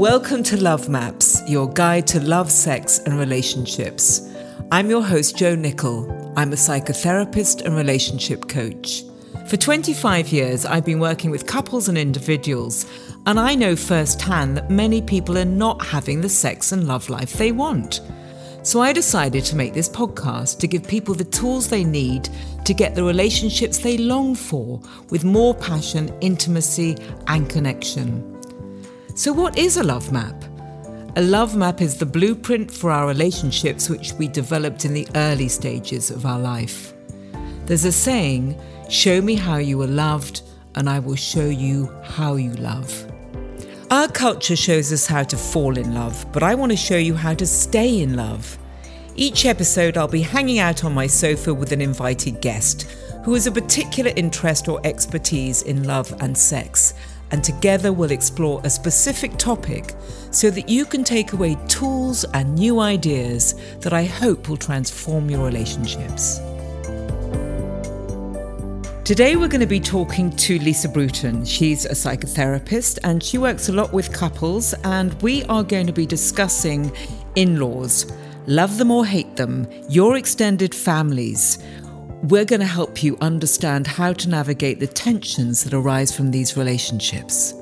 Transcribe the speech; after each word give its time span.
Welcome 0.00 0.42
to 0.44 0.56
Love 0.56 0.88
Maps, 0.88 1.42
your 1.46 1.68
guide 1.68 2.06
to 2.06 2.20
love, 2.20 2.50
sex, 2.50 3.00
and 3.00 3.18
relationships. 3.18 4.34
I'm 4.72 4.88
your 4.88 5.02
host, 5.02 5.36
Jo 5.36 5.54
Nicol. 5.54 6.32
I'm 6.38 6.54
a 6.54 6.56
psychotherapist 6.56 7.66
and 7.66 7.76
relationship 7.76 8.48
coach. 8.48 9.02
For 9.46 9.58
25 9.58 10.32
years, 10.32 10.64
I've 10.64 10.86
been 10.86 11.00
working 11.00 11.30
with 11.30 11.46
couples 11.46 11.90
and 11.90 11.98
individuals, 11.98 12.86
and 13.26 13.38
I 13.38 13.54
know 13.54 13.76
firsthand 13.76 14.56
that 14.56 14.70
many 14.70 15.02
people 15.02 15.36
are 15.36 15.44
not 15.44 15.84
having 15.84 16.22
the 16.22 16.30
sex 16.30 16.72
and 16.72 16.88
love 16.88 17.10
life 17.10 17.34
they 17.34 17.52
want. 17.52 18.00
So 18.62 18.80
I 18.80 18.94
decided 18.94 19.44
to 19.44 19.56
make 19.56 19.74
this 19.74 19.90
podcast 19.90 20.60
to 20.60 20.66
give 20.66 20.88
people 20.88 21.14
the 21.14 21.24
tools 21.24 21.68
they 21.68 21.84
need 21.84 22.30
to 22.64 22.72
get 22.72 22.94
the 22.94 23.04
relationships 23.04 23.76
they 23.76 23.98
long 23.98 24.34
for 24.34 24.80
with 25.10 25.24
more 25.24 25.54
passion, 25.54 26.10
intimacy, 26.22 26.96
and 27.26 27.50
connection. 27.50 28.29
So, 29.20 29.34
what 29.34 29.58
is 29.58 29.76
a 29.76 29.82
love 29.82 30.10
map? 30.12 30.44
A 31.16 31.20
love 31.20 31.54
map 31.54 31.82
is 31.82 31.98
the 31.98 32.06
blueprint 32.06 32.70
for 32.70 32.90
our 32.90 33.06
relationships 33.06 33.90
which 33.90 34.14
we 34.14 34.28
developed 34.28 34.86
in 34.86 34.94
the 34.94 35.06
early 35.14 35.48
stages 35.48 36.10
of 36.10 36.24
our 36.24 36.38
life. 36.38 36.94
There's 37.66 37.84
a 37.84 37.92
saying, 37.92 38.58
show 38.88 39.20
me 39.20 39.34
how 39.34 39.58
you 39.58 39.76
were 39.76 39.86
loved, 39.86 40.40
and 40.74 40.88
I 40.88 41.00
will 41.00 41.16
show 41.16 41.44
you 41.44 41.94
how 42.02 42.36
you 42.36 42.52
love. 42.52 43.12
Our 43.90 44.08
culture 44.08 44.56
shows 44.56 44.90
us 44.90 45.06
how 45.06 45.24
to 45.24 45.36
fall 45.36 45.76
in 45.76 45.94
love, 45.94 46.24
but 46.32 46.42
I 46.42 46.54
want 46.54 46.72
to 46.72 46.76
show 46.76 46.96
you 46.96 47.12
how 47.12 47.34
to 47.34 47.46
stay 47.46 48.00
in 48.00 48.16
love. 48.16 48.56
Each 49.16 49.44
episode, 49.44 49.98
I'll 49.98 50.08
be 50.08 50.22
hanging 50.22 50.60
out 50.60 50.82
on 50.82 50.94
my 50.94 51.06
sofa 51.06 51.52
with 51.52 51.72
an 51.72 51.82
invited 51.82 52.40
guest 52.40 52.84
who 53.24 53.34
has 53.34 53.46
a 53.46 53.52
particular 53.52 54.12
interest 54.16 54.66
or 54.66 54.80
expertise 54.82 55.60
in 55.60 55.84
love 55.84 56.10
and 56.22 56.38
sex, 56.38 56.94
and 57.30 57.42
together 57.42 57.92
we'll 57.92 58.10
explore 58.10 58.60
a 58.64 58.70
specific 58.70 59.36
topic 59.36 59.94
so 60.30 60.50
that 60.50 60.68
you 60.68 60.84
can 60.84 61.04
take 61.04 61.32
away 61.32 61.56
tools 61.68 62.24
and 62.34 62.54
new 62.54 62.80
ideas 62.80 63.54
that 63.80 63.92
I 63.92 64.04
hope 64.04 64.48
will 64.48 64.56
transform 64.56 65.30
your 65.30 65.44
relationships. 65.44 66.40
Today, 69.04 69.34
we're 69.34 69.48
going 69.48 69.60
to 69.60 69.66
be 69.66 69.80
talking 69.80 70.30
to 70.36 70.58
Lisa 70.60 70.88
Bruton. 70.88 71.44
She's 71.44 71.84
a 71.84 71.94
psychotherapist 71.94 73.00
and 73.02 73.20
she 73.20 73.38
works 73.38 73.68
a 73.68 73.72
lot 73.72 73.92
with 73.92 74.12
couples, 74.12 74.72
and 74.84 75.20
we 75.20 75.42
are 75.46 75.64
going 75.64 75.88
to 75.88 75.92
be 75.92 76.06
discussing 76.06 76.92
in 77.34 77.58
laws 77.58 78.06
love 78.46 78.78
them 78.78 78.90
or 78.90 79.06
hate 79.06 79.36
them, 79.36 79.66
your 79.88 80.16
extended 80.16 80.74
families. 80.74 81.58
We're 82.24 82.44
going 82.44 82.60
to 82.60 82.66
help 82.66 83.02
you 83.02 83.16
understand 83.22 83.86
how 83.86 84.12
to 84.12 84.28
navigate 84.28 84.78
the 84.78 84.86
tensions 84.86 85.64
that 85.64 85.72
arise 85.72 86.14
from 86.14 86.30
these 86.30 86.54
relationships. 86.54 87.54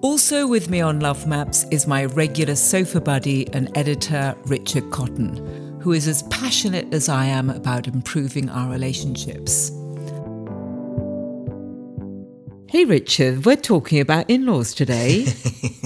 Also, 0.00 0.46
with 0.46 0.70
me 0.70 0.80
on 0.80 1.00
Love 1.00 1.26
Maps 1.26 1.66
is 1.72 1.84
my 1.84 2.04
regular 2.04 2.54
sofa 2.54 3.00
buddy 3.00 3.52
and 3.52 3.76
editor, 3.76 4.36
Richard 4.44 4.88
Cotton, 4.92 5.80
who 5.80 5.92
is 5.92 6.06
as 6.06 6.22
passionate 6.24 6.94
as 6.94 7.08
I 7.08 7.24
am 7.24 7.50
about 7.50 7.88
improving 7.88 8.48
our 8.48 8.70
relationships. 8.70 9.72
Hey, 12.70 12.84
Richard, 12.84 13.46
we're 13.46 13.56
talking 13.56 13.98
about 13.98 14.28
in 14.28 14.44
laws 14.44 14.74
today. 14.74 15.24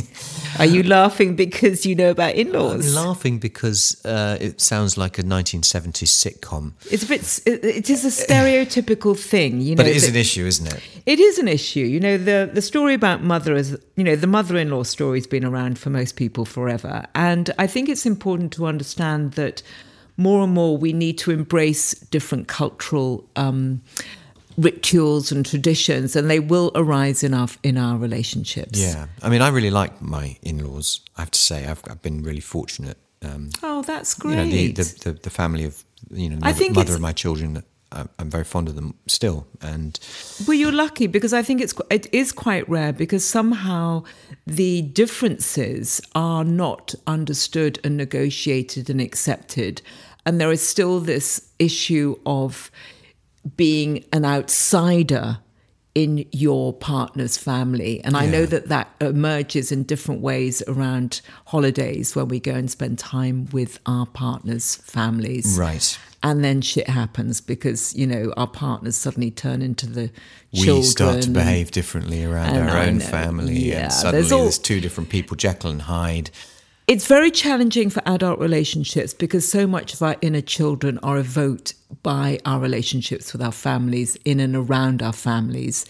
Are 0.59 0.67
you 0.67 0.83
laughing 0.83 1.37
because 1.37 1.87
you 1.87 1.95
know 1.95 2.11
about 2.11 2.35
in 2.35 2.51
laws? 2.51 2.97
I'm 2.97 3.07
laughing 3.07 3.39
because 3.39 4.05
uh, 4.05 4.37
it 4.41 4.61
sounds 4.61 4.99
like 4.99 5.17
a 5.17 5.23
1970s 5.23 6.11
sitcom. 6.11 6.73
It's 6.91 7.05
a 7.05 7.07
bit, 7.07 7.21
it 7.47 7.89
is 7.89 8.05
a 8.05 8.09
stereotypical 8.09 9.17
thing, 9.17 9.61
you 9.61 9.77
know. 9.77 9.85
But 9.85 9.87
it 9.87 9.95
is 9.95 10.09
an 10.09 10.17
issue, 10.17 10.45
isn't 10.45 10.75
it? 10.75 10.83
It 11.07 11.21
is 11.21 11.39
an 11.39 11.47
issue. 11.47 11.85
You 11.85 12.01
know, 12.01 12.19
the, 12.19 12.51
the 12.53 12.61
story 12.61 12.95
about 12.95 13.23
mother 13.23 13.55
is, 13.55 13.79
you 13.95 14.03
know, 14.03 14.17
the 14.17 14.27
mother 14.27 14.57
in 14.57 14.71
law 14.71 14.83
story 14.83 15.21
has 15.21 15.29
been 15.29 15.45
around 15.45 15.79
for 15.79 15.91
most 15.91 16.17
people 16.17 16.45
forever. 16.45 17.07
And 17.15 17.49
I 17.61 17.69
think 17.69 17.89
it's 17.89 18.07
important 18.07 18.53
to 18.55 18.67
understand 18.67 19.35
that 19.35 19.63
more 20.17 20.43
and 20.43 20.53
more 20.53 20.77
we 20.77 20.93
need 20.93 21.17
to 21.19 21.31
embrace 21.31 21.93
different 21.93 22.49
cultural. 22.49 23.25
Um, 23.37 23.83
rituals 24.57 25.33
and 25.33 25.45
traditions 25.47 26.17
and 26.17 26.31
they 26.31 26.41
will 26.41 26.71
arise 26.75 27.23
in 27.23 27.35
our 27.35 27.49
in 27.63 27.77
our 27.77 27.97
relationships. 27.97 28.79
Yeah. 28.79 29.07
I 29.23 29.29
mean 29.29 29.43
i 29.43 29.49
really 29.49 29.71
like 29.71 30.01
my 30.03 30.37
in-laws 30.43 31.01
i 31.17 31.23
have 31.23 31.31
to 31.31 31.41
say. 31.41 31.67
I've, 31.67 31.83
I've 31.89 32.03
been 32.03 32.23
really 32.23 32.41
fortunate 32.41 32.99
um, 33.23 33.51
oh 33.63 33.83
that's 33.83 34.15
great 34.15 34.33
you 34.33 34.37
know 34.37 34.51
the, 34.51 34.73
the, 34.73 34.99
the, 35.05 35.13
the 35.13 35.31
family 35.31 35.65
of 35.65 35.85
you 36.11 36.29
know 36.29 36.37
mother, 36.37 36.73
mother 36.73 36.95
of 36.95 37.01
my 37.01 37.13
children 37.13 37.63
I'm 38.19 38.31
very 38.31 38.45
fond 38.45 38.69
of 38.69 38.75
them 38.75 38.95
still, 39.07 39.47
and 39.61 39.99
well, 40.47 40.57
you're 40.57 40.73
lucky 40.73 41.07
because 41.07 41.33
I 41.33 41.43
think 41.43 41.61
it's 41.61 41.75
it 41.91 42.13
is 42.13 42.33
quite 42.33 42.69
rare 42.69 42.93
because 42.93 43.25
somehow 43.25 44.05
the 44.47 44.83
differences 44.83 46.01
are 46.15 46.45
not 46.45 46.95
understood 47.07 47.79
and 47.85 47.97
negotiated 47.97 48.89
and 48.89 49.01
accepted, 49.01 49.83
and 50.25 50.41
there 50.41 50.51
is 50.51 50.67
still 50.67 51.01
this 51.01 51.49
issue 51.59 52.19
of 52.25 52.71
being 53.57 54.05
an 54.13 54.25
outsider 54.25 55.39
in 55.95 56.27
your 56.33 56.73
partner's 56.73 57.37
family. 57.37 58.03
And 58.03 58.17
I 58.17 58.27
know 58.27 58.47
that 58.47 58.69
that 58.69 58.95
emerges 59.01 59.71
in 59.71 59.83
different 59.83 60.23
ways 60.23 60.63
around 60.67 61.21
holidays 61.47 62.17
when 62.17 62.29
we 62.29 62.41
go 62.41 62.53
and 62.53 62.71
spend 62.71 62.99
time 62.99 63.47
with 63.53 63.79
our 63.85 64.07
partner's 64.07 64.77
families. 64.77 65.59
Right. 65.59 65.99
And 66.23 66.43
then 66.43 66.63
shit 66.63 66.89
happens 66.89 67.41
because, 67.43 67.95
you 67.95 68.07
know, 68.07 68.33
our 68.37 68.47
partners 68.47 68.97
suddenly 68.97 69.31
turn 69.31 69.61
into 69.61 69.87
the 69.87 70.11
children. 70.55 70.77
We 70.79 70.83
start 70.85 71.23
to 71.23 71.31
behave 71.31 71.73
differently 71.73 72.25
around 72.25 72.57
our 72.57 72.79
own 72.79 73.01
family. 73.01 73.59
Yeah, 73.59 73.85
and 73.85 73.93
suddenly 73.93 74.21
there's, 74.21 74.33
all, 74.33 74.43
there's 74.43 74.59
two 74.59 74.81
different 74.81 75.11
people, 75.11 75.37
Jekyll 75.37 75.71
and 75.71 75.83
Hyde. 75.83 76.31
It's 76.89 77.07
very 77.07 77.31
challenging 77.31 77.91
for 77.91 78.03
adult 78.07 78.41
relationships 78.41 79.15
because 79.15 79.49
so 79.49 79.67
much 79.67 79.95
of 79.95 80.03
our 80.03 80.17
inner 80.21 80.41
children 80.41 80.99
are 80.99 81.17
evoked 81.17 81.75
by 82.03 82.41
our 82.45 82.59
relationships 82.59 83.33
with 83.33 83.41
our 83.41 83.53
families, 83.53 84.17
in 84.25 84.41
and 84.41 84.57
around 84.57 85.03
our 85.03 85.13
families. 85.13 85.87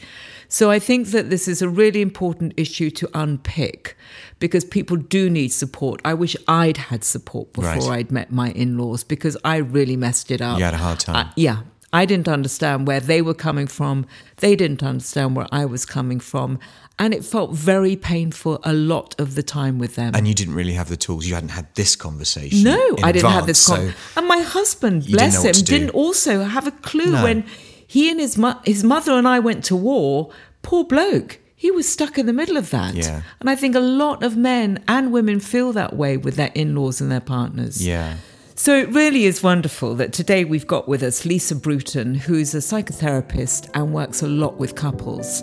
So 0.48 0.70
I 0.70 0.78
think 0.78 1.08
that 1.08 1.30
this 1.30 1.48
is 1.48 1.62
a 1.62 1.68
really 1.68 2.02
important 2.02 2.52
issue 2.58 2.90
to 2.90 3.08
unpick 3.14 3.96
because 4.38 4.64
people 4.66 4.98
do 4.98 5.30
need 5.30 5.48
support. 5.48 6.02
I 6.04 6.12
wish 6.12 6.36
I'd 6.46 6.76
had 6.76 7.04
support 7.04 7.54
before 7.54 7.72
right. 7.72 7.98
I'd 8.00 8.12
met 8.12 8.30
my 8.30 8.50
in 8.50 8.76
laws 8.76 9.02
because 9.02 9.36
I 9.44 9.56
really 9.56 9.96
messed 9.96 10.30
it 10.30 10.42
up. 10.42 10.58
You 10.58 10.64
had 10.64 10.74
a 10.74 10.78
hard 10.78 11.00
time. 11.00 11.30
yeah. 11.36 11.62
I 11.94 12.06
didn't 12.06 12.28
understand 12.28 12.86
where 12.86 13.00
they 13.00 13.20
were 13.20 13.34
coming 13.34 13.66
from. 13.66 14.06
They 14.38 14.56
didn't 14.56 14.82
understand 14.82 15.36
where 15.36 15.46
I 15.52 15.66
was 15.66 15.84
coming 15.84 16.20
from. 16.20 16.58
And 17.02 17.12
it 17.12 17.24
felt 17.24 17.50
very 17.50 17.96
painful 17.96 18.60
a 18.62 18.72
lot 18.72 19.18
of 19.18 19.34
the 19.34 19.42
time 19.42 19.80
with 19.80 19.96
them. 19.96 20.14
And 20.14 20.28
you 20.28 20.34
didn't 20.34 20.54
really 20.54 20.74
have 20.74 20.88
the 20.88 20.96
tools. 20.96 21.26
You 21.26 21.34
hadn't 21.34 21.48
had 21.48 21.66
this 21.74 21.96
conversation. 21.96 22.62
No, 22.62 22.78
I 23.02 23.10
didn't 23.10 23.26
advance, 23.26 23.34
have 23.34 23.46
this 23.46 23.66
conversation. 23.66 23.96
So 24.14 24.20
and 24.20 24.28
my 24.28 24.38
husband, 24.38 25.06
bless 25.06 25.42
him, 25.42 25.64
didn't 25.64 25.90
also 25.90 26.44
have 26.44 26.68
a 26.68 26.70
clue 26.70 27.10
no. 27.10 27.24
when 27.24 27.44
he 27.88 28.08
and 28.08 28.20
his, 28.20 28.38
mo- 28.38 28.60
his 28.64 28.84
mother 28.84 29.14
and 29.14 29.26
I 29.26 29.40
went 29.40 29.64
to 29.64 29.74
war. 29.74 30.30
Poor 30.62 30.84
bloke 30.84 31.40
he 31.56 31.70
was 31.70 31.88
stuck 31.88 32.18
in 32.18 32.26
the 32.26 32.32
middle 32.32 32.56
of 32.56 32.70
that. 32.70 32.94
Yeah. 32.94 33.22
And 33.38 33.48
I 33.48 33.54
think 33.54 33.76
a 33.76 33.80
lot 33.80 34.24
of 34.24 34.36
men 34.36 34.82
and 34.88 35.12
women 35.12 35.38
feel 35.38 35.72
that 35.74 35.94
way 35.94 36.16
with 36.16 36.34
their 36.34 36.50
in 36.56 36.74
laws 36.74 37.00
and 37.00 37.08
their 37.08 37.20
partners. 37.20 37.86
Yeah. 37.86 38.16
So 38.56 38.76
it 38.76 38.88
really 38.88 39.26
is 39.26 39.44
wonderful 39.44 39.94
that 39.94 40.12
today 40.12 40.44
we've 40.44 40.66
got 40.66 40.88
with 40.88 41.04
us 41.04 41.24
Lisa 41.24 41.54
Bruton, 41.54 42.16
who's 42.16 42.52
a 42.52 42.58
psychotherapist 42.58 43.70
and 43.74 43.92
works 43.92 44.22
a 44.22 44.26
lot 44.26 44.56
with 44.56 44.74
couples. 44.74 45.42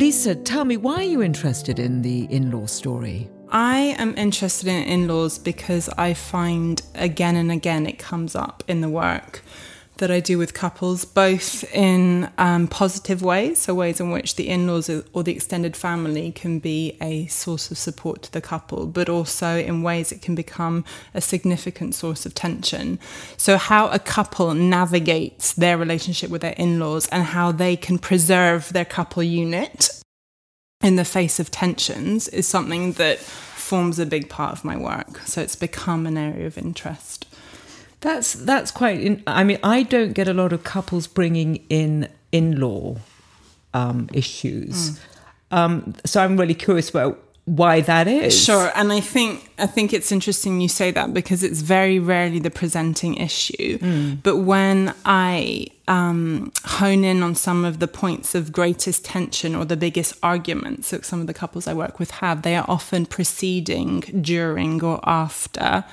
Lisa, 0.00 0.34
tell 0.34 0.64
me, 0.64 0.78
why 0.78 0.94
are 0.94 1.02
you 1.02 1.22
interested 1.22 1.78
in 1.78 2.00
the 2.00 2.24
in 2.30 2.50
law 2.50 2.64
story? 2.64 3.28
I 3.50 3.94
am 3.98 4.16
interested 4.16 4.66
in 4.66 4.82
in 4.84 5.06
laws 5.06 5.38
because 5.38 5.90
I 5.90 6.14
find 6.14 6.80
again 6.94 7.36
and 7.36 7.52
again 7.52 7.86
it 7.86 7.98
comes 7.98 8.34
up 8.34 8.64
in 8.66 8.80
the 8.80 8.88
work 8.88 9.42
that 10.00 10.10
I 10.10 10.18
do 10.18 10.38
with 10.38 10.54
couples, 10.54 11.04
both 11.04 11.62
in 11.74 12.28
um, 12.38 12.66
positive 12.66 13.22
ways, 13.22 13.58
so 13.60 13.74
ways 13.74 14.00
in 14.00 14.10
which 14.10 14.36
the 14.36 14.48
in 14.48 14.66
laws 14.66 14.90
or 15.12 15.22
the 15.22 15.32
extended 15.32 15.76
family 15.76 16.32
can 16.32 16.58
be 16.58 16.96
a 17.00 17.26
source 17.26 17.70
of 17.70 17.78
support 17.78 18.22
to 18.22 18.32
the 18.32 18.40
couple, 18.40 18.86
but 18.86 19.08
also 19.08 19.58
in 19.58 19.82
ways 19.82 20.10
it 20.10 20.22
can 20.22 20.34
become 20.34 20.84
a 21.14 21.20
significant 21.20 21.94
source 21.94 22.24
of 22.24 22.34
tension. 22.34 22.98
So, 23.36 23.58
how 23.58 23.88
a 23.88 23.98
couple 23.98 24.54
navigates 24.54 25.52
their 25.52 25.76
relationship 25.76 26.30
with 26.30 26.40
their 26.40 26.54
in 26.56 26.80
laws 26.80 27.06
and 27.08 27.22
how 27.22 27.52
they 27.52 27.76
can 27.76 27.98
preserve 27.98 28.72
their 28.72 28.86
couple 28.86 29.22
unit 29.22 29.90
in 30.82 30.96
the 30.96 31.04
face 31.04 31.38
of 31.38 31.50
tensions 31.50 32.26
is 32.28 32.48
something 32.48 32.92
that 32.92 33.18
forms 33.18 33.98
a 33.98 34.06
big 34.06 34.30
part 34.30 34.52
of 34.52 34.64
my 34.64 34.78
work. 34.78 35.18
So, 35.26 35.42
it's 35.42 35.56
become 35.56 36.06
an 36.06 36.16
area 36.16 36.46
of 36.46 36.56
interest. 36.56 37.26
That's 38.00 38.32
that's 38.32 38.70
quite. 38.70 39.00
In, 39.00 39.22
I 39.26 39.44
mean, 39.44 39.58
I 39.62 39.82
don't 39.82 40.12
get 40.12 40.28
a 40.28 40.34
lot 40.34 40.52
of 40.52 40.64
couples 40.64 41.06
bringing 41.06 41.56
in 41.68 42.08
in-law 42.32 42.96
um, 43.74 44.08
issues. 44.12 44.98
Mm. 45.50 45.56
Um, 45.56 45.94
so 46.04 46.22
I'm 46.22 46.36
really 46.38 46.54
curious 46.54 46.88
about 46.88 47.18
why 47.44 47.80
that 47.80 48.06
is. 48.06 48.40
Sure, 48.40 48.70
and 48.74 48.92
I 48.92 49.00
think 49.00 49.50
I 49.58 49.66
think 49.66 49.92
it's 49.92 50.12
interesting 50.12 50.60
you 50.60 50.68
say 50.68 50.92
that 50.92 51.12
because 51.12 51.42
it's 51.42 51.60
very 51.60 51.98
rarely 51.98 52.38
the 52.38 52.50
presenting 52.50 53.16
issue. 53.16 53.78
Mm. 53.78 54.22
But 54.22 54.38
when 54.38 54.94
I 55.04 55.66
um, 55.88 56.52
hone 56.64 57.04
in 57.04 57.22
on 57.22 57.34
some 57.34 57.64
of 57.64 57.80
the 57.80 57.88
points 57.88 58.34
of 58.34 58.52
greatest 58.52 59.04
tension 59.04 59.54
or 59.54 59.64
the 59.64 59.76
biggest 59.76 60.14
arguments 60.22 60.90
that 60.90 61.04
some 61.04 61.20
of 61.20 61.26
the 61.26 61.34
couples 61.34 61.66
I 61.66 61.74
work 61.74 61.98
with 61.98 62.12
have, 62.12 62.42
they 62.42 62.56
are 62.56 62.64
often 62.68 63.04
preceding, 63.04 64.00
during, 64.22 64.82
or 64.82 65.00
after 65.02 65.84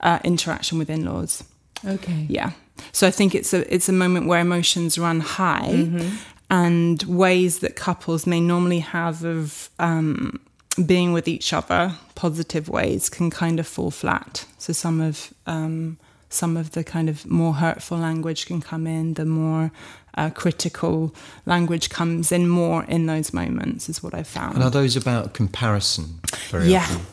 uh, 0.00 0.18
interaction 0.24 0.78
with 0.78 0.88
in-laws. 0.88 1.44
Okay. 1.84 2.26
Yeah. 2.28 2.52
So 2.92 3.06
I 3.06 3.10
think 3.10 3.34
it's 3.34 3.52
a 3.54 3.72
it's 3.72 3.88
a 3.88 3.92
moment 3.92 4.26
where 4.26 4.40
emotions 4.40 4.98
run 4.98 5.20
high, 5.20 5.70
mm-hmm. 5.70 6.16
and 6.50 7.02
ways 7.04 7.60
that 7.60 7.76
couples 7.76 8.26
may 8.26 8.40
normally 8.40 8.80
have 8.80 9.24
of 9.24 9.70
um, 9.78 10.40
being 10.84 11.12
with 11.12 11.28
each 11.28 11.52
other, 11.52 11.94
positive 12.14 12.68
ways, 12.68 13.08
can 13.08 13.30
kind 13.30 13.60
of 13.60 13.66
fall 13.66 13.90
flat. 13.90 14.46
So 14.58 14.72
some 14.72 15.00
of 15.00 15.32
um, 15.46 15.98
some 16.28 16.56
of 16.56 16.72
the 16.72 16.82
kind 16.82 17.08
of 17.08 17.26
more 17.26 17.54
hurtful 17.54 17.98
language 17.98 18.46
can 18.46 18.60
come 18.60 18.86
in. 18.86 19.14
The 19.14 19.26
more 19.26 19.70
uh, 20.16 20.30
critical 20.30 21.14
language 21.46 21.90
comes 21.90 22.32
in 22.32 22.48
more 22.48 22.84
in 22.84 23.06
those 23.06 23.32
moments, 23.32 23.88
is 23.88 24.02
what 24.02 24.14
I've 24.14 24.26
found. 24.26 24.54
And 24.54 24.64
are 24.64 24.70
those 24.70 24.96
about 24.96 25.34
comparison? 25.34 26.20
yeah, 26.52 26.82
often? 26.82 27.06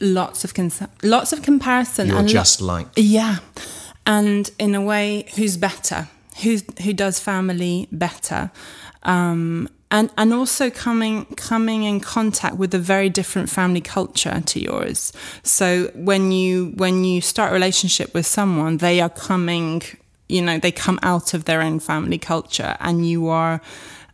lots 0.00 0.44
of 0.44 0.54
cons- 0.54 0.82
lots 1.02 1.32
of 1.32 1.42
comparison. 1.42 2.08
You're 2.08 2.22
just 2.24 2.60
lo- 2.60 2.74
like 2.74 2.88
yeah, 2.96 3.38
and 4.06 4.50
in 4.58 4.74
a 4.74 4.80
way, 4.80 5.26
who's 5.34 5.56
better? 5.56 6.08
Who 6.42 6.58
who 6.82 6.92
does 6.92 7.18
family 7.18 7.88
better? 7.90 8.50
Um, 9.02 9.68
and 9.90 10.10
and 10.16 10.32
also 10.34 10.70
coming 10.70 11.24
coming 11.36 11.84
in 11.84 12.00
contact 12.00 12.56
with 12.56 12.74
a 12.74 12.78
very 12.78 13.08
different 13.08 13.48
family 13.48 13.80
culture 13.80 14.42
to 14.44 14.60
yours 14.60 15.12
so 15.44 15.90
when 15.94 16.32
you 16.32 16.72
when 16.76 17.04
you 17.04 17.20
start 17.20 17.52
a 17.52 17.54
relationship 17.54 18.12
with 18.12 18.26
someone 18.26 18.78
they 18.78 19.00
are 19.00 19.08
coming 19.08 19.82
you 20.28 20.42
know 20.42 20.58
they 20.58 20.72
come 20.72 20.98
out 21.02 21.34
of 21.34 21.44
their 21.44 21.62
own 21.62 21.78
family 21.78 22.18
culture 22.18 22.76
and 22.80 23.08
you 23.08 23.28
are 23.28 23.60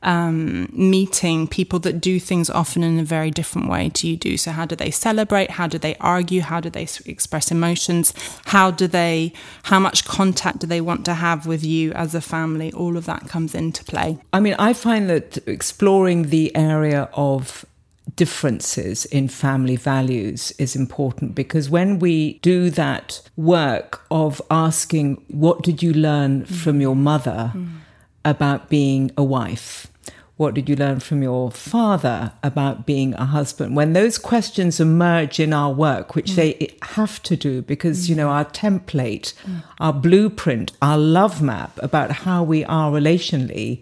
um, 0.02 0.68
meeting 0.72 1.46
people 1.46 1.78
that 1.80 2.00
do 2.00 2.18
things 2.18 2.50
often 2.50 2.82
in 2.82 2.98
a 2.98 3.04
very 3.04 3.30
different 3.30 3.68
way 3.68 3.88
to 3.90 4.08
you 4.08 4.16
do. 4.16 4.36
So, 4.36 4.50
how 4.50 4.66
do 4.66 4.76
they 4.76 4.90
celebrate? 4.90 5.52
How 5.52 5.66
do 5.66 5.78
they 5.78 5.96
argue? 5.96 6.40
How 6.40 6.60
do 6.60 6.70
they 6.70 6.86
express 7.06 7.50
emotions? 7.50 8.12
How 8.46 8.70
do 8.70 8.86
they, 8.86 9.32
how 9.64 9.78
much 9.78 10.04
contact 10.04 10.60
do 10.60 10.66
they 10.66 10.80
want 10.80 11.04
to 11.04 11.14
have 11.14 11.46
with 11.46 11.64
you 11.64 11.92
as 11.92 12.14
a 12.14 12.20
family? 12.20 12.72
All 12.72 12.96
of 12.96 13.06
that 13.06 13.28
comes 13.28 13.54
into 13.54 13.84
play. 13.84 14.18
I 14.32 14.40
mean, 14.40 14.54
I 14.58 14.72
find 14.72 15.08
that 15.08 15.38
exploring 15.46 16.30
the 16.30 16.54
area 16.56 17.08
of 17.14 17.64
differences 18.16 19.04
in 19.06 19.28
family 19.28 19.76
values 19.76 20.52
is 20.58 20.76
important 20.76 21.34
because 21.34 21.70
when 21.70 21.98
we 21.98 22.38
do 22.40 22.68
that 22.70 23.22
work 23.36 24.02
of 24.10 24.42
asking, 24.50 25.24
what 25.28 25.62
did 25.62 25.82
you 25.82 25.92
learn 25.92 26.44
from 26.44 26.80
your 26.80 26.96
mother 26.96 27.52
mm. 27.54 27.68
about 28.24 28.68
being 28.68 29.10
a 29.16 29.22
wife? 29.22 29.91
What 30.42 30.54
did 30.54 30.68
you 30.68 30.74
learn 30.74 30.98
from 30.98 31.22
your 31.22 31.52
father 31.52 32.32
about 32.42 32.84
being 32.84 33.14
a 33.14 33.26
husband? 33.26 33.76
When 33.76 33.92
those 33.92 34.18
questions 34.18 34.80
emerge 34.80 35.38
in 35.38 35.52
our 35.52 35.72
work, 35.72 36.16
which 36.16 36.32
mm. 36.32 36.34
they 36.34 36.76
have 36.82 37.22
to 37.22 37.36
do 37.36 37.62
because, 37.62 38.06
mm. 38.06 38.08
you 38.08 38.16
know, 38.16 38.28
our 38.28 38.44
template, 38.46 39.34
mm. 39.44 39.62
our 39.78 39.92
blueprint, 39.92 40.72
our 40.82 40.98
love 40.98 41.40
map 41.40 41.78
about 41.80 42.10
how 42.10 42.42
we 42.42 42.64
are 42.64 42.90
relationally 42.90 43.80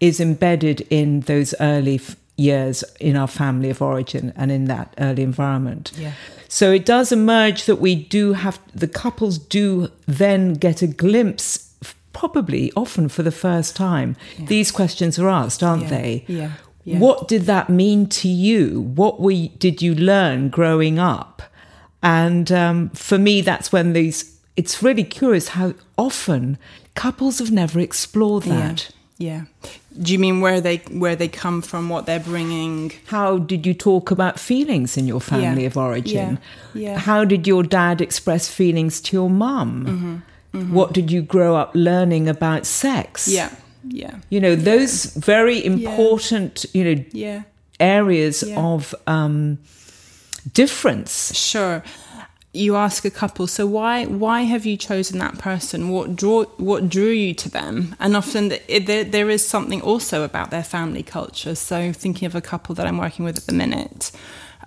is 0.00 0.18
embedded 0.18 0.80
in 0.90 1.20
those 1.20 1.54
early 1.60 1.94
f- 1.94 2.16
years 2.36 2.82
in 2.98 3.14
our 3.14 3.28
family 3.28 3.70
of 3.70 3.80
origin 3.80 4.32
and 4.34 4.50
in 4.50 4.64
that 4.64 4.92
early 4.98 5.22
environment. 5.22 5.92
Yeah. 5.96 6.14
So 6.48 6.72
it 6.72 6.84
does 6.84 7.12
emerge 7.12 7.66
that 7.66 7.76
we 7.76 7.94
do 7.94 8.32
have, 8.32 8.58
the 8.74 8.88
couples 8.88 9.38
do 9.38 9.88
then 10.06 10.54
get 10.54 10.82
a 10.82 10.88
glimpse 10.88 11.71
probably 12.12 12.72
often 12.76 13.08
for 13.08 13.22
the 13.22 13.32
first 13.32 13.76
time, 13.76 14.16
yeah. 14.38 14.46
these 14.46 14.70
questions 14.70 15.18
are 15.18 15.28
asked, 15.28 15.62
aren't 15.62 15.84
yeah. 15.84 15.88
they? 15.88 16.24
Yeah. 16.26 16.52
yeah. 16.84 16.98
What 16.98 17.28
did 17.28 17.42
that 17.42 17.68
mean 17.68 18.06
to 18.08 18.28
you? 18.28 18.80
What 18.80 19.20
we 19.20 19.48
did 19.48 19.82
you 19.82 19.94
learn 19.94 20.48
growing 20.48 20.98
up? 20.98 21.42
And 22.02 22.50
um, 22.50 22.90
for 22.90 23.18
me, 23.18 23.40
that's 23.40 23.72
when 23.72 23.92
these. 23.92 24.38
It's 24.54 24.82
really 24.82 25.04
curious 25.04 25.48
how 25.48 25.72
often 25.96 26.58
couples 26.94 27.38
have 27.38 27.50
never 27.50 27.80
explored 27.80 28.42
that. 28.44 28.90
Yeah. 29.16 29.44
Do 30.00 30.12
you 30.12 30.18
mean 30.18 30.40
where 30.40 30.60
they 30.60 30.78
where 30.90 31.14
they 31.14 31.28
come 31.28 31.62
from, 31.62 31.88
what 31.88 32.06
they're 32.06 32.20
bringing? 32.20 32.92
How 33.06 33.38
did 33.38 33.64
you 33.64 33.72
talk 33.72 34.10
about 34.10 34.40
feelings 34.40 34.96
in 34.96 35.06
your 35.06 35.20
family 35.20 35.62
yeah. 35.62 35.68
of 35.68 35.76
origin? 35.76 36.38
Yeah. 36.74 36.90
yeah. 36.90 36.98
How 36.98 37.24
did 37.24 37.46
your 37.46 37.62
dad 37.62 38.00
express 38.00 38.48
feelings 38.50 39.00
to 39.02 39.16
your 39.16 39.30
mum? 39.30 40.24
Mm-hmm. 40.52 40.74
What 40.74 40.92
did 40.92 41.10
you 41.10 41.22
grow 41.22 41.56
up 41.56 41.70
learning 41.74 42.28
about 42.28 42.66
sex? 42.66 43.28
Yeah. 43.28 43.50
Yeah. 43.88 44.18
You 44.30 44.40
know, 44.40 44.54
those 44.54 45.06
very 45.06 45.64
important, 45.64 46.66
yeah. 46.72 46.82
you 46.84 46.94
know, 46.94 47.04
yeah. 47.12 47.42
areas 47.80 48.44
yeah. 48.46 48.60
of 48.60 48.94
um, 49.06 49.58
difference. 50.52 51.34
Sure. 51.36 51.82
You 52.54 52.76
ask 52.76 53.06
a 53.06 53.10
couple, 53.10 53.46
so 53.46 53.66
why 53.66 54.04
why 54.04 54.42
have 54.42 54.66
you 54.66 54.76
chosen 54.76 55.18
that 55.20 55.38
person? 55.38 55.88
What 55.88 56.14
draw 56.14 56.44
what 56.58 56.90
drew 56.90 57.08
you 57.08 57.32
to 57.34 57.48
them? 57.48 57.96
And 57.98 58.14
often 58.14 58.52
there, 58.68 59.04
there 59.04 59.30
is 59.30 59.48
something 59.48 59.80
also 59.80 60.22
about 60.22 60.50
their 60.50 60.62
family 60.62 61.02
culture. 61.02 61.54
So 61.54 61.94
thinking 61.94 62.26
of 62.26 62.34
a 62.34 62.42
couple 62.42 62.74
that 62.74 62.86
I'm 62.86 62.98
working 62.98 63.24
with 63.24 63.38
at 63.38 63.46
the 63.46 63.54
minute, 63.54 64.12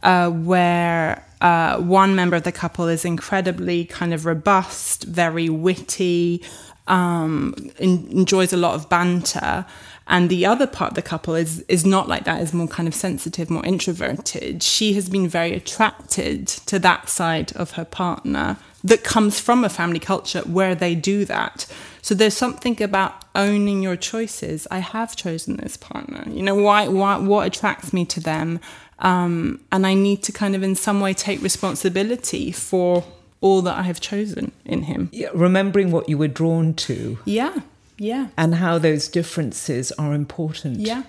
uh, 0.03 0.29
where 0.29 1.23
uh, 1.41 1.77
one 1.79 2.15
member 2.15 2.35
of 2.35 2.43
the 2.43 2.51
couple 2.51 2.87
is 2.87 3.05
incredibly 3.05 3.85
kind 3.85 4.13
of 4.13 4.25
robust, 4.25 5.03
very 5.03 5.49
witty, 5.49 6.43
um, 6.87 7.55
in, 7.77 8.07
enjoys 8.11 8.53
a 8.53 8.57
lot 8.57 8.75
of 8.75 8.89
banter, 8.89 9.65
and 10.07 10.29
the 10.29 10.45
other 10.45 10.67
part 10.67 10.91
of 10.91 10.95
the 10.95 11.01
couple 11.01 11.33
is 11.33 11.61
is 11.61 11.83
not 11.85 12.07
like 12.07 12.25
that. 12.25 12.41
Is 12.41 12.53
more 12.53 12.67
kind 12.67 12.87
of 12.87 12.93
sensitive, 12.93 13.49
more 13.49 13.65
introverted. 13.65 14.61
She 14.61 14.93
has 14.93 15.09
been 15.09 15.27
very 15.27 15.53
attracted 15.53 16.47
to 16.47 16.77
that 16.79 17.09
side 17.09 17.51
of 17.53 17.71
her 17.71 17.85
partner 17.85 18.57
that 18.83 19.03
comes 19.03 19.39
from 19.39 19.63
a 19.63 19.69
family 19.69 19.99
culture 19.99 20.41
where 20.41 20.75
they 20.75 20.93
do 20.93 21.25
that. 21.25 21.65
So 22.03 22.13
there's 22.13 22.37
something 22.37 22.83
about 22.83 23.25
owning 23.33 23.81
your 23.81 23.95
choices. 23.95 24.67
I 24.69 24.77
have 24.77 25.15
chosen 25.15 25.57
this 25.57 25.75
partner. 25.75 26.23
You 26.27 26.43
know 26.43 26.53
why? 26.53 26.87
Why? 26.87 27.17
What 27.17 27.47
attracts 27.47 27.91
me 27.91 28.05
to 28.05 28.19
them? 28.19 28.59
Um, 28.99 29.59
and 29.71 29.85
I 29.85 29.93
need 29.93 30.23
to 30.23 30.31
kind 30.31 30.55
of, 30.55 30.63
in 30.63 30.75
some 30.75 31.01
way, 31.01 31.13
take 31.13 31.41
responsibility 31.41 32.51
for 32.51 33.03
all 33.41 33.61
that 33.63 33.77
I 33.77 33.83
have 33.83 33.99
chosen 33.99 34.51
in 34.63 34.83
him. 34.83 35.09
Yeah, 35.11 35.29
remembering 35.33 35.91
what 35.91 36.07
you 36.07 36.17
were 36.17 36.29
drawn 36.29 36.73
to. 36.73 37.17
Yeah, 37.25 37.59
yeah. 37.97 38.27
And 38.37 38.55
how 38.55 38.77
those 38.77 39.07
differences 39.07 39.91
are 39.93 40.13
important. 40.13 40.79
Yeah, 40.79 41.03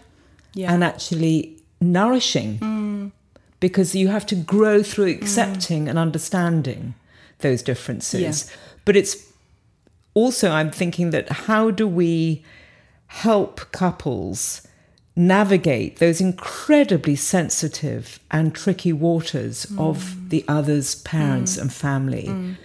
yeah. 0.54 0.72
And 0.72 0.82
actually 0.82 1.58
nourishing. 1.81 2.58
Mm. 2.58 3.12
Because 3.58 3.94
you 3.94 4.08
have 4.08 4.26
to 4.26 4.34
grow 4.34 4.82
through 4.82 5.06
accepting 5.06 5.86
mm. 5.86 5.88
and 5.88 5.98
understanding 5.98 6.94
those 7.38 7.62
differences. 7.62 8.50
Yeah. 8.50 8.56
But 8.84 8.96
it's 8.96 9.16
also, 10.12 10.50
I'm 10.50 10.70
thinking 10.70 11.10
that 11.10 11.28
how 11.31 11.70
do 11.70 11.88
we 11.88 12.44
help 13.06 13.72
couples 13.72 14.66
navigate 15.17 15.96
those 15.96 16.20
incredibly 16.20 17.17
sensitive 17.17 18.20
and 18.31 18.55
tricky 18.55 18.93
waters 18.93 19.67
mm. 19.67 19.81
of 19.81 20.29
the 20.29 20.44
other's 20.46 20.96
parents 20.96 21.56
mm. 21.56 21.63
and 21.63 21.73
family. 21.73 22.27
Mm 22.29 22.56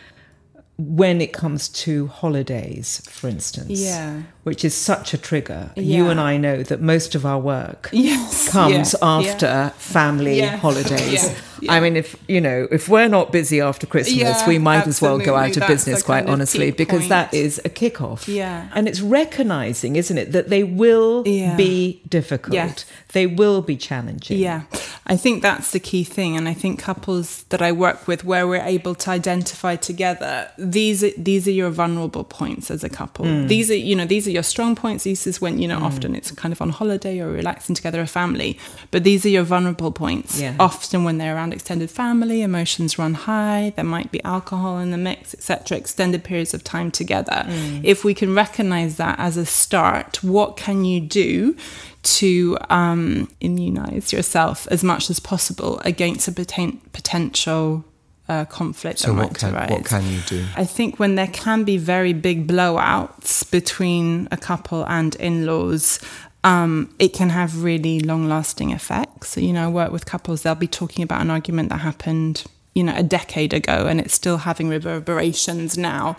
when 0.77 1.21
it 1.21 1.31
comes 1.31 1.69
to 1.69 2.07
holidays, 2.07 3.07
for 3.07 3.27
instance, 3.27 3.69
yeah. 3.79 4.23
Which 4.43 4.65
is 4.65 4.73
such 4.73 5.13
a 5.13 5.17
trigger. 5.17 5.71
Yeah. 5.75 5.97
You 5.97 6.09
and 6.09 6.19
I 6.19 6.37
know 6.37 6.63
that 6.63 6.81
most 6.81 7.15
of 7.15 7.25
our 7.25 7.39
work 7.39 7.89
yes. 7.93 8.49
comes 8.49 8.93
yeah. 8.93 9.07
after 9.07 9.45
yeah. 9.45 9.69
family 9.69 10.41
holidays. 10.41 11.35
I 11.69 11.79
mean, 11.79 11.95
if 11.95 12.15
you 12.27 12.41
know, 12.41 12.67
if 12.71 12.89
we're 12.89 13.07
not 13.07 13.31
busy 13.31 13.61
after 13.61 13.85
Christmas, 13.85 14.45
we 14.47 14.57
might 14.57 14.77
absolutely. 14.77 14.89
as 14.89 15.01
well 15.01 15.19
go 15.19 15.35
out 15.35 15.49
of 15.49 15.55
That's 15.61 15.85
business, 15.85 16.03
quite 16.03 16.27
honestly, 16.27 16.71
because 16.71 17.01
point. 17.01 17.09
that 17.09 17.33
is 17.33 17.59
a 17.63 17.69
kickoff. 17.69 18.27
Yeah, 18.27 18.69
and 18.73 18.87
it's 18.87 19.01
recognizing, 19.01 19.95
isn't 19.95 20.17
it, 20.17 20.31
that 20.31 20.49
they 20.49 20.63
will 20.63 21.23
be 21.23 22.01
difficult. 22.07 22.85
They 23.13 23.27
will 23.27 23.61
be 23.61 23.75
challenging. 23.75 24.39
Yeah, 24.39 24.63
I 25.05 25.17
think 25.17 25.41
that's 25.41 25.71
the 25.71 25.79
key 25.79 26.03
thing, 26.03 26.37
and 26.37 26.47
I 26.47 26.53
think 26.53 26.79
couples 26.79 27.43
that 27.49 27.61
I 27.61 27.71
work 27.71 28.07
with, 28.07 28.23
where 28.23 28.47
we're 28.47 28.63
able 28.63 28.95
to 28.95 29.09
identify 29.11 29.75
together 29.75 30.49
these 30.57 31.03
are, 31.03 31.11
these 31.17 31.47
are 31.47 31.51
your 31.51 31.69
vulnerable 31.69 32.23
points 32.23 32.71
as 32.71 32.83
a 32.83 32.89
couple. 32.89 33.25
Mm. 33.25 33.47
These 33.47 33.69
are 33.69 33.75
you 33.75 33.95
know 33.95 34.05
these 34.05 34.27
are 34.27 34.30
are 34.31 34.33
your 34.33 34.43
strong 34.43 34.75
points. 34.75 35.03
These 35.03 35.27
is 35.27 35.41
when, 35.41 35.59
you 35.59 35.67
know, 35.67 35.79
mm. 35.79 35.83
often 35.83 36.15
it's 36.15 36.31
kind 36.31 36.51
of 36.51 36.61
on 36.61 36.69
holiday 36.69 37.19
or 37.19 37.27
relaxing 37.27 37.75
together 37.75 38.01
a 38.01 38.07
family. 38.07 38.57
But 38.89 39.03
these 39.03 39.25
are 39.25 39.29
your 39.29 39.43
vulnerable 39.43 39.91
points. 39.91 40.39
Yeah. 40.39 40.55
Often 40.59 41.03
when 41.03 41.17
they're 41.17 41.35
around 41.35 41.53
extended 41.53 41.91
family, 41.91 42.41
emotions 42.41 42.97
run 42.97 43.13
high, 43.13 43.73
there 43.75 43.85
might 43.85 44.11
be 44.11 44.23
alcohol 44.23 44.79
in 44.79 44.91
the 44.91 44.97
mix, 44.97 45.33
etc. 45.33 45.77
Extended 45.77 46.23
periods 46.23 46.53
of 46.53 46.63
time 46.63 46.91
together. 46.91 47.43
Mm. 47.45 47.83
If 47.83 48.03
we 48.03 48.13
can 48.13 48.33
recognize 48.33 48.97
that 48.97 49.19
as 49.19 49.37
a 49.37 49.45
start, 49.45 50.23
what 50.23 50.57
can 50.57 50.85
you 50.85 50.99
do 50.99 51.55
to 52.03 52.57
um, 52.69 53.29
immunize 53.41 54.11
yourself 54.11 54.67
as 54.71 54.83
much 54.83 55.09
as 55.09 55.19
possible 55.19 55.79
against 55.85 56.27
a 56.27 56.31
poten- 56.31 56.79
potential 56.93 57.85
uh, 58.31 58.45
conflict 58.45 58.99
so 58.99 59.13
what 59.13 59.35
can, 59.35 59.53
what 59.53 59.83
can 59.83 60.05
you 60.07 60.21
do? 60.21 60.45
I 60.55 60.63
think 60.63 60.99
when 60.99 61.15
there 61.15 61.27
can 61.27 61.65
be 61.65 61.77
very 61.77 62.13
big 62.13 62.47
blowouts 62.47 63.49
between 63.51 64.29
a 64.31 64.37
couple 64.37 64.85
and 64.87 65.15
in-laws, 65.15 65.99
um, 66.45 66.95
it 66.97 67.11
can 67.13 67.29
have 67.29 67.63
really 67.63 67.99
long-lasting 67.99 68.71
effects. 68.71 69.29
So, 69.29 69.41
you 69.41 69.51
know, 69.51 69.65
I 69.65 69.67
work 69.67 69.91
with 69.91 70.05
couples; 70.05 70.43
they'll 70.43 70.55
be 70.55 70.67
talking 70.67 71.03
about 71.03 71.19
an 71.21 71.29
argument 71.29 71.69
that 71.69 71.79
happened, 71.81 72.45
you 72.73 72.83
know, 72.83 72.95
a 72.95 73.03
decade 73.03 73.53
ago, 73.53 73.87
and 73.87 73.99
it's 73.99 74.13
still 74.13 74.37
having 74.37 74.69
reverberations 74.69 75.77
now. 75.77 76.15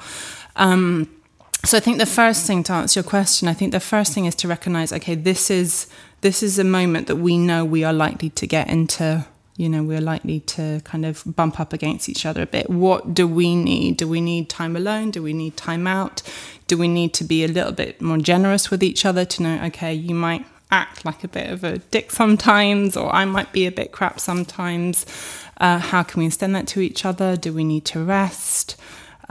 Um, 0.57 1.09
so 1.65 1.77
I 1.79 1.81
think 1.81 1.99
the 1.99 2.07
first 2.07 2.47
thing 2.47 2.63
to 2.65 2.73
answer 2.73 3.01
your 3.01 3.09
question, 3.09 3.49
I 3.49 3.55
think 3.55 3.73
the 3.73 3.81
first 3.81 4.13
thing 4.13 4.27
is 4.27 4.35
to 4.37 4.49
recognize, 4.49 4.93
okay, 4.93 5.15
this 5.15 5.51
is 5.51 5.87
this 6.21 6.43
is 6.43 6.59
a 6.59 6.65
moment 6.65 7.07
that 7.07 7.17
we 7.17 7.39
know 7.39 7.65
we 7.65 7.85
are 7.85 7.95
likely 7.95 8.31
to 8.31 8.47
get 8.47 8.69
into. 8.69 9.25
You 9.57 9.69
know, 9.69 9.83
we're 9.83 10.01
likely 10.01 10.41
to 10.41 10.81
kind 10.85 11.05
of 11.05 11.23
bump 11.27 11.61
up 11.61 11.73
against 11.73 12.09
each 12.09 12.25
other 12.25 12.43
a 12.43 12.47
bit. 12.47 12.71
What 12.71 13.13
do 13.13 13.29
we 13.29 13.55
need? 13.55 13.99
Do 13.99 14.09
we 14.09 14.21
need 14.21 14.49
time 14.49 14.77
alone? 14.77 15.11
Do 15.11 15.23
we 15.23 15.33
need 15.33 15.57
time 15.57 15.87
out? 15.87 16.23
Do 16.67 16.79
we 16.79 16.89
need 16.89 17.13
to 17.15 17.25
be 17.25 17.45
a 17.45 17.49
little 17.49 17.73
bit 17.73 18.01
more 18.01 18.19
generous 18.19 18.71
with 18.71 18.83
each 18.83 19.05
other 19.05 19.25
to 19.27 19.43
know, 19.43 19.63
okay, 19.65 19.93
you 19.93 20.15
might 20.15 20.47
act 20.71 21.05
like 21.05 21.23
a 21.23 21.29
bit 21.29 21.51
of 21.51 21.63
a 21.63 21.79
dick 21.79 22.11
sometimes, 22.11 22.97
or 22.97 23.15
I 23.15 23.27
might 23.27 23.53
be 23.53 23.67
a 23.67 23.71
bit 23.71 23.93
crap 23.93 24.19
sometimes. 24.19 25.05
Uh, 25.59 25.79
how 25.79 26.03
can 26.03 26.21
we 26.21 26.27
extend 26.27 26.57
that 26.57 26.67
to 26.69 26.81
each 26.81 27.05
other? 27.05 27.37
Do 27.37 27.53
we 27.53 27.63
need 27.63 27.85
to 27.87 28.03
rest? 28.03 28.81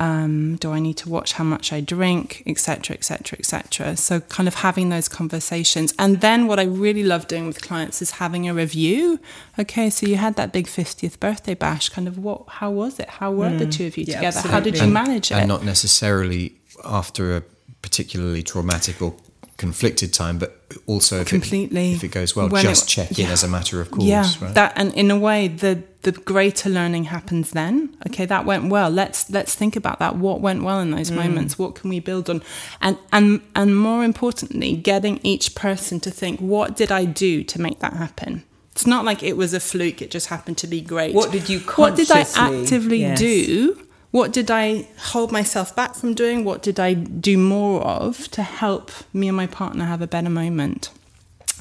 Um, 0.01 0.55
do 0.55 0.71
I 0.71 0.79
need 0.79 0.97
to 0.97 1.09
watch 1.09 1.33
how 1.33 1.43
much 1.43 1.71
I 1.71 1.79
drink, 1.79 2.41
etc., 2.47 2.95
etc., 2.95 3.37
etc. 3.37 3.95
So, 3.95 4.19
kind 4.19 4.47
of 4.47 4.55
having 4.55 4.89
those 4.89 5.07
conversations, 5.07 5.93
and 5.99 6.21
then 6.21 6.47
what 6.47 6.59
I 6.59 6.63
really 6.63 7.03
love 7.03 7.27
doing 7.27 7.45
with 7.45 7.61
clients 7.61 8.01
is 8.01 8.11
having 8.11 8.49
a 8.49 8.53
review. 8.53 9.19
Okay, 9.59 9.91
so 9.91 10.07
you 10.07 10.15
had 10.15 10.37
that 10.37 10.51
big 10.51 10.67
fiftieth 10.67 11.19
birthday 11.19 11.53
bash. 11.53 11.89
Kind 11.89 12.07
of 12.07 12.17
what? 12.17 12.45
How 12.47 12.71
was 12.71 12.99
it? 12.99 13.09
How 13.09 13.31
were 13.31 13.51
mm, 13.51 13.59
the 13.59 13.67
two 13.67 13.85
of 13.85 13.95
you 13.95 14.05
yeah, 14.07 14.15
together? 14.15 14.37
Absolutely. 14.39 14.51
How 14.51 14.59
did 14.59 14.77
you 14.77 14.83
and, 14.85 14.93
manage 14.93 15.31
it? 15.31 15.35
And 15.35 15.47
not 15.47 15.63
necessarily 15.63 16.55
after 16.83 17.37
a 17.37 17.43
particularly 17.83 18.41
traumatic 18.41 19.03
or 19.03 19.13
conflicted 19.61 20.11
time, 20.11 20.39
but 20.39 20.59
also 20.87 21.21
if 21.21 21.27
completely 21.27 21.91
it, 21.91 21.95
if 21.97 22.03
it 22.03 22.07
goes 22.07 22.35
well, 22.35 22.49
when 22.49 22.63
just 22.63 22.85
it, 22.85 22.87
check 22.87 23.19
in 23.19 23.27
as 23.27 23.43
a 23.43 23.47
matter 23.47 23.79
of 23.79 23.91
course. 23.91 24.05
Yeah, 24.05 24.25
right? 24.41 24.55
that 24.55 24.73
and 24.75 24.91
in 24.95 25.11
a 25.11 25.17
way, 25.17 25.47
the 25.47 25.83
the 26.01 26.13
greater 26.13 26.67
learning 26.67 27.03
happens 27.05 27.51
then. 27.51 27.95
Okay, 28.07 28.25
that 28.25 28.43
went 28.43 28.71
well. 28.71 28.89
Let's 28.89 29.29
let's 29.29 29.53
think 29.53 29.75
about 29.75 29.99
that. 29.99 30.15
What 30.15 30.41
went 30.41 30.63
well 30.63 30.79
in 30.79 30.89
those 30.89 31.11
mm. 31.11 31.17
moments? 31.17 31.59
What 31.59 31.75
can 31.75 31.91
we 31.91 31.99
build 31.99 32.27
on? 32.27 32.41
And 32.81 32.97
and 33.13 33.41
and 33.55 33.77
more 33.77 34.03
importantly, 34.03 34.75
getting 34.75 35.19
each 35.21 35.53
person 35.53 35.99
to 35.99 36.09
think, 36.09 36.39
what 36.39 36.75
did 36.75 36.91
I 36.91 37.05
do 37.05 37.43
to 37.43 37.61
make 37.61 37.79
that 37.79 37.93
happen? 37.93 38.43
It's 38.71 38.87
not 38.87 39.05
like 39.05 39.21
it 39.21 39.37
was 39.37 39.53
a 39.53 39.59
fluke. 39.59 40.01
It 40.01 40.09
just 40.09 40.27
happened 40.27 40.57
to 40.59 40.67
be 40.67 40.81
great. 40.81 41.13
What 41.13 41.31
did 41.31 41.49
you? 41.49 41.59
What 41.59 41.95
did 41.95 42.09
I 42.09 42.25
actively 42.35 43.01
yes. 43.01 43.19
do? 43.19 43.87
What 44.11 44.33
did 44.33 44.51
I 44.51 44.87
hold 44.97 45.31
myself 45.31 45.75
back 45.75 45.95
from 45.95 46.13
doing? 46.13 46.43
What 46.43 46.61
did 46.61 46.79
I 46.79 46.93
do 46.93 47.37
more 47.37 47.81
of 47.81 48.29
to 48.31 48.43
help 48.43 48.91
me 49.13 49.27
and 49.29 49.37
my 49.37 49.47
partner 49.47 49.85
have 49.85 50.01
a 50.01 50.07
better 50.07 50.29
moment? 50.29 50.89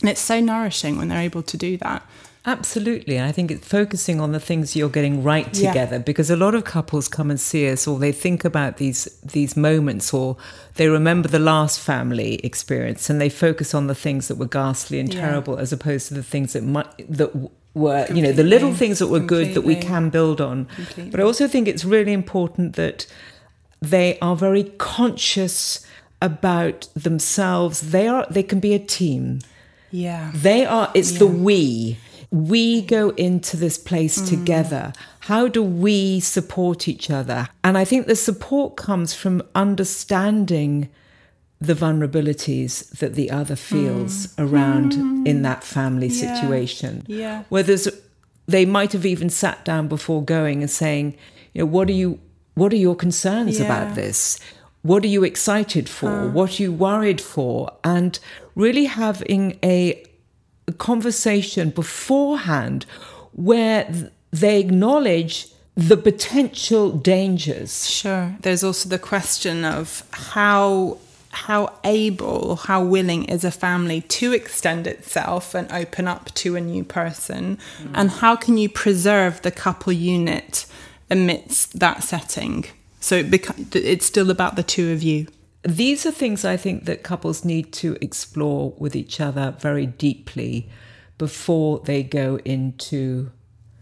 And 0.00 0.10
it's 0.10 0.20
so 0.20 0.40
nourishing 0.40 0.98
when 0.98 1.08
they're 1.08 1.20
able 1.20 1.42
to 1.44 1.56
do 1.56 1.76
that. 1.78 2.02
Absolutely. 2.46 3.16
And 3.16 3.26
I 3.26 3.32
think 3.32 3.50
it's 3.50 3.68
focusing 3.68 4.18
on 4.18 4.32
the 4.32 4.40
things 4.40 4.74
you're 4.74 4.88
getting 4.88 5.22
right 5.22 5.52
together 5.52 5.96
yeah. 5.96 6.02
because 6.02 6.30
a 6.30 6.36
lot 6.36 6.54
of 6.54 6.64
couples 6.64 7.06
come 7.06 7.30
and 7.30 7.38
see 7.38 7.70
us 7.70 7.86
or 7.86 7.98
they 7.98 8.12
think 8.12 8.46
about 8.46 8.78
these 8.78 9.04
these 9.22 9.58
moments 9.58 10.14
or 10.14 10.38
they 10.76 10.88
remember 10.88 11.28
the 11.28 11.38
last 11.38 11.78
family 11.78 12.36
experience 12.36 13.10
and 13.10 13.20
they 13.20 13.28
focus 13.28 13.74
on 13.74 13.88
the 13.88 13.94
things 13.94 14.28
that 14.28 14.36
were 14.36 14.46
ghastly 14.46 14.98
and 14.98 15.12
yeah. 15.12 15.20
terrible 15.20 15.58
as 15.58 15.70
opposed 15.70 16.08
to 16.08 16.14
the 16.14 16.22
things 16.22 16.54
that 16.54 16.64
might 16.64 16.88
that 17.10 17.30
were 17.74 18.04
Completely. 18.04 18.20
you 18.20 18.26
know 18.26 18.32
the 18.32 18.44
little 18.44 18.74
things 18.74 18.98
that 18.98 19.08
were 19.08 19.18
Completely. 19.18 19.46
good 19.46 19.54
that 19.54 19.62
we 19.62 19.76
can 19.76 20.10
build 20.10 20.40
on 20.40 20.64
Completely. 20.66 21.10
but 21.10 21.20
i 21.20 21.22
also 21.22 21.46
think 21.46 21.68
it's 21.68 21.84
really 21.84 22.12
important 22.12 22.76
that 22.76 23.06
they 23.80 24.18
are 24.20 24.36
very 24.36 24.64
conscious 24.78 25.86
about 26.20 26.88
themselves 26.94 27.92
they 27.92 28.08
are 28.08 28.26
they 28.30 28.42
can 28.42 28.60
be 28.60 28.74
a 28.74 28.78
team 28.78 29.38
yeah 29.90 30.30
they 30.34 30.64
are 30.64 30.90
it's 30.94 31.12
yeah. 31.12 31.18
the 31.20 31.26
we 31.26 31.98
we 32.30 32.82
go 32.82 33.10
into 33.10 33.56
this 33.56 33.78
place 33.78 34.20
mm. 34.20 34.28
together 34.28 34.92
how 35.20 35.48
do 35.48 35.62
we 35.62 36.20
support 36.20 36.88
each 36.88 37.10
other 37.10 37.48
and 37.64 37.78
i 37.78 37.84
think 37.84 38.06
the 38.06 38.16
support 38.16 38.76
comes 38.76 39.14
from 39.14 39.42
understanding 39.54 40.88
the 41.60 41.74
vulnerabilities 41.74 42.88
that 42.98 43.14
the 43.14 43.30
other 43.30 43.56
feels 43.56 44.28
mm. 44.28 44.50
around 44.50 44.92
mm. 44.92 45.26
in 45.26 45.42
that 45.42 45.62
family 45.62 46.06
yeah. 46.06 46.34
situation. 46.34 47.04
Yeah. 47.06 47.44
Where 47.50 47.62
there's, 47.62 47.88
they 48.46 48.64
might 48.64 48.92
have 48.92 49.04
even 49.04 49.28
sat 49.28 49.64
down 49.64 49.86
before 49.86 50.24
going 50.24 50.62
and 50.62 50.70
saying, 50.70 51.16
you 51.52 51.60
know, 51.60 51.66
what 51.66 51.88
are 51.88 51.92
you, 51.92 52.18
what 52.54 52.72
are 52.72 52.76
your 52.76 52.96
concerns 52.96 53.58
yeah. 53.58 53.66
about 53.66 53.94
this? 53.94 54.38
What 54.82 55.04
are 55.04 55.08
you 55.08 55.22
excited 55.22 55.88
for? 55.90 56.30
What 56.30 56.58
are 56.58 56.62
you 56.62 56.72
worried 56.72 57.20
for? 57.20 57.70
And 57.84 58.18
really 58.54 58.86
having 58.86 59.58
a, 59.62 60.02
a 60.66 60.72
conversation 60.72 61.68
beforehand 61.68 62.86
where 63.32 64.10
they 64.30 64.58
acknowledge 64.58 65.48
the 65.74 65.98
potential 65.98 66.90
dangers. 66.92 67.90
Sure. 67.90 68.34
There's 68.40 68.64
also 68.64 68.88
the 68.88 68.98
question 68.98 69.66
of 69.66 70.02
how 70.12 70.98
how 71.32 71.72
able 71.84 72.26
or 72.26 72.56
how 72.56 72.82
willing 72.82 73.24
is 73.24 73.44
a 73.44 73.50
family 73.50 74.00
to 74.02 74.32
extend 74.32 74.86
itself 74.86 75.54
and 75.54 75.70
open 75.70 76.08
up 76.08 76.32
to 76.34 76.56
a 76.56 76.60
new 76.60 76.82
person 76.82 77.56
mm. 77.80 77.90
and 77.94 78.10
how 78.10 78.34
can 78.34 78.58
you 78.58 78.68
preserve 78.68 79.40
the 79.42 79.50
couple 79.50 79.92
unit 79.92 80.66
amidst 81.08 81.78
that 81.78 82.02
setting 82.02 82.64
so 83.00 83.16
it 83.16 83.30
beca- 83.30 83.76
it's 83.76 84.06
still 84.06 84.30
about 84.30 84.56
the 84.56 84.62
two 84.62 84.92
of 84.92 85.02
you 85.02 85.26
these 85.62 86.04
are 86.04 86.10
things 86.10 86.44
i 86.44 86.56
think 86.56 86.84
that 86.86 87.04
couples 87.04 87.44
need 87.44 87.72
to 87.72 87.96
explore 88.00 88.74
with 88.78 88.96
each 88.96 89.20
other 89.20 89.54
very 89.60 89.86
deeply 89.86 90.68
before 91.16 91.78
they 91.80 92.02
go 92.02 92.40
into 92.44 93.30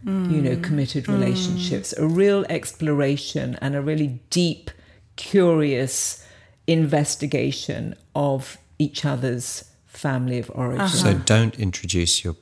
mm. 0.04 0.30
you 0.30 0.42
know 0.42 0.56
committed 0.56 1.04
mm. 1.04 1.14
relationships 1.14 1.94
mm. 1.96 2.02
a 2.02 2.06
real 2.06 2.44
exploration 2.50 3.56
and 3.62 3.74
a 3.74 3.80
really 3.80 4.20
deep 4.28 4.70
curious 5.16 6.24
investigation 6.68 7.96
of 8.14 8.58
each 8.78 9.04
other's 9.04 9.64
family 9.86 10.38
of 10.38 10.50
origin. 10.54 10.82
Uh-huh. 10.82 10.96
So 10.96 11.14
don't 11.14 11.58
introduce 11.58 12.22
your 12.22 12.36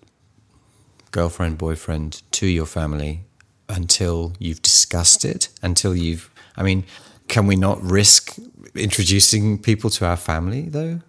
girlfriend, 1.12 1.56
boyfriend 1.56 2.22
to 2.32 2.46
your 2.46 2.66
family 2.66 3.22
until 3.68 4.34
you've 4.38 4.62
discussed 4.62 5.24
it, 5.24 5.48
until 5.62 5.96
you've, 5.96 6.30
I 6.56 6.62
mean, 6.62 6.84
can 7.28 7.46
we 7.46 7.56
not 7.56 7.82
risk 7.82 8.36
introducing 8.74 9.58
people 9.58 9.90
to 9.90 10.06
our 10.06 10.16
family 10.16 10.62
though? 10.68 11.00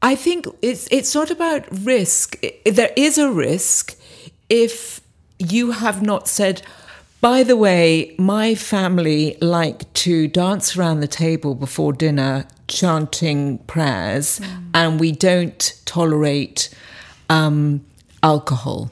I 0.00 0.14
think 0.14 0.46
it's 0.62 0.86
it's 0.90 1.14
not 1.14 1.30
about 1.30 1.66
risk. 1.70 2.40
There 2.64 2.92
is 2.96 3.18
a 3.18 3.30
risk 3.32 3.96
if 4.48 5.00
you 5.38 5.72
have 5.72 6.02
not 6.02 6.28
said, 6.28 6.62
by 7.20 7.42
the 7.42 7.56
way, 7.56 8.14
my 8.18 8.54
family 8.54 9.36
like 9.40 9.92
to 9.94 10.28
dance 10.28 10.76
around 10.76 11.00
the 11.00 11.08
table 11.08 11.54
before 11.54 11.92
dinner 11.92 12.46
chanting 12.68 13.58
prayers, 13.58 14.38
mm. 14.38 14.70
and 14.74 15.00
we 15.00 15.10
don't 15.10 15.80
tolerate 15.84 16.68
um, 17.28 17.84
alcohol. 18.22 18.90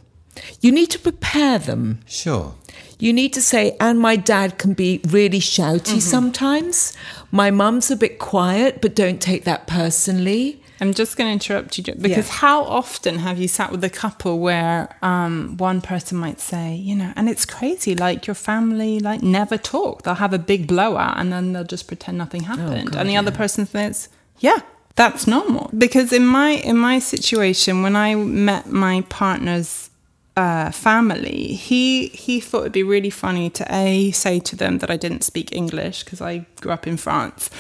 You 0.60 0.72
need 0.72 0.90
to 0.90 0.98
prepare 0.98 1.58
them. 1.58 2.00
Sure. 2.06 2.54
You 2.98 3.12
need 3.12 3.32
to 3.34 3.42
say, 3.42 3.76
and 3.78 4.00
my 4.00 4.16
dad 4.16 4.58
can 4.58 4.72
be 4.72 5.00
really 5.06 5.40
shouty 5.40 5.80
mm-hmm. 5.80 5.98
sometimes. 5.98 6.96
My 7.30 7.50
mum's 7.50 7.90
a 7.90 7.96
bit 7.96 8.18
quiet, 8.18 8.80
but 8.80 8.94
don't 8.94 9.20
take 9.20 9.44
that 9.44 9.66
personally. 9.66 10.62
I'm 10.80 10.92
just 10.92 11.16
going 11.16 11.28
to 11.28 11.32
interrupt 11.32 11.78
you 11.78 11.84
because 11.84 12.28
yeah. 12.28 12.34
how 12.34 12.62
often 12.64 13.18
have 13.18 13.38
you 13.38 13.48
sat 13.48 13.70
with 13.70 13.82
a 13.82 13.90
couple 13.90 14.38
where 14.40 14.94
um, 15.02 15.56
one 15.56 15.80
person 15.80 16.18
might 16.18 16.38
say, 16.38 16.74
you 16.74 16.94
know, 16.94 17.12
and 17.16 17.28
it's 17.28 17.46
crazy, 17.46 17.94
like 17.94 18.26
your 18.26 18.34
family 18.34 19.00
like 19.00 19.22
never 19.22 19.56
talk. 19.56 20.02
They'll 20.02 20.14
have 20.14 20.34
a 20.34 20.38
big 20.38 20.66
blowout 20.66 21.18
and 21.18 21.32
then 21.32 21.52
they'll 21.52 21.64
just 21.64 21.88
pretend 21.88 22.18
nothing 22.18 22.42
oh, 22.42 22.46
happened, 22.46 22.88
oh, 22.88 22.92
God, 22.92 23.00
and 23.00 23.08
the 23.08 23.14
yeah. 23.14 23.20
other 23.20 23.30
person 23.30 23.66
says, 23.66 24.10
yeah, 24.38 24.58
that's 24.96 25.26
normal. 25.26 25.70
Because 25.76 26.12
in 26.12 26.26
my 26.26 26.50
in 26.50 26.76
my 26.76 26.98
situation, 26.98 27.82
when 27.82 27.96
I 27.96 28.14
met 28.14 28.66
my 28.66 29.02
partner's 29.08 29.90
uh, 30.36 30.70
family, 30.70 31.54
he 31.54 32.08
he 32.08 32.40
thought 32.40 32.60
it'd 32.60 32.72
be 32.72 32.82
really 32.82 33.10
funny 33.10 33.48
to 33.50 33.66
a 33.70 34.10
say 34.10 34.40
to 34.40 34.56
them 34.56 34.78
that 34.78 34.90
I 34.90 34.96
didn't 34.98 35.22
speak 35.22 35.52
English 35.52 36.04
because 36.04 36.20
I 36.20 36.46
grew 36.60 36.72
up 36.72 36.86
in 36.86 36.96
France 36.98 37.50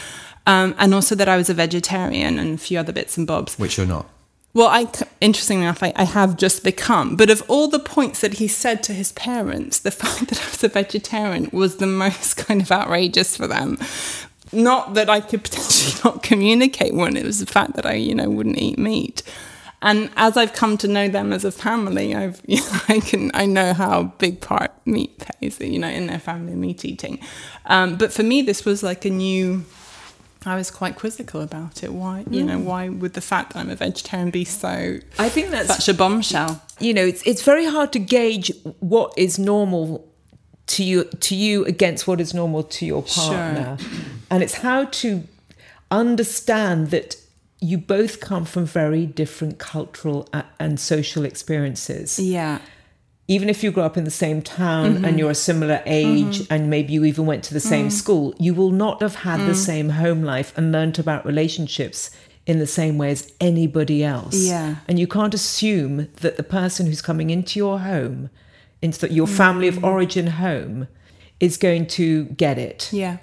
um, 0.46 0.74
and 0.78 0.94
also 0.94 1.14
that 1.14 1.28
I 1.28 1.36
was 1.36 1.50
a 1.50 1.54
vegetarian 1.54 2.38
and 2.38 2.54
a 2.54 2.58
few 2.58 2.78
other 2.78 2.92
bits 2.92 3.18
and 3.18 3.26
bobs. 3.26 3.58
Which 3.58 3.76
you're 3.76 3.86
not. 3.86 4.08
Well, 4.56 4.68
I, 4.68 4.90
interestingly 5.20 5.64
enough, 5.64 5.82
I, 5.82 5.92
I, 5.96 6.04
have 6.04 6.38
just 6.38 6.64
become. 6.64 7.14
But 7.14 7.28
of 7.28 7.42
all 7.46 7.68
the 7.68 7.78
points 7.78 8.22
that 8.22 8.34
he 8.34 8.48
said 8.48 8.82
to 8.84 8.94
his 8.94 9.12
parents, 9.12 9.80
the 9.80 9.90
fact 10.02 10.28
that 10.30 10.42
I 10.42 10.46
was 10.46 10.64
a 10.64 10.68
vegetarian 10.68 11.50
was 11.52 11.76
the 11.76 11.86
most 11.86 12.36
kind 12.38 12.62
of 12.62 12.72
outrageous 12.72 13.36
for 13.36 13.46
them. 13.46 13.76
Not 14.52 14.94
that 14.94 15.10
I 15.10 15.20
could 15.20 15.44
potentially 15.44 16.00
not 16.04 16.22
communicate 16.22 16.94
one; 16.94 17.18
it 17.18 17.24
was 17.24 17.40
the 17.40 17.46
fact 17.46 17.74
that 17.74 17.84
I, 17.84 17.94
you 17.94 18.14
know, 18.14 18.30
wouldn't 18.30 18.56
eat 18.56 18.78
meat. 18.78 19.22
And 19.82 20.10
as 20.16 20.38
I've 20.38 20.54
come 20.54 20.78
to 20.78 20.88
know 20.88 21.06
them 21.06 21.34
as 21.34 21.44
a 21.44 21.52
family, 21.52 22.14
I've, 22.14 22.40
you 22.46 22.62
know, 22.62 22.80
I 22.88 23.00
can, 23.00 23.30
I 23.34 23.44
know 23.44 23.74
how 23.74 24.04
big 24.18 24.40
part 24.40 24.72
meat 24.86 25.18
plays, 25.18 25.60
you 25.60 25.78
know, 25.78 25.88
in 25.88 26.06
their 26.06 26.18
family 26.18 26.54
meat 26.54 26.82
eating. 26.82 27.18
Um, 27.66 27.96
but 27.96 28.10
for 28.10 28.22
me, 28.22 28.40
this 28.40 28.64
was 28.64 28.82
like 28.82 29.04
a 29.04 29.10
new 29.10 29.66
I 30.46 30.54
was 30.54 30.70
quite 30.70 30.96
quizzical 30.96 31.40
about 31.40 31.82
it. 31.82 31.92
Why, 31.92 32.24
you 32.30 32.44
know, 32.44 32.58
mm. 32.58 32.64
why 32.64 32.88
would 32.88 33.14
the 33.14 33.20
fact 33.20 33.52
that 33.52 33.60
I'm 33.60 33.70
a 33.70 33.76
vegetarian 33.76 34.30
be 34.30 34.44
so? 34.44 34.98
I 35.18 35.28
think 35.28 35.50
that's 35.50 35.68
such 35.68 35.88
a 35.88 35.94
bombshell. 35.94 36.62
You 36.78 36.94
know, 36.94 37.04
it's 37.04 37.22
it's 37.26 37.42
very 37.42 37.66
hard 37.66 37.92
to 37.94 37.98
gauge 37.98 38.52
what 38.80 39.12
is 39.16 39.38
normal 39.38 40.08
to 40.68 40.84
you 40.84 41.04
to 41.04 41.34
you 41.34 41.64
against 41.64 42.06
what 42.06 42.20
is 42.20 42.32
normal 42.32 42.62
to 42.62 42.86
your 42.86 43.02
partner, 43.02 43.76
sure. 43.78 43.90
and 44.30 44.42
it's 44.42 44.54
how 44.54 44.84
to 44.84 45.24
understand 45.90 46.90
that 46.90 47.16
you 47.60 47.78
both 47.78 48.20
come 48.20 48.44
from 48.44 48.66
very 48.66 49.06
different 49.06 49.58
cultural 49.58 50.28
and 50.60 50.78
social 50.78 51.24
experiences. 51.24 52.18
Yeah 52.18 52.60
even 53.28 53.48
if 53.48 53.64
you 53.64 53.70
grew 53.72 53.82
up 53.82 53.96
in 53.96 54.04
the 54.04 54.10
same 54.10 54.40
town 54.40 54.94
mm-hmm. 54.94 55.04
and 55.04 55.18
you're 55.18 55.30
a 55.30 55.34
similar 55.34 55.82
age 55.84 56.40
mm-hmm. 56.40 56.52
and 56.52 56.70
maybe 56.70 56.92
you 56.92 57.04
even 57.04 57.26
went 57.26 57.42
to 57.44 57.54
the 57.54 57.60
same 57.60 57.88
mm. 57.88 57.92
school, 57.92 58.34
you 58.38 58.54
will 58.54 58.70
not 58.70 59.02
have 59.02 59.16
had 59.16 59.40
mm. 59.40 59.46
the 59.46 59.54
same 59.54 59.90
home 59.90 60.22
life 60.22 60.56
and 60.56 60.70
learnt 60.70 60.98
about 60.98 61.26
relationships 61.26 62.10
in 62.46 62.60
the 62.60 62.66
same 62.66 62.96
way 62.96 63.10
as 63.10 63.32
anybody 63.40 64.04
else. 64.04 64.36
Yeah. 64.36 64.76
And 64.86 64.98
you 65.00 65.08
can't 65.08 65.34
assume 65.34 66.08
that 66.16 66.36
the 66.36 66.44
person 66.44 66.86
who's 66.86 67.02
coming 67.02 67.30
into 67.30 67.58
your 67.58 67.80
home, 67.80 68.30
into 68.80 69.00
the, 69.00 69.12
your 69.12 69.26
family 69.26 69.66
of 69.66 69.76
mm. 69.76 69.84
origin 69.84 70.28
home, 70.28 70.86
is 71.40 71.56
going 71.56 71.86
to 71.86 72.26
get 72.26 72.58
it. 72.58 72.92
Yeah. 72.92 73.16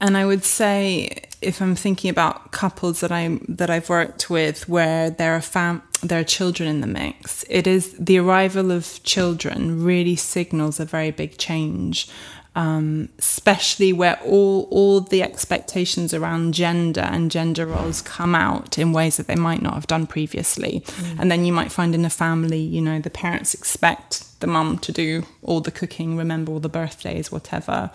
And 0.00 0.16
I 0.16 0.24
would 0.24 0.44
say 0.44 1.24
if 1.40 1.62
I'm 1.62 1.74
thinking 1.74 2.10
about 2.10 2.52
couples 2.52 3.00
that 3.00 3.10
I'm 3.10 3.44
that 3.48 3.70
I've 3.70 3.88
worked 3.88 4.28
with 4.28 4.68
where 4.68 5.10
there 5.10 5.34
are 5.34 5.40
fam 5.40 5.82
there 6.02 6.20
are 6.20 6.24
children 6.24 6.68
in 6.68 6.80
the 6.80 6.86
mix, 6.86 7.44
it 7.48 7.66
is 7.66 7.94
the 7.98 8.18
arrival 8.18 8.70
of 8.70 9.02
children 9.02 9.82
really 9.84 10.16
signals 10.16 10.80
a 10.80 10.84
very 10.84 11.10
big 11.10 11.38
change. 11.38 12.08
Um, 12.56 13.10
especially 13.20 13.92
where 13.92 14.18
all 14.24 14.66
all 14.72 15.00
the 15.00 15.22
expectations 15.22 16.12
around 16.12 16.52
gender 16.52 17.02
and 17.02 17.30
gender 17.30 17.64
roles 17.64 18.02
come 18.02 18.34
out 18.34 18.76
in 18.76 18.92
ways 18.92 19.18
that 19.18 19.28
they 19.28 19.36
might 19.36 19.62
not 19.62 19.74
have 19.74 19.86
done 19.86 20.04
previously. 20.08 20.80
Mm. 20.84 21.20
And 21.20 21.30
then 21.30 21.44
you 21.44 21.52
might 21.52 21.70
find 21.70 21.94
in 21.94 22.04
a 22.04 22.10
family, 22.10 22.58
you 22.58 22.80
know, 22.80 22.98
the 22.98 23.08
parents 23.08 23.54
expect 23.54 24.24
the 24.40 24.48
mum 24.48 24.78
to 24.78 24.90
do 24.90 25.22
all 25.42 25.60
the 25.60 25.70
cooking, 25.70 26.16
remember 26.16 26.50
all 26.50 26.60
the 26.60 26.68
birthdays, 26.68 27.30
whatever. 27.30 27.90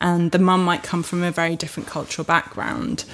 And 0.00 0.30
the 0.30 0.38
mum 0.38 0.64
might 0.64 0.82
come 0.82 1.02
from 1.02 1.22
a 1.22 1.30
very 1.30 1.56
different 1.56 1.88
cultural 1.88 2.24
background. 2.24 3.04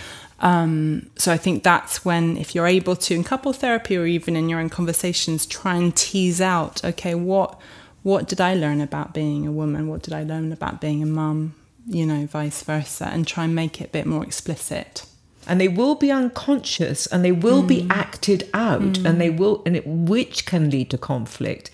Um, 0.40 1.10
so 1.16 1.32
I 1.32 1.38
think 1.38 1.62
that's 1.62 2.04
when, 2.04 2.36
if 2.36 2.54
you're 2.54 2.66
able 2.66 2.96
to, 2.96 3.14
in 3.14 3.24
couple 3.24 3.52
therapy 3.52 3.96
or 3.96 4.04
even 4.04 4.36
in 4.36 4.48
your 4.48 4.60
own 4.60 4.68
conversations, 4.68 5.46
try 5.46 5.76
and 5.76 5.94
tease 5.96 6.40
out, 6.40 6.84
okay, 6.84 7.14
what 7.14 7.58
what 8.02 8.28
did 8.28 8.38
I 8.38 8.52
learn 8.54 8.82
about 8.82 9.14
being 9.14 9.46
a 9.46 9.50
woman? 9.50 9.88
What 9.88 10.02
did 10.02 10.12
I 10.12 10.24
learn 10.24 10.52
about 10.52 10.78
being 10.78 11.02
a 11.02 11.06
mum? 11.06 11.54
You 11.86 12.04
know, 12.04 12.26
vice 12.26 12.62
versa, 12.62 13.06
and 13.06 13.26
try 13.26 13.44
and 13.44 13.54
make 13.54 13.80
it 13.80 13.86
a 13.86 13.92
bit 13.92 14.04
more 14.04 14.22
explicit. 14.22 15.06
And 15.46 15.58
they 15.58 15.68
will 15.68 15.94
be 15.94 16.12
unconscious, 16.12 17.06
and 17.06 17.24
they 17.24 17.32
will 17.32 17.62
mm. 17.62 17.68
be 17.68 17.86
acted 17.88 18.48
out, 18.52 18.82
mm. 18.82 19.06
and 19.06 19.18
they 19.20 19.30
will, 19.30 19.62
and 19.64 19.74
it, 19.76 19.86
which 19.86 20.44
can 20.44 20.68
lead 20.68 20.90
to 20.90 20.98
conflict 20.98 21.70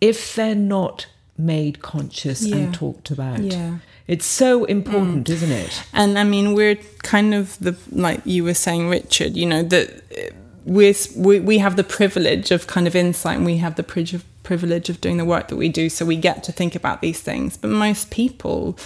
if 0.00 0.34
they're 0.36 0.54
not 0.54 1.06
made 1.38 1.82
conscious 1.82 2.44
yeah. 2.44 2.56
and 2.56 2.74
talked 2.74 3.10
about. 3.10 3.40
Yeah. 3.40 3.78
It's 4.06 4.26
so 4.26 4.64
important, 4.64 5.26
mm. 5.28 5.30
isn't 5.30 5.52
it? 5.52 5.84
And 5.92 6.18
I 6.18 6.24
mean, 6.24 6.54
we're 6.54 6.76
kind 7.02 7.34
of 7.34 7.58
the 7.58 7.76
like 7.90 8.20
you 8.24 8.44
were 8.44 8.54
saying, 8.54 8.88
Richard. 8.88 9.36
You 9.36 9.46
know 9.46 9.62
that 9.62 10.02
we 10.64 10.94
we 11.16 11.40
we 11.40 11.58
have 11.58 11.76
the 11.76 11.84
privilege 11.84 12.50
of 12.50 12.66
kind 12.66 12.86
of 12.86 12.94
insight, 12.94 13.36
and 13.36 13.46
we 13.46 13.58
have 13.58 13.76
the 13.76 13.82
privilege 14.42 14.88
of 14.90 15.00
doing 15.00 15.16
the 15.18 15.24
work 15.24 15.48
that 15.48 15.56
we 15.56 15.68
do, 15.68 15.88
so 15.88 16.04
we 16.04 16.16
get 16.16 16.42
to 16.44 16.52
think 16.52 16.74
about 16.74 17.00
these 17.00 17.20
things. 17.20 17.56
But 17.56 17.70
most 17.70 18.10
people 18.10 18.76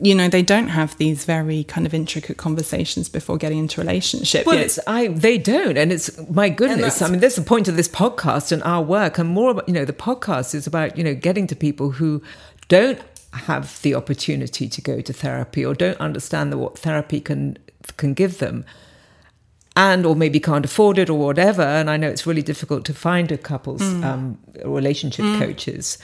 you 0.00 0.14
know 0.14 0.28
they 0.28 0.42
don't 0.42 0.68
have 0.68 0.96
these 0.96 1.24
very 1.24 1.62
kind 1.64 1.86
of 1.86 1.94
intricate 1.94 2.36
conversations 2.36 3.08
before 3.08 3.36
getting 3.36 3.58
into 3.58 3.80
relationship 3.80 4.44
well 4.44 4.58
it's 4.58 4.78
i 4.86 5.06
they 5.08 5.38
don't 5.38 5.76
and 5.76 5.92
it's 5.92 6.18
my 6.28 6.48
goodness 6.48 7.00
i 7.00 7.08
mean 7.08 7.20
that's 7.20 7.36
the 7.36 7.42
point 7.42 7.68
of 7.68 7.76
this 7.76 7.88
podcast 7.88 8.50
and 8.50 8.62
our 8.64 8.82
work 8.82 9.18
and 9.18 9.28
more 9.28 9.50
about 9.50 9.68
you 9.68 9.74
know 9.74 9.84
the 9.84 9.92
podcast 9.92 10.54
is 10.54 10.66
about 10.66 10.98
you 10.98 11.04
know 11.04 11.14
getting 11.14 11.46
to 11.46 11.54
people 11.54 11.92
who 11.92 12.20
don't 12.66 13.00
have 13.32 13.80
the 13.82 13.94
opportunity 13.94 14.68
to 14.68 14.80
go 14.80 15.00
to 15.00 15.12
therapy 15.12 15.64
or 15.64 15.74
don't 15.74 15.98
understand 16.00 16.52
what 16.58 16.76
therapy 16.76 17.20
can 17.20 17.56
can 17.96 18.14
give 18.14 18.38
them 18.38 18.64
and 19.76 20.06
or 20.06 20.16
maybe 20.16 20.40
can't 20.40 20.64
afford 20.64 20.98
it 20.98 21.08
or 21.08 21.18
whatever 21.18 21.62
and 21.62 21.88
i 21.88 21.96
know 21.96 22.08
it's 22.08 22.26
really 22.26 22.42
difficult 22.42 22.84
to 22.84 22.92
find 22.94 23.30
a 23.30 23.38
couples 23.38 23.82
mm. 23.82 24.04
um, 24.04 24.38
relationship 24.64 25.24
mm. 25.24 25.38
coaches 25.38 25.98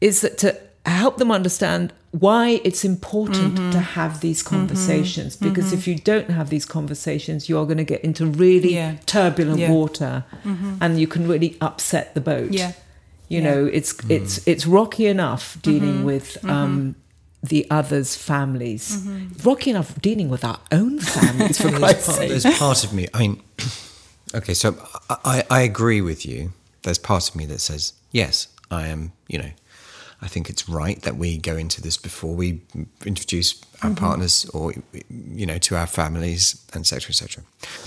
is 0.00 0.22
that 0.22 0.38
to 0.38 0.60
help 0.88 1.18
them 1.18 1.30
understand 1.30 1.92
why 2.10 2.60
it's 2.64 2.84
important 2.84 3.54
mm-hmm. 3.54 3.70
to 3.70 3.80
have 3.80 4.20
these 4.20 4.42
mm-hmm. 4.42 4.56
conversations 4.56 5.36
mm-hmm. 5.36 5.48
because 5.48 5.66
mm-hmm. 5.66 5.74
if 5.74 5.88
you 5.88 5.96
don't 5.96 6.30
have 6.30 6.48
these 6.48 6.64
conversations 6.64 7.48
you're 7.48 7.66
going 7.66 7.78
to 7.78 7.84
get 7.84 8.02
into 8.02 8.26
really 8.26 8.74
yeah. 8.74 8.96
turbulent 9.06 9.58
yeah. 9.58 9.70
water 9.70 10.24
mm-hmm. 10.44 10.76
and 10.80 10.98
you 10.98 11.06
can 11.06 11.28
really 11.28 11.56
upset 11.60 12.14
the 12.14 12.20
boat 12.20 12.50
yeah 12.50 12.72
you 13.28 13.42
yeah. 13.42 13.50
know, 13.50 13.66
it's 13.66 13.92
mm. 13.92 14.10
it's 14.10 14.46
it's 14.48 14.66
rocky 14.66 15.06
enough 15.06 15.60
dealing 15.62 15.96
mm-hmm. 15.96 16.04
with 16.04 16.34
mm-hmm. 16.38 16.50
um, 16.50 16.94
the 17.42 17.66
others' 17.70 18.16
families. 18.16 19.04
Mm-hmm. 19.04 19.48
Rocky 19.48 19.70
enough 19.70 20.00
dealing 20.00 20.28
with 20.30 20.44
our 20.44 20.58
own 20.72 20.98
families. 21.16 21.60
for 21.60 21.70
Christ's 21.70 22.16
sake. 22.16 22.30
There's 22.30 22.58
part 22.58 22.84
of 22.84 22.92
me. 22.92 23.06
I 23.12 23.18
mean, 23.18 23.42
okay, 24.34 24.54
so 24.54 24.76
I, 25.10 25.44
I 25.50 25.60
agree 25.60 26.00
with 26.00 26.24
you. 26.24 26.52
There's 26.82 26.98
part 26.98 27.28
of 27.28 27.36
me 27.36 27.44
that 27.46 27.60
says 27.60 27.92
yes, 28.12 28.48
I 28.70 28.88
am. 28.88 29.12
You 29.28 29.38
know, 29.38 29.50
I 30.20 30.28
think 30.28 30.50
it's 30.50 30.68
right 30.68 31.00
that 31.02 31.16
we 31.16 31.38
go 31.38 31.56
into 31.56 31.80
this 31.80 31.96
before 31.96 32.34
we 32.34 32.60
introduce 33.04 33.60
our 33.82 33.90
mm-hmm. 33.90 34.04
partners 34.04 34.44
or 34.52 34.72
you 35.08 35.46
know 35.46 35.58
to 35.58 35.76
our 35.76 35.86
families, 35.86 36.64
etc., 36.74 37.10
etc. 37.10 37.44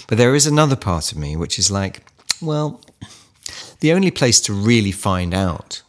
But 0.07 0.17
there 0.17 0.33
is 0.33 0.47
another 0.47 0.75
part 0.75 1.11
of 1.11 1.17
me 1.17 1.35
which 1.35 1.59
is 1.59 1.69
like, 1.69 2.03
well, 2.41 2.81
the 3.81 3.91
only 3.91 4.11
place 4.11 4.39
to 4.41 4.53
really 4.53 4.91
find 4.91 5.33
out 5.33 5.81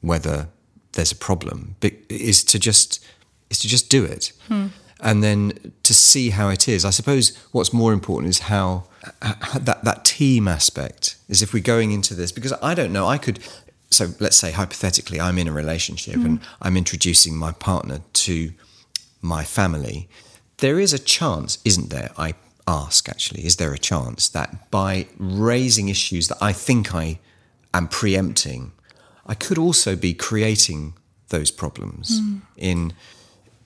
whether 0.00 0.48
there's 0.92 1.12
a 1.12 1.16
problem 1.16 1.76
is 2.08 2.42
to 2.44 2.58
just 2.58 3.04
is 3.50 3.58
to 3.58 3.68
just 3.68 3.90
do 3.90 4.04
it 4.04 4.32
hmm. 4.48 4.68
and 5.00 5.22
then 5.22 5.72
to 5.82 5.94
see 5.94 6.30
how 6.30 6.48
it 6.48 6.68
is 6.68 6.84
i 6.84 6.90
suppose 6.90 7.36
what's 7.52 7.72
more 7.72 7.92
important 7.92 8.30
is 8.30 8.40
how, 8.40 8.84
how, 9.22 9.58
that 9.58 9.84
that 9.84 10.04
team 10.04 10.48
aspect 10.48 11.16
is 11.28 11.42
if 11.42 11.52
we're 11.52 11.62
going 11.62 11.92
into 11.92 12.14
this 12.14 12.32
because 12.32 12.52
i 12.62 12.74
don't 12.74 12.92
know 12.92 13.06
i 13.06 13.18
could 13.18 13.38
so 13.90 14.08
let's 14.20 14.36
say 14.36 14.50
hypothetically 14.52 15.20
i'm 15.20 15.38
in 15.38 15.48
a 15.48 15.52
relationship 15.52 16.14
hmm. 16.14 16.26
and 16.26 16.40
i'm 16.62 16.76
introducing 16.76 17.36
my 17.36 17.52
partner 17.52 18.00
to 18.12 18.52
my 19.22 19.44
family 19.44 20.08
there 20.58 20.78
is 20.78 20.92
a 20.92 20.98
chance 20.98 21.58
isn't 21.64 21.90
there 21.90 22.10
i 22.16 22.34
ask 22.66 23.08
actually 23.08 23.44
is 23.44 23.56
there 23.56 23.72
a 23.72 23.78
chance 23.78 24.28
that 24.28 24.70
by 24.70 25.06
raising 25.18 25.88
issues 25.88 26.28
that 26.28 26.38
i 26.40 26.52
think 26.52 26.94
i 26.94 27.18
am 27.74 27.88
preempting, 27.88 28.72
I 29.26 29.34
could 29.34 29.58
also 29.58 29.96
be 29.96 30.14
creating 30.14 30.94
those 31.28 31.50
problems 31.50 32.20
mm. 32.20 32.40
in 32.56 32.92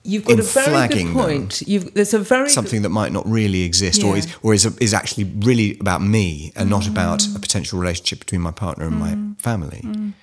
You've 0.05 0.25
got 0.25 0.39
a 0.39 0.43
very 0.43 0.87
good 0.87 1.13
point. 1.13 1.63
there's 1.93 2.13
a 2.13 2.19
very 2.19 2.49
something 2.49 2.83
that 2.83 2.89
might 2.89 3.11
not 3.11 3.27
really 3.27 3.63
exist, 3.63 4.03
yeah. 4.03 4.09
or 4.09 4.17
is 4.17 4.27
or 4.43 4.53
is, 4.53 4.65
a, 4.65 4.73
is 4.79 4.93
actually 4.93 5.25
really 5.39 5.77
about 5.79 6.01
me 6.01 6.51
and 6.55 6.67
mm. 6.67 6.71
not 6.71 6.87
about 6.87 7.25
a 7.35 7.39
potential 7.39 7.79
relationship 7.79 8.19
between 8.19 8.41
my 8.41 8.51
partner 8.51 8.85
and 8.85 8.95
mm. 8.95 8.99
my 8.99 9.35
family. 9.39 9.81
Mm. 9.83 10.13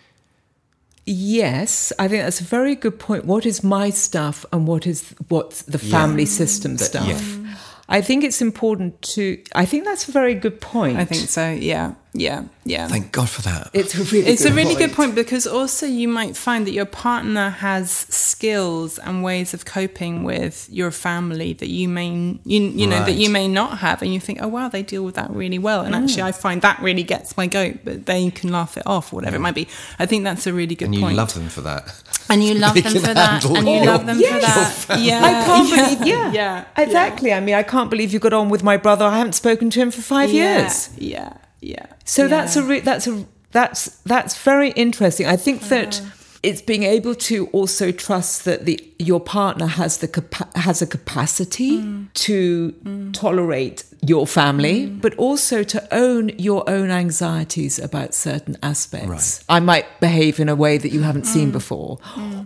Yes, 1.04 1.92
I 1.98 2.06
think 2.06 2.22
that's 2.22 2.40
a 2.40 2.44
very 2.44 2.76
good 2.76 2.98
point. 3.00 3.24
What 3.24 3.44
is 3.44 3.64
my 3.64 3.90
stuff 3.90 4.46
and 4.52 4.68
what 4.68 4.86
is 4.86 5.14
what's 5.28 5.62
the 5.62 5.78
family 5.78 6.22
yeah. 6.22 6.28
system 6.28 6.78
stuff? 6.78 7.08
Yeah. 7.08 7.56
I 7.88 8.00
think 8.00 8.22
it's 8.22 8.40
important 8.40 9.02
to. 9.02 9.42
I 9.54 9.66
think 9.66 9.84
that's 9.84 10.08
a 10.08 10.12
very 10.12 10.34
good 10.34 10.60
point. 10.60 10.96
I 10.96 11.04
think 11.04 11.28
so. 11.28 11.50
Yeah 11.50 11.94
yeah, 12.14 12.44
yeah. 12.64 12.88
Thank 12.88 13.10
God 13.10 13.30
for 13.30 13.40
that. 13.42 13.70
It's 13.72 13.94
a 13.94 14.02
really 14.04 14.28
it's 14.30 14.42
good 14.42 14.52
a 14.52 14.54
really 14.54 14.74
point. 14.74 14.78
good 14.78 14.92
point 14.92 15.14
because 15.14 15.46
also 15.46 15.86
you 15.86 16.08
might 16.08 16.36
find 16.36 16.66
that 16.66 16.72
your 16.72 16.84
partner 16.84 17.48
has 17.48 17.90
skills 17.90 18.98
and 18.98 19.22
ways 19.24 19.54
of 19.54 19.64
coping 19.64 20.22
with 20.22 20.68
your 20.70 20.90
family 20.90 21.54
that 21.54 21.68
you 21.68 21.88
may 21.88 22.38
you, 22.44 22.60
you 22.60 22.86
know 22.86 23.02
that 23.04 23.14
you 23.14 23.30
may 23.30 23.48
not 23.48 23.78
have 23.78 24.02
and 24.02 24.12
you 24.12 24.20
think 24.20 24.40
oh 24.42 24.48
wow 24.48 24.68
they 24.68 24.82
deal 24.82 25.04
with 25.04 25.14
that 25.14 25.30
really 25.30 25.58
well 25.58 25.80
and 25.82 25.94
actually 25.94 26.22
I 26.22 26.32
find 26.32 26.60
that 26.62 26.78
really 26.80 27.02
gets 27.02 27.36
my 27.36 27.46
goat 27.46 27.78
but 27.84 28.04
they 28.06 28.30
can 28.30 28.52
laugh 28.52 28.76
it 28.76 28.86
off 28.86 29.12
or 29.12 29.16
whatever 29.16 29.36
it 29.36 29.40
might 29.40 29.54
be 29.54 29.66
I 29.98 30.04
think 30.06 30.24
that's 30.24 30.46
a 30.46 30.52
really 30.52 30.74
good 30.74 30.86
point. 30.86 30.94
and 30.96 31.00
you 31.00 31.00
point 31.06 31.16
love 31.16 31.34
them 31.34 31.48
for 31.48 31.62
that. 31.62 32.02
and 32.28 32.44
you 32.44 32.54
love 32.54 32.74
They 32.74 32.82
them 32.82 32.92
for 33.08 33.14
that 33.14 33.44
and 33.44 33.66
you 33.68 33.84
love 33.84 34.04
them 34.06 34.16
for 34.16 34.22
Yes. 34.22 34.84
that 34.86 34.98
yeah 35.00 35.24
I 35.24 35.32
can't 35.46 35.68
yeah. 35.68 35.94
believe, 35.94 36.06
yeah, 36.06 36.32
yeah 36.32 36.64
exactly. 36.76 37.32
I 37.32 37.40
mean, 37.40 37.54
I 37.54 37.62
can't 37.62 37.88
believe 37.90 38.12
you 38.12 38.18
got 38.18 38.32
on 38.34 38.48
with 38.50 38.62
my 38.62 38.76
brother. 38.76 39.04
I 39.06 39.16
haven't 39.18 39.34
spoken 39.34 39.70
to 39.70 39.80
him 39.80 39.90
for 39.90 40.02
five 40.02 40.30
yeah. 40.30 40.58
years. 40.60 40.90
yeah 40.98 41.32
yeah 41.62 41.86
So 42.04 42.28
that's 42.28 42.56
a 42.56 42.62
re- 42.62 42.80
that's 42.80 43.06
a 43.06 43.24
that's 43.52 43.80
that's 44.12 44.34
very 44.44 44.70
interesting. 44.84 45.26
I 45.26 45.36
think 45.36 45.60
that 45.68 46.00
it's 46.42 46.60
being 46.62 46.82
able 46.82 47.14
to 47.14 47.46
also 47.52 47.92
trust 47.92 48.44
that 48.44 48.64
the 48.64 48.76
your 48.98 49.20
partner 49.20 49.66
has 49.80 49.98
the 49.98 50.08
capa- 50.08 50.48
has 50.58 50.82
a 50.82 50.86
capacity 50.86 51.78
Mm. 51.78 52.06
to 52.26 52.74
tolerate 53.12 53.84
your 54.06 54.26
family, 54.26 54.86
Mm. 54.86 55.00
but 55.00 55.14
also 55.18 55.62
to 55.62 55.78
own 55.94 56.30
your 56.38 56.68
own 56.68 56.90
anxieties 56.90 57.78
about 57.78 58.14
certain 58.14 58.56
aspects. 58.62 59.44
I 59.48 59.60
might 59.60 59.86
behave 60.00 60.40
in 60.42 60.48
a 60.48 60.56
way 60.56 60.78
that 60.78 60.90
you 60.92 61.02
haven't 61.02 61.26
Mm. 61.26 61.32
seen 61.34 61.50
before, 61.52 61.98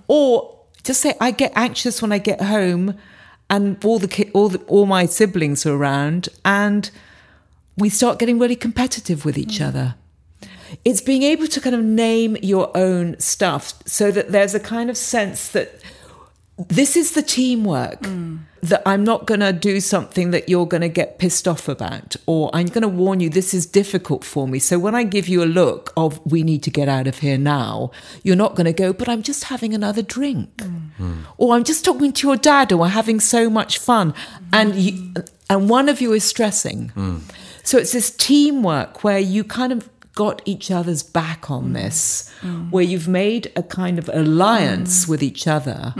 or 0.09 0.29
just 0.89 1.01
say 1.01 1.15
I 1.21 1.31
get 1.31 1.53
anxious 1.55 2.03
when 2.03 2.13
I 2.13 2.19
get 2.19 2.41
home, 2.43 2.95
and 3.49 3.77
all 3.85 3.99
the 3.99 4.09
ki- 4.09 4.31
all 4.35 4.49
the, 4.51 4.59
all 4.67 4.87
my 4.87 5.07
siblings 5.07 5.65
are 5.67 5.75
around, 5.75 6.29
and 6.45 6.91
we 7.77 7.89
start 7.89 8.19
getting 8.19 8.39
really 8.39 8.57
competitive 8.57 9.25
with 9.25 9.37
each 9.37 9.59
mm. 9.59 9.67
other. 9.67 9.95
It's 10.85 11.01
being 11.01 11.23
able 11.23 11.47
to 11.47 11.61
kind 11.61 11.77
of 11.77 11.85
name 11.85 12.37
your 12.43 12.77
own 12.77 13.19
stuff 13.21 13.75
so 13.87 14.11
that 14.11 14.33
there's 14.33 14.55
a 14.55 14.61
kind 14.61 14.91
of 14.91 14.97
sense 14.97 15.49
that 15.51 15.81
this 16.69 16.97
is 16.97 17.13
the 17.13 17.23
teamwork, 17.23 18.01
mm. 18.01 18.39
that 18.63 18.83
I'm 18.87 19.05
not 19.05 19.27
going 19.27 19.41
to 19.41 19.53
do 19.53 19.79
something 19.79 20.31
that 20.31 20.49
you're 20.49 20.67
going 20.67 20.81
to 20.81 20.89
get 20.89 21.19
pissed 21.19 21.47
off 21.47 21.69
about, 21.69 22.17
or 22.25 22.51
I'm 22.55 22.67
going 22.67 22.83
to 22.83 22.89
warn 22.89 23.21
you, 23.21 23.29
this 23.29 23.53
is 23.53 23.67
difficult 23.67 24.25
for 24.25 24.49
me. 24.49 24.59
So 24.59 24.79
when 24.79 24.95
I 24.95 25.05
give 25.05 25.29
you 25.29 25.43
a 25.43 25.45
look 25.45 25.93
of, 25.99 26.19
we 26.25 26.43
need 26.43 26.63
to 26.63 26.71
get 26.71 26.89
out 26.89 27.07
of 27.07 27.19
here 27.19 27.37
now, 27.37 27.91
you're 28.23 28.37
not 28.37 28.55
going 28.55 28.65
to 28.65 28.73
go, 28.73 28.95
but 28.95 29.07
I'm 29.09 29.23
just 29.23 29.45
having 29.45 29.75
another 29.75 30.03
drink, 30.03 30.57
mm. 30.57 30.93
hmm. 30.93 31.21
or 31.37 31.55
I'm 31.55 31.65
just 31.65 31.85
talking 31.85 32.13
to 32.15 32.27
your 32.27 32.37
dad, 32.37 32.73
or 32.73 32.79
we're 32.79 32.89
having 32.89 33.21
so 33.21 33.51
much 33.51 33.79
fun. 33.79 34.15
And, 34.51 34.75
you, 34.77 35.15
and 35.51 35.69
one 35.69 35.91
of 35.91 36.01
you 36.01 36.15
is 36.15 36.25
stressing. 36.25 36.89
Hmm. 36.89 37.19
So 37.67 37.79
it's 37.79 37.91
this 37.91 38.11
teamwork 38.13 39.03
where 39.03 39.19
you 39.19 39.43
kind 39.43 39.73
of 39.73 39.89
got 40.15 40.41
each 40.45 40.71
other's 40.71 41.03
back 41.03 41.51
on 41.51 41.71
mm. 41.71 41.75
this, 41.75 42.33
mm. 42.41 42.71
where 42.71 42.85
you've 42.85 43.09
made 43.09 43.53
a 43.57 43.63
kind 43.63 43.99
of 43.99 44.09
alliance 44.13 45.05
mm. 45.05 45.09
with 45.09 45.23
each 45.23 45.49
other 45.49 45.93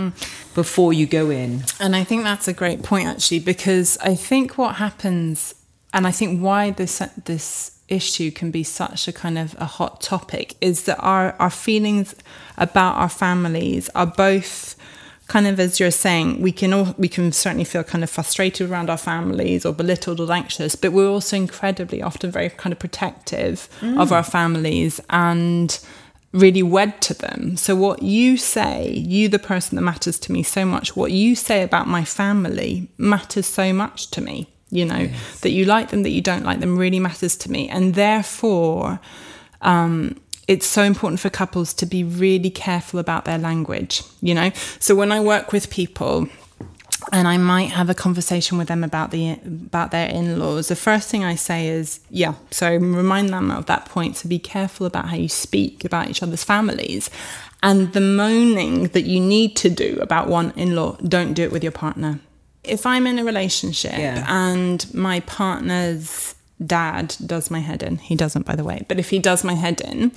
before 0.55 0.93
you 0.93 1.07
go 1.07 1.29
in. 1.29 1.65
And 1.81 1.97
I 1.97 2.05
think 2.05 2.23
that's 2.23 2.47
a 2.47 2.53
great 2.53 2.85
point 2.85 3.09
actually, 3.09 3.41
because 3.41 3.99
I 3.99 4.15
think 4.15 4.57
what 4.57 4.77
happens, 4.77 5.57
and 5.93 6.07
I 6.07 6.13
think 6.13 6.41
why 6.41 6.71
this 6.71 7.03
this 7.25 7.73
issue 7.89 8.31
can 8.31 8.51
be 8.53 8.63
such 8.63 9.09
a 9.09 9.13
kind 9.13 9.37
of 9.37 9.55
a 9.59 9.67
hot 9.67 10.01
topic, 10.01 10.55
is 10.61 10.85
that 10.85 10.99
our 11.01 11.35
our 11.41 11.51
feelings 11.51 12.15
about 12.57 12.95
our 12.97 13.11
families 13.11 13.91
are 13.95 14.07
both 14.07 14.77
kind 15.29 15.47
of 15.47 15.59
as 15.59 15.81
you're 15.81 15.91
saying 15.91 16.41
we 16.41 16.53
can 16.53 16.73
all 16.73 16.95
we 16.99 17.09
can 17.09 17.33
certainly 17.33 17.65
feel 17.65 17.83
kind 17.83 18.05
of 18.05 18.11
frustrated 18.11 18.71
around 18.71 18.89
our 18.89 18.97
families 18.97 19.67
or 19.67 19.73
belittled 19.73 20.21
or 20.21 20.33
anxious 20.33 20.77
but 20.77 20.93
we're 20.93 21.09
also 21.09 21.37
incredibly 21.37 22.01
often 22.01 22.31
very 22.31 22.49
kind 22.51 22.73
of 22.73 22.79
protective 22.79 23.69
of 23.99 24.13
our 24.13 24.23
families 24.23 25.01
and 25.11 25.81
really 26.37 26.63
wed 26.63 27.01
to 27.01 27.15
them. 27.15 27.57
So, 27.57 27.75
what 27.75 28.03
you 28.03 28.37
say, 28.37 28.93
you, 28.93 29.29
the 29.29 29.39
person 29.39 29.77
that 29.77 29.83
matters 29.83 30.19
to 30.21 30.33
me 30.33 30.43
so 30.43 30.65
much, 30.65 30.95
what 30.95 31.13
you 31.13 31.35
say 31.35 31.63
about 31.63 31.89
my 31.89 32.05
family 32.05 32.89
matters 32.99 33.47
so 33.47 33.73
much 33.73 34.11
to 34.13 34.21
me. 34.21 34.49
You 34.71 34.85
know, 34.85 35.09
that 35.43 35.51
you 35.51 35.65
like 35.65 35.91
them, 35.91 36.03
that 36.03 36.11
you 36.11 36.21
don't 36.21 36.45
like 36.45 36.59
them 36.59 36.77
really 36.77 36.99
matters 36.99 37.37
to 37.39 37.51
me. 37.51 37.69
And 37.69 37.95
therefore, 37.95 38.99
um, 39.63 40.21
it's 40.49 40.67
so 40.67 40.83
important 40.83 41.21
for 41.21 41.31
couples 41.31 41.75
to 41.75 41.87
be 41.87 42.05
really 42.05 42.51
careful 42.51 43.01
about 43.01 43.25
their 43.25 43.39
language, 43.39 44.03
you 44.21 44.35
know? 44.35 44.51
So, 44.79 44.95
when 44.95 45.11
I 45.13 45.21
work 45.21 45.53
with 45.53 45.71
people, 45.71 46.29
and 47.13 47.29
I 47.29 47.37
might 47.37 47.71
have 47.71 47.91
a 47.91 47.95
conversation 47.95 48.59
with 48.59 48.69
them 48.69 48.83
about 48.83 49.11
the 49.11 49.33
about 49.33 49.91
their 49.91 50.09
in-laws. 50.09 50.69
The 50.69 50.77
first 50.77 51.09
thing 51.09 51.25
I 51.25 51.35
say 51.35 51.69
is, 51.69 52.01
yeah, 52.11 52.35
so 52.51 52.75
remind 52.75 53.29
them 53.29 53.51
of 53.51 53.67
that 53.67 53.85
point 53.85 54.17
to 54.17 54.29
be 54.29 54.39
careful 54.39 54.87
about 54.87 55.09
how 55.09 55.17
you 55.17 55.29
speak 55.29 55.85
about 55.85 56.09
each 56.09 56.23
other's 56.23 56.43
families. 56.43 57.11
And 57.63 57.93
the 57.93 58.01
moaning 58.01 58.85
that 58.89 59.03
you 59.03 59.21
need 59.21 59.57
to 59.57 59.69
do 59.71 59.99
about 60.01 60.29
one 60.29 60.53
in-law, 60.57 60.97
don't 61.07 61.35
do 61.35 61.43
it 61.43 61.53
with 61.53 61.63
your 61.63 61.73
partner. 61.73 62.21
If 62.65 62.87
I'm 62.87 63.07
in 63.07 63.19
a 63.19 63.25
relationship 63.25 63.93
Yeah. 63.99 64.25
and 64.29 64.87
my 64.95 65.21
partner's 65.21 66.35
dad 66.65 67.15
does 67.25 67.51
my 67.51 67.61
head 67.61 67.83
in, 67.83 67.99
he 67.99 68.15
doesn't 68.15 68.47
by 68.47 68.57
the 68.57 68.65
way, 68.65 68.85
but 68.89 68.99
if 68.99 69.11
he 69.11 69.19
does 69.19 69.45
my 69.45 69.55
head 69.55 69.81
in, 69.81 70.13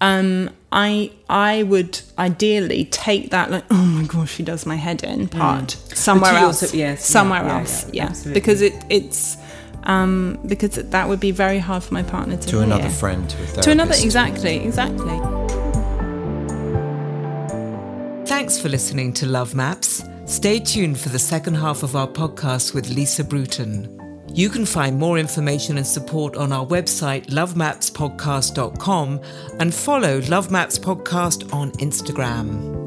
um, 0.00 0.50
I 0.72 1.12
I 1.28 1.62
would 1.62 2.00
ideally 2.18 2.86
take 2.86 3.30
that 3.30 3.50
like 3.50 3.64
oh 3.70 3.84
my 3.84 4.04
gosh 4.04 4.36
he 4.36 4.42
does 4.42 4.66
my 4.66 4.76
head 4.76 5.04
in 5.04 5.28
part 5.28 5.72
somewhere 5.94 6.32
else 6.32 6.62
also- 6.62 6.76
yes, 6.76 7.04
somewhere 7.06 7.42
yeah, 7.42 7.46
yeah, 7.52 7.58
else 7.60 7.84
yeah, 7.84 7.90
yeah, 7.92 8.08
absolutely. 8.08 8.40
because 8.40 8.62
it 8.62 8.84
it's 8.88 9.36
um, 9.84 10.38
because 10.46 10.70
that 10.76 11.08
would 11.08 11.20
be 11.20 11.30
very 11.32 11.58
hard 11.58 11.82
for 11.82 11.92
my 11.94 12.02
partner 12.02 12.36
to 12.36 12.48
to 12.48 12.60
another 12.60 12.88
friend, 12.88 13.28
to 13.30 13.36
a 13.36 13.38
therapist. 13.38 13.62
to 13.64 13.70
another 13.70 13.94
exactly 14.02 14.64
exactly 14.64 15.20
Thanks 18.26 18.58
for 18.58 18.68
listening 18.70 19.12
to 19.14 19.26
Love 19.26 19.54
Maps. 19.54 20.04
Stay 20.24 20.58
tuned 20.58 20.98
for 20.98 21.10
the 21.10 21.18
second 21.18 21.54
half 21.54 21.82
of 21.82 21.94
our 21.94 22.08
podcast 22.08 22.72
with 22.72 22.88
Lisa 22.88 23.22
Bruton. 23.22 24.01
You 24.34 24.48
can 24.48 24.64
find 24.64 24.98
more 24.98 25.18
information 25.18 25.76
and 25.76 25.86
support 25.86 26.36
on 26.36 26.52
our 26.52 26.66
website, 26.66 27.26
lovemapspodcast.com, 27.26 29.20
and 29.58 29.74
follow 29.74 30.20
Love 30.22 30.50
Maps 30.50 30.78
Podcast 30.78 31.52
on 31.52 31.70
Instagram. 31.72 32.81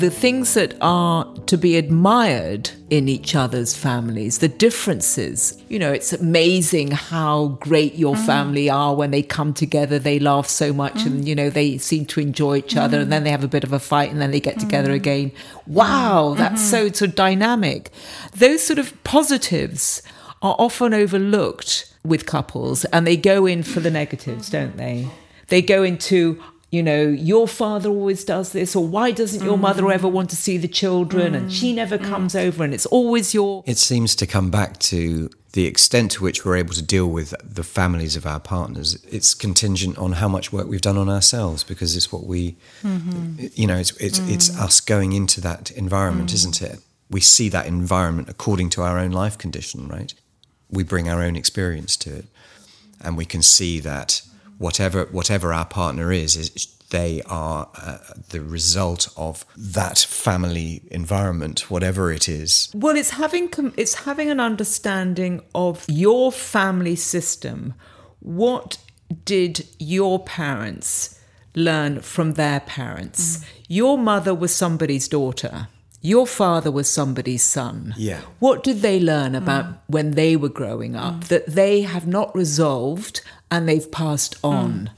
The 0.00 0.10
things 0.10 0.54
that 0.54 0.74
are 0.80 1.24
to 1.46 1.56
be 1.56 1.76
admired 1.76 2.70
in 2.90 3.08
each 3.08 3.34
other's 3.34 3.76
families, 3.76 4.38
the 4.38 4.48
differences. 4.48 5.60
You 5.68 5.78
know, 5.78 5.92
it's 5.92 6.12
amazing 6.12 6.92
how 6.92 7.58
great 7.60 7.94
your 7.94 8.14
mm. 8.14 8.26
family 8.26 8.70
are 8.70 8.94
when 8.94 9.10
they 9.10 9.22
come 9.22 9.52
together, 9.52 9.98
they 9.98 10.18
laugh 10.18 10.46
so 10.46 10.72
much 10.72 11.04
and, 11.04 11.22
mm. 11.22 11.26
you 11.26 11.34
know, 11.34 11.50
they 11.50 11.78
seem 11.78 12.06
to 12.06 12.20
enjoy 12.20 12.58
each 12.58 12.76
other 12.76 12.98
and 12.98 13.08
mm. 13.08 13.10
then 13.10 13.24
they 13.24 13.30
have 13.30 13.44
a 13.44 13.48
bit 13.48 13.64
of 13.64 13.72
a 13.72 13.80
fight 13.80 14.10
and 14.10 14.20
then 14.20 14.30
they 14.30 14.40
get 14.40 14.60
together 14.60 14.92
again. 14.92 15.32
Wow, 15.66 16.34
that's 16.36 16.62
mm-hmm. 16.62 16.88
so, 16.88 16.92
so 16.92 17.06
dynamic. 17.06 17.90
Those 18.34 18.64
sort 18.64 18.78
of 18.78 19.02
positives 19.04 20.02
are 20.42 20.54
often 20.58 20.94
overlooked 20.94 21.92
with 22.04 22.26
couples 22.26 22.84
and 22.86 23.06
they 23.06 23.16
go 23.16 23.46
in 23.46 23.62
for 23.62 23.80
the 23.80 23.90
negatives, 23.90 24.50
don't 24.50 24.76
they? 24.76 25.08
They 25.48 25.62
go 25.62 25.82
into, 25.82 26.42
you 26.76 26.82
know, 26.82 27.02
your 27.08 27.48
father 27.48 27.88
always 27.88 28.22
does 28.22 28.52
this, 28.52 28.76
or 28.76 28.86
why 28.86 29.10
doesn't 29.10 29.42
your 29.42 29.56
mother 29.56 29.84
mm. 29.84 29.94
ever 29.94 30.06
want 30.06 30.28
to 30.30 30.36
see 30.36 30.58
the 30.58 30.68
children? 30.68 31.34
And 31.34 31.50
she 31.50 31.72
mm. 31.72 31.76
never 31.76 31.96
comes 31.96 32.36
over, 32.36 32.62
and 32.62 32.74
it's 32.74 32.84
always 32.86 33.32
your. 33.32 33.64
It 33.66 33.78
seems 33.78 34.14
to 34.16 34.26
come 34.26 34.50
back 34.50 34.78
to 34.90 35.30
the 35.52 35.64
extent 35.64 36.10
to 36.12 36.22
which 36.22 36.44
we're 36.44 36.56
able 36.56 36.74
to 36.74 36.82
deal 36.82 37.08
with 37.08 37.32
the 37.42 37.64
families 37.64 38.14
of 38.14 38.26
our 38.26 38.38
partners. 38.38 39.02
It's 39.10 39.32
contingent 39.32 39.96
on 39.96 40.12
how 40.12 40.28
much 40.28 40.52
work 40.52 40.66
we've 40.68 40.82
done 40.82 40.98
on 40.98 41.08
ourselves 41.08 41.64
because 41.64 41.96
it's 41.96 42.12
what 42.12 42.24
we, 42.24 42.56
mm-hmm. 42.82 43.46
you 43.54 43.66
know, 43.66 43.78
it's 43.78 43.96
it's 43.96 44.18
it's 44.28 44.50
mm. 44.50 44.60
us 44.60 44.80
going 44.80 45.14
into 45.14 45.40
that 45.40 45.70
environment, 45.70 46.34
isn't 46.34 46.60
it? 46.60 46.80
We 47.08 47.22
see 47.22 47.48
that 47.48 47.64
environment 47.66 48.28
according 48.28 48.68
to 48.70 48.82
our 48.82 48.98
own 48.98 49.12
life 49.12 49.38
condition, 49.38 49.88
right? 49.88 50.12
We 50.68 50.82
bring 50.82 51.08
our 51.08 51.22
own 51.22 51.36
experience 51.36 51.96
to 51.98 52.16
it, 52.16 52.26
and 53.00 53.16
we 53.16 53.24
can 53.24 53.40
see 53.40 53.80
that 53.80 54.20
whatever 54.58 55.04
whatever 55.06 55.52
our 55.52 55.66
partner 55.66 56.12
is 56.12 56.36
is 56.36 56.66
they 56.90 57.20
are 57.26 57.68
uh, 57.82 57.98
the 58.30 58.40
result 58.40 59.08
of 59.16 59.44
that 59.56 59.98
family 59.98 60.82
environment 60.90 61.68
whatever 61.70 62.12
it 62.12 62.28
is 62.28 62.70
Well, 62.74 62.96
it's 62.96 63.10
having 63.10 63.48
com- 63.48 63.74
it's 63.76 63.94
having 64.04 64.30
an 64.30 64.40
understanding 64.40 65.42
of 65.54 65.84
your 65.88 66.30
family 66.32 66.96
system. 66.96 67.74
What 68.20 68.78
did 69.24 69.66
your 69.78 70.22
parents 70.24 71.20
learn 71.54 72.00
from 72.00 72.34
their 72.34 72.60
parents? 72.60 73.44
Your 73.68 73.98
mother 73.98 74.34
was 74.34 74.54
somebody's 74.54 75.08
daughter. 75.08 75.68
Your 76.06 76.26
father 76.26 76.70
was 76.70 76.88
somebody's 76.88 77.42
son. 77.42 77.92
Yeah. 77.96 78.20
What 78.38 78.62
did 78.62 78.80
they 78.80 79.00
learn 79.00 79.32
hmm. 79.32 79.42
about 79.42 79.66
when 79.88 80.12
they 80.12 80.36
were 80.36 80.48
growing 80.60 80.94
up 80.94 81.14
hmm. 81.14 81.20
that 81.32 81.46
they 81.46 81.82
have 81.82 82.06
not 82.06 82.32
resolved 82.32 83.22
and 83.50 83.68
they've 83.68 83.90
passed 83.90 84.36
hmm. 84.36 84.46
on? 84.46 84.90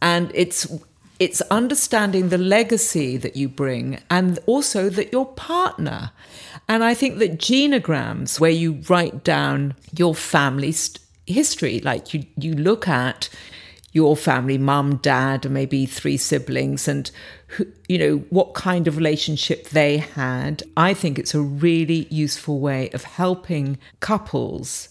And 0.00 0.30
it's 0.32 0.72
it's 1.18 1.40
understanding 1.50 2.28
the 2.28 2.38
legacy 2.38 3.16
that 3.16 3.34
you 3.34 3.48
bring 3.48 3.98
and 4.08 4.38
also 4.46 4.88
that 4.90 5.12
your 5.12 5.26
partner. 5.26 6.12
And 6.68 6.84
I 6.84 6.94
think 6.94 7.18
that 7.18 7.38
genograms, 7.38 8.38
where 8.38 8.50
you 8.50 8.80
write 8.88 9.24
down 9.24 9.74
your 9.96 10.14
family 10.14 10.72
st- 10.72 11.00
history, 11.26 11.80
like 11.80 12.14
you, 12.14 12.26
you 12.36 12.54
look 12.54 12.86
at 12.86 13.28
your 13.94 14.16
family, 14.16 14.58
mum, 14.58 14.96
dad, 14.96 15.46
and 15.46 15.54
maybe 15.54 15.86
three 15.86 16.18
siblings, 16.18 16.86
and 16.86 17.10
who, 17.46 17.66
you 17.88 17.96
know 17.96 18.16
what 18.28 18.52
kind 18.52 18.86
of 18.86 18.98
relationship 18.98 19.70
they 19.70 19.96
had. 19.98 20.62
I 20.76 20.92
think 20.92 21.18
it's 21.18 21.34
a 21.34 21.40
really 21.40 22.06
useful 22.10 22.60
way 22.60 22.90
of 22.90 23.04
helping 23.04 23.78
couples 24.00 24.90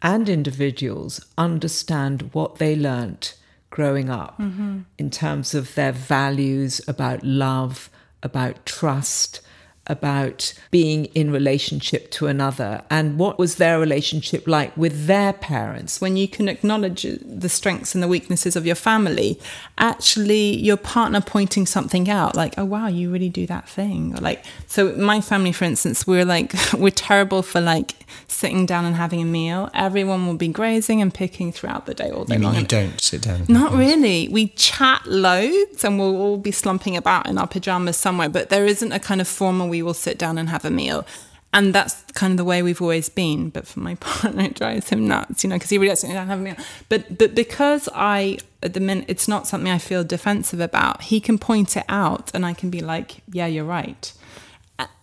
and 0.00 0.28
individuals 0.28 1.20
understand 1.36 2.30
what 2.32 2.56
they 2.56 2.76
learnt 2.76 3.36
growing 3.70 4.08
up 4.08 4.38
mm-hmm. 4.38 4.80
in 4.98 5.10
terms 5.10 5.52
of 5.52 5.74
their 5.74 5.92
values 5.92 6.80
about 6.86 7.24
love, 7.24 7.90
about 8.22 8.64
trust, 8.64 9.40
about 9.86 10.54
being 10.70 11.04
in 11.06 11.30
relationship 11.30 12.10
to 12.10 12.26
another 12.26 12.82
and 12.88 13.18
what 13.18 13.38
was 13.38 13.56
their 13.56 13.78
relationship 13.78 14.46
like 14.48 14.74
with 14.76 15.06
their 15.06 15.32
parents. 15.32 16.00
When 16.00 16.16
you 16.16 16.26
can 16.26 16.48
acknowledge 16.48 17.02
the 17.02 17.48
strengths 17.48 17.94
and 17.94 18.02
the 18.02 18.08
weaknesses 18.08 18.56
of 18.56 18.64
your 18.64 18.76
family 18.76 19.38
actually 19.76 20.56
your 20.56 20.76
partner 20.76 21.20
pointing 21.20 21.66
something 21.66 22.08
out 22.08 22.34
like 22.34 22.54
oh 22.56 22.64
wow 22.64 22.86
you 22.86 23.10
really 23.10 23.28
do 23.28 23.46
that 23.46 23.68
thing. 23.68 24.14
Or 24.14 24.20
like 24.22 24.42
so 24.66 24.92
my 24.92 25.20
family 25.20 25.52
for 25.52 25.64
instance 25.64 26.06
we're 26.06 26.24
like 26.24 26.54
we're 26.72 26.90
terrible 26.90 27.42
for 27.42 27.60
like 27.60 27.92
sitting 28.26 28.64
down 28.64 28.86
and 28.86 28.96
having 28.96 29.20
a 29.20 29.26
meal. 29.26 29.68
Everyone 29.74 30.26
will 30.26 30.34
be 30.34 30.48
grazing 30.48 31.02
and 31.02 31.12
picking 31.12 31.52
throughout 31.52 31.84
the 31.84 31.94
day 31.94 32.10
all 32.10 32.24
day 32.24 32.36
you 32.36 32.42
long. 32.42 32.54
you 32.54 32.64
don't 32.64 32.98
sit 33.00 33.22
down 33.22 33.44
not 33.48 33.72
really. 33.72 34.28
We 34.28 34.48
chat 34.48 35.04
loads 35.04 35.84
and 35.84 35.98
we'll 35.98 36.16
all 36.16 36.38
be 36.38 36.52
slumping 36.52 36.96
about 36.96 37.26
in 37.26 37.36
our 37.36 37.46
pajamas 37.46 37.98
somewhere 37.98 38.30
but 38.30 38.48
there 38.48 38.64
isn't 38.64 38.92
a 38.92 38.98
kind 38.98 39.20
of 39.20 39.28
formal 39.28 39.73
we 39.74 39.82
will 39.82 39.94
sit 39.94 40.16
down 40.18 40.38
and 40.38 40.48
have 40.48 40.64
a 40.64 40.70
meal. 40.70 41.04
And 41.52 41.74
that's 41.74 42.02
kind 42.12 42.32
of 42.32 42.36
the 42.36 42.44
way 42.44 42.62
we've 42.62 42.82
always 42.82 43.08
been. 43.08 43.50
But 43.50 43.66
for 43.66 43.80
my 43.80 43.94
partner, 44.12 44.44
it 44.44 44.54
drives 44.54 44.88
him 44.90 45.08
nuts, 45.08 45.42
you 45.42 45.50
know, 45.50 45.56
because 45.56 45.70
he 45.70 45.78
really 45.78 45.90
doesn't 45.90 46.10
have 46.10 46.38
a 46.38 46.42
meal. 46.42 46.56
But 46.88 47.18
but 47.18 47.34
because 47.34 47.88
I 47.94 48.38
at 48.62 48.74
the 48.74 48.80
minute 48.80 49.06
it's 49.08 49.26
not 49.28 49.46
something 49.46 49.70
I 49.70 49.78
feel 49.78 50.04
defensive 50.04 50.60
about, 50.60 51.02
he 51.02 51.18
can 51.20 51.38
point 51.38 51.76
it 51.76 51.84
out 51.88 52.30
and 52.34 52.46
I 52.46 52.54
can 52.54 52.70
be 52.70 52.80
like, 52.80 53.08
Yeah, 53.32 53.46
you're 53.46 53.64
right. 53.80 54.12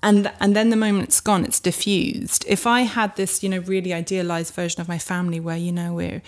And 0.04 0.32
and 0.40 0.56
then 0.56 0.70
the 0.70 0.82
moment 0.86 1.08
it's 1.10 1.22
gone, 1.22 1.44
it's 1.46 1.60
diffused. 1.60 2.46
If 2.48 2.66
I 2.66 2.82
had 2.82 3.16
this, 3.16 3.44
you 3.44 3.50
know, 3.50 3.60
really 3.60 3.94
idealized 3.94 4.54
version 4.54 4.82
of 4.82 4.88
my 4.88 5.00
family 5.00 5.40
where, 5.40 5.58
you 5.58 5.72
know, 5.72 5.94
we're 5.94 6.22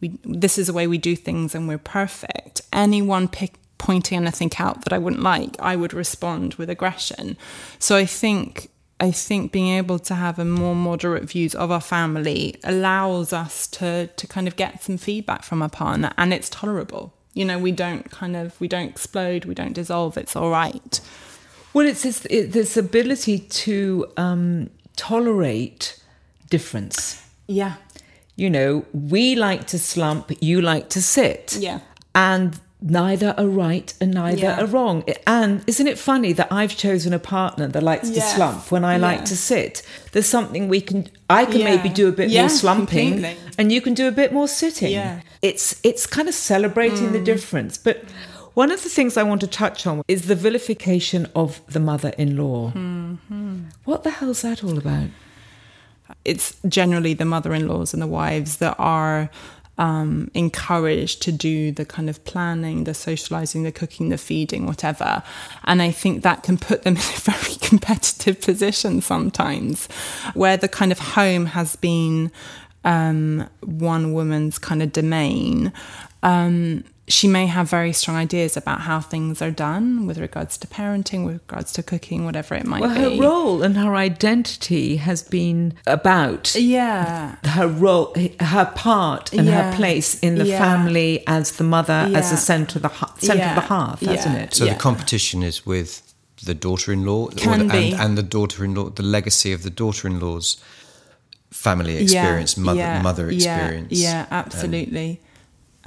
we 0.00 0.18
this 0.24 0.58
is 0.58 0.66
the 0.68 0.72
way 0.72 0.86
we 0.86 0.98
do 0.98 1.16
things 1.16 1.54
and 1.54 1.68
we're 1.68 1.86
perfect, 2.00 2.62
anyone 2.72 3.26
pick 3.28 3.52
pointing 3.78 4.18
anything 4.18 4.50
out 4.58 4.84
that 4.84 4.92
I 4.92 4.98
wouldn't 4.98 5.22
like, 5.22 5.56
I 5.58 5.76
would 5.76 5.94
respond 5.94 6.54
with 6.54 6.68
aggression. 6.68 7.36
So 7.78 7.96
I 7.96 8.06
think 8.06 8.70
I 9.00 9.12
think 9.12 9.52
being 9.52 9.76
able 9.76 10.00
to 10.00 10.14
have 10.16 10.40
a 10.40 10.44
more 10.44 10.74
moderate 10.74 11.24
views 11.24 11.54
of 11.54 11.70
our 11.70 11.80
family 11.80 12.56
allows 12.64 13.32
us 13.32 13.66
to 13.68 14.08
to 14.08 14.26
kind 14.26 14.48
of 14.48 14.56
get 14.56 14.82
some 14.82 14.98
feedback 14.98 15.44
from 15.44 15.62
our 15.62 15.68
partner 15.68 16.12
and 16.18 16.34
it's 16.34 16.48
tolerable. 16.48 17.14
You 17.34 17.44
know, 17.44 17.58
we 17.58 17.72
don't 17.72 18.10
kind 18.10 18.34
of 18.34 18.60
we 18.60 18.68
don't 18.68 18.88
explode, 18.88 19.44
we 19.44 19.54
don't 19.54 19.72
dissolve, 19.72 20.16
it's 20.18 20.34
all 20.34 20.50
right. 20.50 21.00
Well, 21.72 21.86
it's 21.86 22.02
this, 22.02 22.26
it, 22.30 22.52
this 22.52 22.76
ability 22.76 23.38
to 23.38 24.10
um, 24.16 24.70
tolerate 24.96 26.02
difference. 26.50 27.22
Yeah. 27.46 27.74
You 28.36 28.50
know, 28.50 28.84
we 28.92 29.36
like 29.36 29.66
to 29.68 29.78
slump, 29.78 30.32
you 30.40 30.60
like 30.60 30.88
to 30.90 31.02
sit. 31.02 31.56
Yeah. 31.58 31.80
And 32.14 32.58
neither 32.80 33.34
are 33.36 33.46
right 33.48 33.92
and 34.00 34.14
neither 34.14 34.42
Yeah. 34.42 34.60
are 34.60 34.66
wrong. 34.66 35.02
And 35.26 35.62
isn't 35.66 35.86
it 35.86 35.98
funny 35.98 36.32
that 36.34 36.46
I've 36.52 36.76
chosen 36.76 37.12
a 37.12 37.18
partner 37.18 37.66
that 37.66 37.82
likes 37.82 38.08
to 38.10 38.20
slump 38.20 38.70
when 38.70 38.84
I 38.84 38.96
like 38.98 39.24
to 39.26 39.36
sit? 39.36 39.82
There's 40.12 40.26
something 40.28 40.68
we 40.68 40.80
can 40.80 41.08
I 41.28 41.44
can 41.44 41.60
Yeah. 41.60 41.64
maybe 41.76 41.88
do 41.88 42.08
a 42.08 42.12
bit 42.12 42.28
Yeah, 42.30 42.42
more 42.42 42.48
slumping 42.50 43.12
completely. 43.14 43.36
and 43.58 43.72
you 43.72 43.80
can 43.80 43.94
do 43.94 44.06
a 44.08 44.12
bit 44.12 44.32
more 44.32 44.48
sitting. 44.48 44.92
Yeah. 44.92 45.20
It's 45.42 45.74
it's 45.82 46.06
kind 46.06 46.28
of 46.28 46.34
celebrating 46.34 47.08
Mm. 47.08 47.12
the 47.12 47.20
difference. 47.32 47.76
But 47.78 48.04
one 48.54 48.70
of 48.72 48.82
the 48.82 48.88
things 48.88 49.16
I 49.16 49.22
want 49.24 49.40
to 49.42 49.46
touch 49.46 49.86
on 49.86 50.02
is 50.08 50.22
the 50.22 50.34
vilification 50.36 51.26
of 51.34 51.60
the 51.68 51.80
mother-in-law. 51.80 52.72
Mm-hmm. 52.74 53.56
What 53.84 54.02
the 54.04 54.10
hell's 54.10 54.42
that 54.42 54.62
all 54.64 54.78
about? 54.78 55.08
it's 56.24 56.56
generally 56.66 57.12
the 57.14 57.24
mother-in-laws 57.24 57.92
and 57.92 58.00
the 58.02 58.06
wives 58.06 58.56
that 58.56 58.74
are 58.78 59.28
um, 59.78 60.30
encouraged 60.34 61.22
to 61.22 61.32
do 61.32 61.72
the 61.72 61.84
kind 61.84 62.10
of 62.10 62.22
planning, 62.24 62.84
the 62.84 62.94
socializing, 62.94 63.62
the 63.62 63.72
cooking, 63.72 64.08
the 64.08 64.18
feeding, 64.18 64.66
whatever. 64.66 65.22
And 65.64 65.80
I 65.80 65.90
think 65.90 66.22
that 66.22 66.42
can 66.42 66.58
put 66.58 66.82
them 66.82 66.96
in 66.96 67.00
a 67.00 67.20
very 67.20 67.54
competitive 67.60 68.40
position 68.40 69.00
sometimes, 69.00 69.86
where 70.34 70.56
the 70.56 70.68
kind 70.68 70.92
of 70.92 70.98
home 70.98 71.46
has 71.46 71.76
been 71.76 72.30
um, 72.84 73.48
one 73.60 74.12
woman's 74.12 74.58
kind 74.58 74.82
of 74.82 74.92
domain. 74.92 75.72
Um, 76.22 76.84
she 77.08 77.26
may 77.28 77.46
have 77.46 77.68
very 77.70 77.92
strong 77.92 78.16
ideas 78.16 78.56
about 78.56 78.80
how 78.82 79.00
things 79.00 79.40
are 79.40 79.50
done 79.50 80.06
with 80.06 80.18
regards 80.18 80.58
to 80.58 80.66
parenting, 80.66 81.24
with 81.24 81.40
regards 81.46 81.72
to 81.72 81.82
cooking, 81.82 82.24
whatever 82.24 82.54
it 82.54 82.66
might 82.66 82.80
be. 82.82 82.86
Well, 82.86 82.94
her 83.16 83.20
role 83.20 83.62
and 83.62 83.76
her 83.76 83.94
identity 83.96 84.96
has 84.96 85.22
been 85.22 85.74
about 85.86 86.54
yeah. 86.54 87.36
her 87.44 87.66
role, 87.66 88.14
her 88.40 88.66
part, 88.74 89.32
and 89.32 89.46
Yeah. 89.46 89.70
her 89.70 89.76
place 89.76 90.18
in 90.20 90.36
the 90.36 90.44
Yeah. 90.46 90.58
family 90.58 91.22
as 91.26 91.52
the 91.52 91.64
mother, 91.64 92.10
as 92.14 92.30
the 92.30 92.36
centre 92.36 92.78
of 92.78 92.82
the 92.82 92.88
ha- 92.88 93.14
centre 93.18 93.44
of 93.44 93.54
the 93.54 93.60
Yeah. 93.62 93.74
hearth, 93.76 94.00
hasn't 94.00 94.36
it? 94.36 94.54
So 94.54 94.64
Yeah. 94.64 94.74
the 94.74 94.78
competition 94.78 95.42
is 95.42 95.64
with 95.64 96.02
the 96.44 96.54
daughter-in-law, 96.54 97.28
Can 97.30 97.66
the, 97.66 97.72
be. 97.72 97.92
and, 97.92 98.00
and 98.00 98.18
the 98.18 98.22
daughter-in-law, 98.22 98.90
the 98.90 99.02
legacy 99.02 99.52
of 99.52 99.62
the 99.62 99.70
daughter-in-law's 99.70 100.56
family 101.50 101.96
experience, 101.96 102.56
mother 102.56 102.78
yeah, 102.78 103.02
mother 103.02 103.30
experience. 103.30 103.92
Um, 103.92 103.98
Yeah, 103.98 104.26
absolutely. 104.30 105.20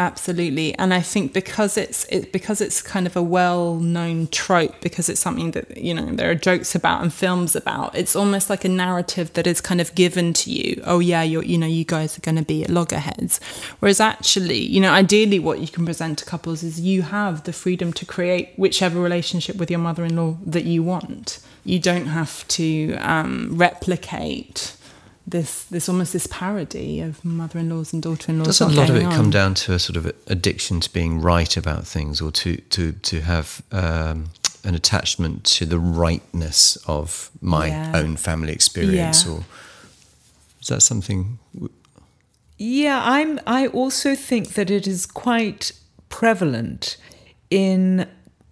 Absolutely. 0.01 0.73
And 0.79 0.93
I 0.93 1.01
think 1.01 1.31
because 1.31 1.77
it's 1.77 2.05
it 2.05 2.33
because 2.33 2.59
it's 2.59 2.81
kind 2.81 3.05
of 3.05 3.15
a 3.15 3.21
well-known 3.21 4.27
trope 4.27 4.81
because 4.81 5.07
it's 5.09 5.21
something 5.21 5.51
that 5.51 5.77
you 5.77 5.93
know 5.93 6.07
there 6.15 6.31
are 6.31 6.35
jokes 6.35 6.73
about 6.73 7.03
and 7.03 7.13
films 7.13 7.55
about. 7.55 7.93
It's 7.95 8.15
almost 8.15 8.49
like 8.49 8.65
a 8.65 8.69
narrative 8.69 9.31
that 9.33 9.45
is 9.45 9.61
kind 9.61 9.79
of 9.79 9.93
given 9.93 10.33
to 10.33 10.51
you. 10.51 10.81
Oh 10.85 10.99
yeah, 10.99 11.21
you're 11.21 11.43
you 11.43 11.57
know 11.57 11.67
you 11.67 11.85
guys 11.85 12.17
are 12.17 12.21
going 12.21 12.37
to 12.37 12.43
be 12.43 12.63
at 12.63 12.69
loggerheads. 12.71 13.39
Whereas 13.79 13.99
actually, 13.99 14.59
you 14.59 14.81
know, 14.81 14.91
ideally 14.91 15.39
what 15.39 15.59
you 15.59 15.67
can 15.67 15.85
present 15.85 16.17
to 16.19 16.25
couples 16.25 16.63
is 16.63 16.79
you 16.79 17.03
have 17.03 17.43
the 17.43 17.53
freedom 17.53 17.93
to 17.93 18.05
create 18.05 18.49
whichever 18.57 18.99
relationship 18.99 19.55
with 19.57 19.69
your 19.69 19.79
mother-in-law 19.79 20.37
that 20.45 20.65
you 20.65 20.81
want. 20.81 21.39
You 21.63 21.79
don't 21.79 22.07
have 22.07 22.47
to 22.59 22.95
um, 22.95 23.49
replicate 23.55 24.75
this 25.27 25.63
this 25.65 25.87
almost 25.87 26.13
this 26.13 26.27
parody 26.27 26.99
of 26.99 27.23
mother-in-laws 27.23 27.93
and 27.93 28.01
daughter-in-laws. 28.01 28.47
Doesn't 28.59 28.71
a 28.71 28.79
lot 28.79 28.89
of 28.89 28.95
it 28.95 28.99
getting 29.01 29.15
come 29.15 29.29
down 29.29 29.53
to 29.55 29.73
a 29.73 29.79
sort 29.79 29.97
of 29.97 30.05
addiction 30.27 30.79
to 30.81 30.91
being 30.91 31.21
right 31.21 31.55
about 31.57 31.85
things, 31.87 32.21
or 32.21 32.31
to 32.31 32.57
to 32.57 32.91
to 32.93 33.21
have 33.21 33.61
um, 33.71 34.29
an 34.63 34.75
attachment 34.75 35.43
to 35.43 35.65
the 35.65 35.79
rightness 35.79 36.77
of 36.87 37.29
my 37.41 37.67
Yeah. 37.67 37.91
own 37.95 38.17
family 38.17 38.51
experience, 38.53 39.25
Yeah. 39.25 39.31
or 39.33 39.43
is 40.61 40.67
that 40.67 40.81
something? 40.81 41.39
Yeah, 42.57 43.01
I'm. 43.03 43.39
I 43.47 43.67
also 43.67 44.15
think 44.15 44.53
that 44.53 44.69
it 44.69 44.85
is 44.87 45.05
quite 45.05 45.71
prevalent 46.09 46.97
in 47.49 48.07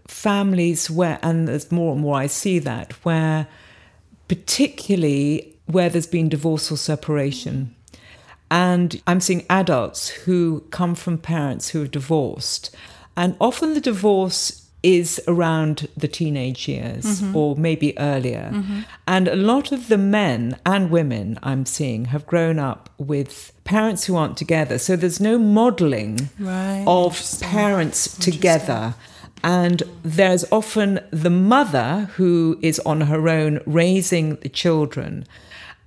families 0.08 0.90
where, 0.90 1.20
and 1.22 1.48
there's 1.48 1.72
more 1.72 1.92
and 1.94 2.02
more 2.02 2.16
I 2.20 2.28
see 2.28 2.58
that 2.60 2.94
where, 3.06 3.48
particularly 4.28 5.56
where 5.70 5.90
there's 5.90 6.08
been 6.08 6.30
divorce 6.30 6.72
or 6.72 6.78
separation, 6.78 7.76
and 8.52 9.02
I'm 9.06 9.20
seeing 9.20 9.46
adults 9.50 10.10
who 10.10 10.62
come 10.72 10.96
from 10.96 11.18
parents 11.18 11.70
who 11.70 11.84
are 11.84 11.88
divorced, 11.88 12.76
and 13.16 13.36
often 13.40 13.74
the 13.74 13.82
divorce 13.82 14.66
is 14.82 15.22
around 15.28 15.90
the 15.98 16.08
teenage 16.08 16.68
years 16.68 17.04
mm-hmm. 17.04 17.36
or 17.36 17.56
maybe 17.58 17.98
earlier. 18.00 18.50
Mm-hmm. 18.54 18.82
And 19.08 19.28
a 19.28 19.36
lot 19.36 19.72
of 19.72 19.90
the 19.90 19.98
men 19.98 20.58
and 20.66 20.90
women 20.90 21.38
I'm 21.44 21.66
seeing 21.66 22.06
have 22.06 22.26
grown 22.26 22.60
up 22.60 22.90
with 22.98 23.52
parents 23.66 24.06
who 24.06 24.16
aren't 24.16 24.38
together. 24.38 24.80
So 24.80 24.96
there's 24.96 25.20
no 25.20 25.38
modeling 25.38 26.30
Right. 26.40 26.86
of 26.88 27.22
parents 27.42 28.18
together. 28.18 28.96
And 29.44 29.84
there's 30.04 30.46
often 30.52 31.02
the 31.12 31.30
mother 31.30 32.10
who 32.16 32.58
is 32.62 32.80
on 32.80 33.02
her 33.02 33.28
own 33.28 33.60
raising 33.66 34.36
the 34.38 34.50
children. 34.50 35.26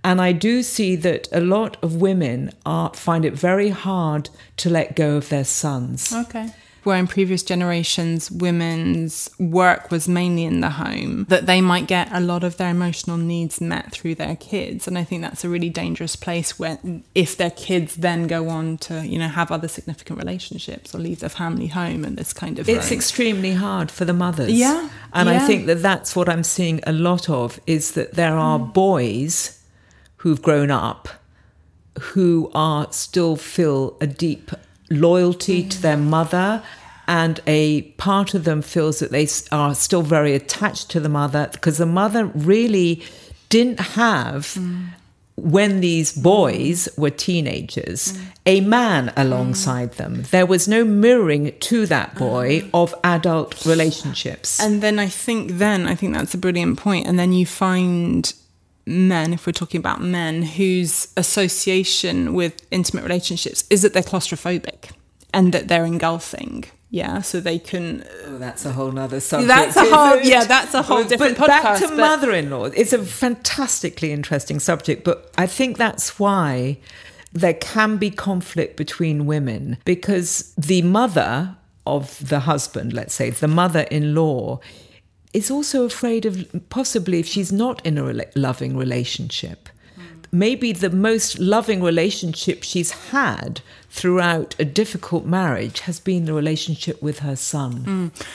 And 0.05 0.21
I 0.21 0.33
do 0.33 0.63
see 0.63 0.97
that 0.97 1.29
a 1.33 1.41
lot 1.41 1.77
of 1.83 1.97
women 1.97 2.51
are, 2.67 2.93
find 2.95 3.25
it 3.25 3.35
very 3.35 3.69
hard 3.71 4.31
to 4.59 4.69
let 4.71 4.97
go 4.97 5.17
of 5.17 5.29
their 5.29 5.45
sons 5.45 6.13
Okay. 6.13 6.51
where 6.83 6.97
in 6.99 7.07
previous 7.07 7.45
generations 7.45 8.29
women's 8.29 9.31
work 9.39 9.93
was 9.93 10.09
mainly 10.09 10.45
in 10.45 10.61
the 10.61 10.71
home, 10.71 11.25
that 11.29 11.47
they 11.47 11.61
might 11.61 11.87
get 11.87 12.09
a 12.11 12.19
lot 12.19 12.43
of 12.43 12.57
their 12.57 12.71
emotional 12.71 13.17
needs 13.17 13.61
met 13.61 13.93
through 13.93 14.17
their 14.17 14.35
kids. 14.35 14.89
And 14.89 14.99
I 14.99 15.05
think 15.05 15.23
that's 15.23 15.45
a 15.45 15.49
really 15.49 15.71
dangerous 15.71 16.17
place 16.17 16.59
where, 16.59 16.79
if 17.15 17.37
their 17.37 17.51
kids 17.53 17.95
then 17.95 18.27
go 18.27 18.49
on 18.49 18.79
to, 18.79 19.07
you 19.07 19.21
know, 19.21 19.29
have 19.29 19.53
other 19.53 19.69
significant 19.69 20.19
relationships 20.19 20.93
or 20.93 20.99
leave 20.99 21.21
their 21.21 21.29
family 21.29 21.69
home 21.69 22.05
and 22.05 22.17
this 22.17 22.33
kind 22.33 22.59
of 22.59 22.69
It's 22.69 22.89
thing. 22.89 22.99
extremely 22.99 23.53
hard 23.53 23.89
for 23.93 24.05
the 24.05 24.13
mothers. 24.15 24.51
Yeah, 24.53 24.89
And 25.13 25.29
I 25.29 25.39
think 25.47 25.67
that 25.67 25.81
that's 25.83 26.17
what 26.17 26.29
I'm 26.29 26.43
seeing 26.43 26.81
a 26.85 26.93
lot 26.93 27.31
of 27.31 27.61
is 27.69 27.93
that 27.93 28.15
there 28.15 28.37
are 28.37 28.59
Mm. 28.59 28.73
boys 28.75 29.59
who've 30.23 30.43
grown 30.43 30.71
up 30.71 31.09
who 32.01 32.51
are 32.55 32.87
still 32.93 33.35
feel 33.37 33.97
a 34.01 34.07
deep 34.07 34.53
loyalty 34.89 35.67
to 35.67 35.83
their 35.83 35.97
mother 35.97 36.63
and 37.09 37.41
a 37.47 37.83
part 37.99 38.33
of 38.33 38.45
them 38.45 38.63
feels 38.63 39.01
that 39.01 39.11
they 39.11 39.27
are 39.51 39.75
still 39.75 40.03
very 40.03 40.35
attached 40.35 40.89
to 40.89 41.01
the 41.01 41.09
mother 41.09 41.49
because 41.53 41.79
the 41.79 41.87
mother 41.87 42.27
really 42.27 43.03
didn't 43.49 43.81
have 43.81 44.57
when 45.35 45.81
these 45.81 46.13
boys 46.13 46.89
were 46.97 47.11
teenagers 47.11 48.17
a 48.47 48.61
man 48.61 49.13
alongside 49.17 49.93
them 49.95 50.23
there 50.31 50.47
was 50.47 50.69
no 50.69 50.85
mirroring 50.85 51.53
to 51.59 51.85
that 51.87 52.15
boy 52.15 52.61
mm. 52.61 52.71
of 52.73 52.95
adult 53.03 53.67
relationships 53.67 54.61
And 54.61 54.81
then 54.83 55.01
I 55.01 55.09
think 55.09 55.53
then 55.53 55.87
I 55.87 55.97
think 55.97 56.15
that's 56.15 56.35
a 56.35 56.39
brilliant 56.39 56.79
point. 56.79 57.09
And 57.09 57.19
then 57.19 57.33
you 57.33 57.45
find 57.45 58.33
men, 58.87 59.33
if 59.33 59.47
we're 59.47 59.53
talking 59.53 59.79
about 59.79 60.01
men, 60.01 60.43
whose 60.43 61.09
association 61.17 62.35
with 62.35 62.67
intimate 62.71 63.03
relationships 63.05 63.65
is 63.71 63.83
that 63.83 63.93
they're 63.93 64.03
claustrophobic 64.03 64.91
and 65.33 65.53
that 65.53 65.69
they're 65.69 65.85
engulfing. 65.87 66.65
Yeah, 66.91 67.23
so 67.23 67.41
they 67.41 67.59
can. 67.59 68.05
Oh, 68.27 68.37
that's 68.37 68.67
a 68.67 68.73
whole 68.73 68.93
nother 68.93 69.19
subject. 69.21 69.49
That's 69.49 69.77
a 69.77 69.85
whole- 69.97 70.19
it? 70.19 70.27
yeah, 70.27 70.45
that's 70.45 70.75
a 70.75 70.83
whole 70.83 71.05
different 71.05 71.39
but 71.39 71.47
Back 71.47 71.81
to 71.81 71.89
but- 71.89 71.97
mother-in-law. 71.97 72.65
It's 72.77 72.93
a 72.93 72.99
fantastically 73.03 74.13
interesting 74.13 74.61
subject, 74.61 75.03
but 75.03 75.31
I 75.39 75.47
think 75.47 75.79
that's 75.79 76.19
why 76.19 76.77
there 77.33 77.55
can 77.55 77.97
be 77.97 78.11
conflict 78.11 78.77
between 78.77 79.25
women 79.25 79.79
because 79.87 80.53
the 80.59 80.83
mother 80.83 81.57
of 81.87 82.29
the 82.29 82.41
husband, 82.41 82.93
let's 82.93 83.15
say, 83.15 83.31
the 83.31 83.49
mother-in-law, 83.49 84.61
is 85.33 85.51
also 85.51 85.85
afraid 85.85 86.27
of 86.27 86.47
possibly 86.69 87.19
if 87.21 87.27
she's 87.27 87.53
not 87.53 87.85
in 87.87 87.99
a 87.99 88.25
loving 88.35 88.77
relationship. 88.77 89.69
Mm. 89.99 90.25
Maybe 90.31 90.73
the 90.73 90.91
most 90.91 91.39
loving 91.39 91.83
relationship 91.83 92.63
she's 92.63 92.91
had 93.11 93.61
throughout 93.91 94.55
a 94.59 94.65
difficult 94.65 95.25
marriage 95.25 95.81
has 95.81 96.01
been 96.01 96.25
the 96.27 96.35
relationship 96.35 97.03
with 97.03 97.21
her 97.21 97.37
son. 97.37 98.13
Mm. 98.13 98.27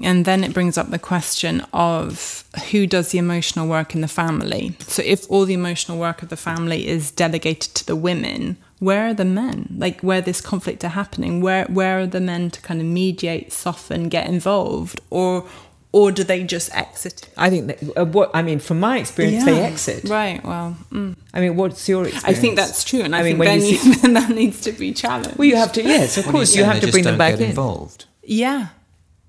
And 0.00 0.24
then 0.24 0.44
it 0.44 0.54
brings 0.54 0.78
up 0.78 0.90
the 0.90 0.98
question 0.98 1.66
of 1.72 2.44
who 2.70 2.86
does 2.86 3.10
the 3.10 3.18
emotional 3.18 3.66
work 3.66 3.94
in 3.94 4.00
the 4.00 4.08
family. 4.08 4.76
So 4.80 5.02
if 5.04 5.28
all 5.28 5.44
the 5.44 5.54
emotional 5.54 5.98
work 5.98 6.22
of 6.22 6.28
the 6.28 6.36
family 6.36 6.86
is 6.86 7.10
delegated 7.10 7.74
to 7.74 7.86
the 7.86 7.96
women, 7.96 8.58
where 8.78 9.08
are 9.08 9.14
the 9.14 9.24
men? 9.24 9.74
Like 9.76 10.00
where 10.00 10.20
this 10.20 10.40
conflict 10.40 10.84
are 10.84 10.88
happening, 10.88 11.40
where 11.40 11.64
where 11.64 11.98
are 11.98 12.06
the 12.06 12.20
men 12.20 12.50
to 12.50 12.60
kind 12.60 12.80
of 12.80 12.86
mediate, 12.86 13.52
soften, 13.52 14.08
get 14.08 14.28
involved, 14.28 15.00
or 15.10 15.48
or 15.92 16.12
do 16.12 16.22
they 16.22 16.44
just 16.44 16.74
exit? 16.74 17.28
I 17.36 17.48
think 17.50 17.66
that 17.68 17.78
uh, 17.98 18.04
what 18.04 18.30
I 18.34 18.42
mean, 18.42 18.58
from 18.58 18.78
my 18.80 18.98
experience, 18.98 19.44
they 19.44 19.60
exit. 19.62 20.04
Right. 20.04 20.42
Well, 20.44 20.76
mm. 20.92 21.16
I 21.32 21.40
mean, 21.40 21.56
what's 21.56 21.88
your 21.88 22.04
experience? 22.06 22.24
I 22.38 22.40
think 22.40 22.56
that's 22.56 22.84
true, 22.84 23.00
and 23.00 23.14
I, 23.16 23.20
I 23.20 23.22
mean, 23.22 23.38
think 23.38 23.44
then, 23.48 23.60
you 23.62 23.76
see- 23.78 24.00
then 24.02 24.12
that 24.14 24.30
needs 24.30 24.60
to 24.62 24.72
be 24.72 24.92
challenged. 24.92 25.38
well, 25.38 25.48
you 25.48 25.56
have 25.56 25.72
to. 25.72 25.82
Yes, 25.82 26.18
of 26.18 26.26
What 26.26 26.32
course, 26.32 26.52
saying? 26.52 26.66
you 26.66 26.70
have 26.72 26.82
to 26.82 26.90
bring 26.90 27.04
them 27.04 27.16
back 27.18 27.32
get 27.34 27.40
in. 27.44 27.50
involved. 27.50 28.04
Yeah. 28.22 28.68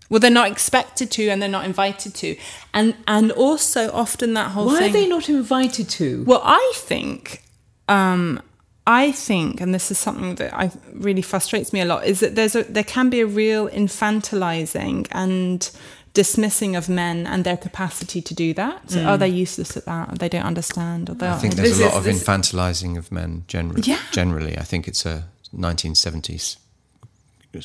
Well, 0.10 0.19
they're 0.19 0.32
not 0.32 0.50
expected 0.52 1.12
to, 1.12 1.30
and 1.30 1.39
they're 1.41 1.48
not 1.50 1.65
invited 1.65 2.15
to, 2.15 2.36
and 2.74 2.95
and 3.08 3.32
also 3.32 3.91
often 3.91 4.34
that 4.34 4.52
whole 4.52 4.65
Why 4.65 4.80
thing. 4.80 4.89
are 4.89 4.93
they 4.93 5.08
not 5.08 5.30
invited 5.30 5.88
to? 5.91 6.24
Well, 6.26 6.41
I 6.43 6.74
think, 6.76 7.43
um, 7.88 8.41
I 8.88 9.12
think, 9.12 9.62
and 9.62 9.72
this 9.72 9.91
is 9.91 10.00
something 10.00 10.34
that 10.36 10.52
I 10.52 10.72
really 10.93 11.22
frustrates 11.22 11.72
me 11.72 11.80
a 11.82 11.86
lot, 11.86 12.06
is 12.06 12.22
that 12.22 12.34
there's 12.36 12.56
a 12.56 12.63
there 12.63 12.84
can 12.84 13.12
be 13.12 13.22
a 13.22 13.28
real 13.28 13.69
infantilizing 13.69 15.08
and 15.12 15.69
dismissing 16.13 16.76
of 16.76 16.89
men 16.89 17.28
and 17.28 17.43
their 17.43 17.58
capacity 17.58 18.22
to 18.22 18.34
do 18.34 18.54
that. 18.56 18.89
So, 18.91 19.04
oh, 19.08 19.17
they're 19.17 19.28
useless 19.28 19.78
at 19.78 19.86
that. 19.86 20.12
Or 20.12 20.15
they 20.15 20.30
don't 20.30 20.45
understand. 20.45 21.10
Or 21.10 21.15
they 21.15 21.28
I 21.30 21.38
think 21.38 21.56
there's 21.56 21.78
This 21.78 21.80
a 21.80 21.84
lot 21.84 21.91
is- 21.91 21.98
of 21.98 22.04
this- 22.04 22.24
infantilizing 22.24 22.98
of 22.98 23.12
men 23.12 23.43
generally. 23.48 23.82
Yeah. 23.84 24.00
Generally, 24.12 24.58
I 24.58 24.63
think 24.63 24.88
it's 24.88 25.06
a 25.06 25.26
1970s 25.56 26.58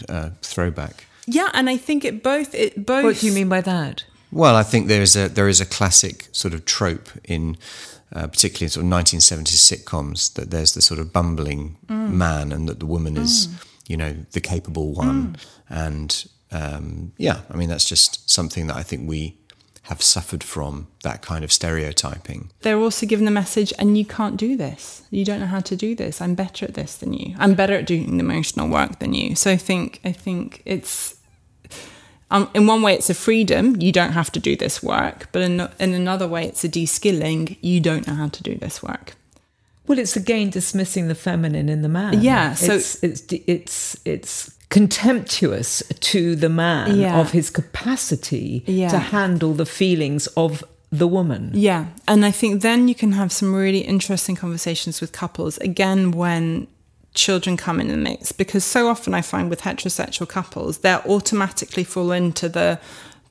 uh, 0.09 0.31
throwback. 0.43 1.05
yeah, 1.27 1.49
and 1.53 1.69
I 1.71 1.77
think 1.77 2.05
it 2.05 2.23
both 2.23 2.55
it 2.55 2.87
both. 2.87 3.05
what 3.05 3.19
do 3.19 3.27
you 3.27 3.33
mean 3.33 3.49
by 3.49 3.61
that? 3.63 4.05
Well, 4.33 4.57
I 4.57 4.63
think 4.63 4.89
there 4.89 5.03
is 5.03 5.17
a 5.17 5.29
there 5.29 5.49
is 5.49 5.61
a 5.61 5.67
classic 5.67 6.29
sort 6.33 6.55
of 6.55 6.65
trope 6.65 7.09
in, 7.25 7.57
uh, 8.13 8.27
particularly 8.27 8.65
in 8.67 8.71
sort 8.71 8.85
of 8.87 8.91
1970s 8.91 9.61
sitcoms, 9.73 10.33
that 10.35 10.51
there's 10.51 10.73
the 10.73 10.83
sort 10.83 11.01
of 11.01 11.13
bumbling 11.13 11.77
man, 11.89 12.53
and 12.53 12.69
that 12.69 12.79
the 12.81 12.87
woman 12.87 13.17
is, 13.17 13.49
you 13.87 13.97
know, 13.97 14.15
the 14.33 14.41
capable 14.41 14.93
one, 14.93 15.37
and 15.69 16.25
um, 16.55 17.13
yeah, 17.19 17.41
I 17.51 17.57
mean 17.57 17.69
that's 17.69 17.89
just 17.89 18.31
something 18.31 18.67
that 18.69 18.77
I 18.77 18.83
think 18.83 19.09
we 19.09 19.37
have 19.89 20.01
suffered 20.01 20.43
from 20.43 20.87
that 21.03 21.21
kind 21.21 21.45
of 21.45 21.53
stereotyping. 21.53 22.51
they're 22.63 22.79
also 22.79 23.05
given 23.07 23.27
the 23.27 23.31
message, 23.31 23.71
and 23.79 23.99
you 23.99 24.05
can't 24.07 24.39
do 24.39 24.57
this. 24.57 25.03
You 25.11 25.25
don't 25.27 25.41
know 25.41 25.47
how 25.57 25.61
to 25.61 25.77
do 25.77 25.95
this. 25.95 26.23
I'm 26.23 26.35
better 26.35 26.65
at 26.65 26.73
this 26.75 26.97
than 26.97 27.13
you. 27.13 27.35
I'm 27.39 27.55
better 27.55 27.75
at 27.75 27.85
doing 27.87 28.17
the 28.17 28.25
emotional 28.25 28.69
work 28.69 28.99
than 29.01 29.13
you. 29.13 29.35
So 29.37 29.51
I 29.51 29.59
think 29.59 30.01
I 30.05 30.13
think 30.13 30.63
it's 30.65 31.17
um, 32.31 32.49
in 32.55 32.67
one 32.67 32.83
way 32.83 32.95
it's 32.95 33.11
a 33.11 33.15
freedom. 33.15 33.77
You 33.81 33.93
don't 33.93 34.13
have 34.13 34.31
to 34.33 34.41
do 34.41 34.57
this 34.57 34.83
work, 34.83 35.29
but 35.33 35.43
in 35.43 35.61
in 35.79 35.93
another 35.95 36.27
way 36.27 36.45
it's 36.47 36.65
a 36.65 36.69
de-skilling. 36.69 37.57
You 37.61 37.81
don't 37.81 38.07
know 38.07 38.15
how 38.15 38.29
to 38.29 38.43
do 38.43 38.55
this 38.57 38.83
work. 38.83 39.15
Well, 39.87 39.99
it's 39.99 40.17
again 40.17 40.49
dismissing 40.51 41.09
the 41.09 41.15
feminine 41.15 41.69
in 41.69 41.83
the 41.83 41.91
man. 41.91 42.23
Yeah, 42.23 42.55
so- 42.55 42.75
it's 42.77 43.03
it's 43.05 43.23
it's 43.31 43.97
it's 44.07 44.55
contemptuous 44.75 45.83
to 46.01 46.35
the 46.37 46.49
man 46.49 46.99
Yeah. 46.99 47.21
of 47.21 47.31
his 47.33 47.49
capacity 47.51 48.63
Yeah. 48.67 48.89
to 48.95 48.99
handle 48.99 49.53
the 49.55 49.67
feelings 49.67 50.27
of 50.37 50.53
the 50.91 51.07
woman. 51.07 51.51
Yeah, 51.55 51.83
and 52.07 52.25
I 52.25 52.33
think 52.41 52.63
then 52.63 52.89
you 52.89 52.95
can 52.95 53.13
have 53.13 53.31
some 53.33 53.55
really 53.55 53.81
interesting 53.95 54.37
conversations 54.37 55.01
with 55.01 55.11
couples 55.13 55.59
again 55.59 56.11
when 56.13 56.67
children 57.15 57.57
come 57.57 57.81
in 57.83 57.89
the 57.89 57.97
mix 57.97 58.33
because 58.33 58.65
so 58.65 58.89
often 58.89 59.15
I 59.15 59.23
find 59.23 59.49
with 59.49 59.61
heterosexual 59.63 60.29
couples 60.29 60.79
they're 60.79 61.03
automatically 61.15 61.85
fall 61.85 62.11
into 62.11 62.49
the 62.49 62.79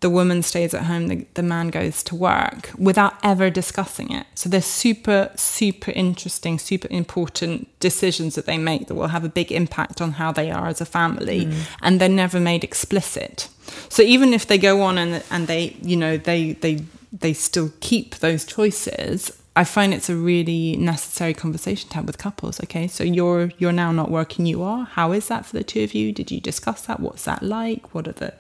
the 0.04 0.10
woman 0.10 0.44
stays 0.44 0.74
at 0.74 0.84
home 0.84 1.08
the, 1.08 1.26
the 1.34 1.42
man 1.42 1.70
goes 1.70 2.04
to 2.04 2.14
work 2.14 2.72
without 2.78 3.14
ever 3.24 3.50
discussing 3.50 4.12
it 4.12 4.28
so 4.36 4.50
there's 4.50 4.66
super 4.66 5.32
super 5.36 5.92
interesting 5.92 6.60
super 6.60 6.90
important 6.92 7.68
decisions 7.80 8.36
that 8.36 8.46
they 8.46 8.58
make 8.58 8.88
that 8.88 8.96
will 8.96 9.08
have 9.08 9.24
a 9.24 9.30
big 9.30 9.50
impact 9.50 10.02
on 10.02 10.12
how 10.12 10.30
they 10.30 10.52
are 10.52 10.68
as 10.68 10.82
a 10.82 10.86
family 10.86 11.46
mm. 11.46 11.56
and 11.82 12.02
they're 12.02 12.10
never 12.10 12.38
made 12.38 12.66
explicit 12.66 13.48
so 13.88 14.04
even 14.04 14.34
if 14.34 14.46
they 14.46 14.58
go 14.58 14.82
on 14.82 14.98
and 14.98 15.24
and 15.32 15.48
they 15.48 15.76
you 15.82 15.96
know 15.96 16.18
they 16.18 16.52
they 16.52 16.84
they 17.14 17.34
still 17.34 17.72
keep 17.80 18.16
those 18.16 18.46
choices 18.46 19.32
I 19.56 19.66
find 19.66 19.94
it's 19.94 20.10
a 20.10 20.16
really 20.16 20.76
necessary 20.78 21.36
conversation 21.36 21.88
to 21.90 21.96
have 21.98 22.08
with 22.08 22.18
couples. 22.18 22.60
Okay, 22.64 22.88
so 22.88 23.04
you're 23.04 23.52
you're 23.60 23.72
now 23.72 23.92
not 23.92 24.10
working, 24.10 24.48
you 24.48 24.64
are. 24.64 24.86
How 24.86 25.12
is 25.12 25.28
that 25.28 25.46
for 25.46 25.56
the 25.56 25.64
two 25.64 25.84
of 25.84 25.94
you? 25.94 26.12
Did 26.12 26.32
you 26.32 26.42
discuss 26.42 26.82
that? 26.88 27.00
What's 27.00 27.26
that 27.26 27.44
like? 27.44 27.94
What 27.94 28.08
are 28.08 28.14
the 28.14 28.34